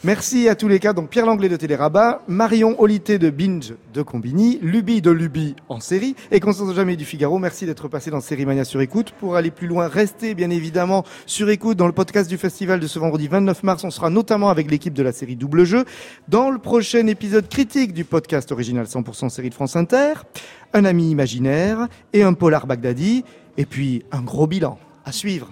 Merci 0.06 0.50
à 0.50 0.56
tous 0.56 0.68
les 0.68 0.80
cas. 0.80 0.92
Donc 0.92 1.10
Pierre 1.10 1.26
Langlais 1.26 1.48
de 1.48 1.56
Télérama, 1.56 2.20
Marion 2.28 2.76
Olité 2.82 3.20
de 3.20 3.30
Binge 3.30 3.74
de 3.94 4.02
Combini, 4.02 4.60
Luby 4.62 5.02
de 5.02 5.12
Luby 5.12 5.56
en 5.70 5.80
série 5.80 6.14
et 6.30 6.42
Constance 6.42 6.76
Jamais 6.76 6.98
du 6.98 7.06
Figaro. 7.06 7.40
Merci 7.40 7.66
d'être 7.66 7.88
passé 7.88 8.12
dans 8.12 8.20
Série 8.20 8.46
Mania 8.46 8.66
sur 8.66 8.82
écoute. 8.82 9.14
Pour 9.18 9.38
aller 9.38 9.50
plus 9.50 9.68
loin, 9.68 9.88
restez 9.88 10.36
bien 10.36 10.50
évidemment 10.50 11.06
sur 11.26 11.50
écoute 11.50 11.78
dans 11.78 11.88
le 11.88 11.94
podcast 11.94 12.30
du 12.30 12.38
festival 12.38 12.82
de 12.82 12.88
ce 12.88 13.00
vendredi 13.00 13.30
29 13.30 13.64
mars. 13.64 13.86
On 13.86 13.92
sera 13.92 14.10
notamment 14.10 14.50
avec 14.50 14.70
l'équipe 14.70 14.94
de 14.94 15.04
la 15.04 15.14
série 15.14 15.38
Double 15.38 15.64
Jeu 15.64 15.86
dans 16.28 16.50
le 16.50 16.60
prochain 16.60 17.08
épisode 17.08 17.48
critique 17.48 17.94
du 17.94 18.04
podcast 18.04 18.52
original 18.52 18.86
100% 18.86 19.30
série 19.30 19.52
de 19.52 19.56
France 19.56 19.78
Inter, 19.78 20.16
un 20.74 20.84
ami 20.84 21.12
imaginaire 21.12 21.88
et 22.12 22.24
un 22.24 22.34
polar 22.34 22.68
Baghdadi 22.68 23.24
et 23.56 23.66
puis 23.66 24.04
un 24.12 24.22
gros 24.22 24.48
bilan 24.48 24.78
à 25.06 25.14
suivre. 25.14 25.50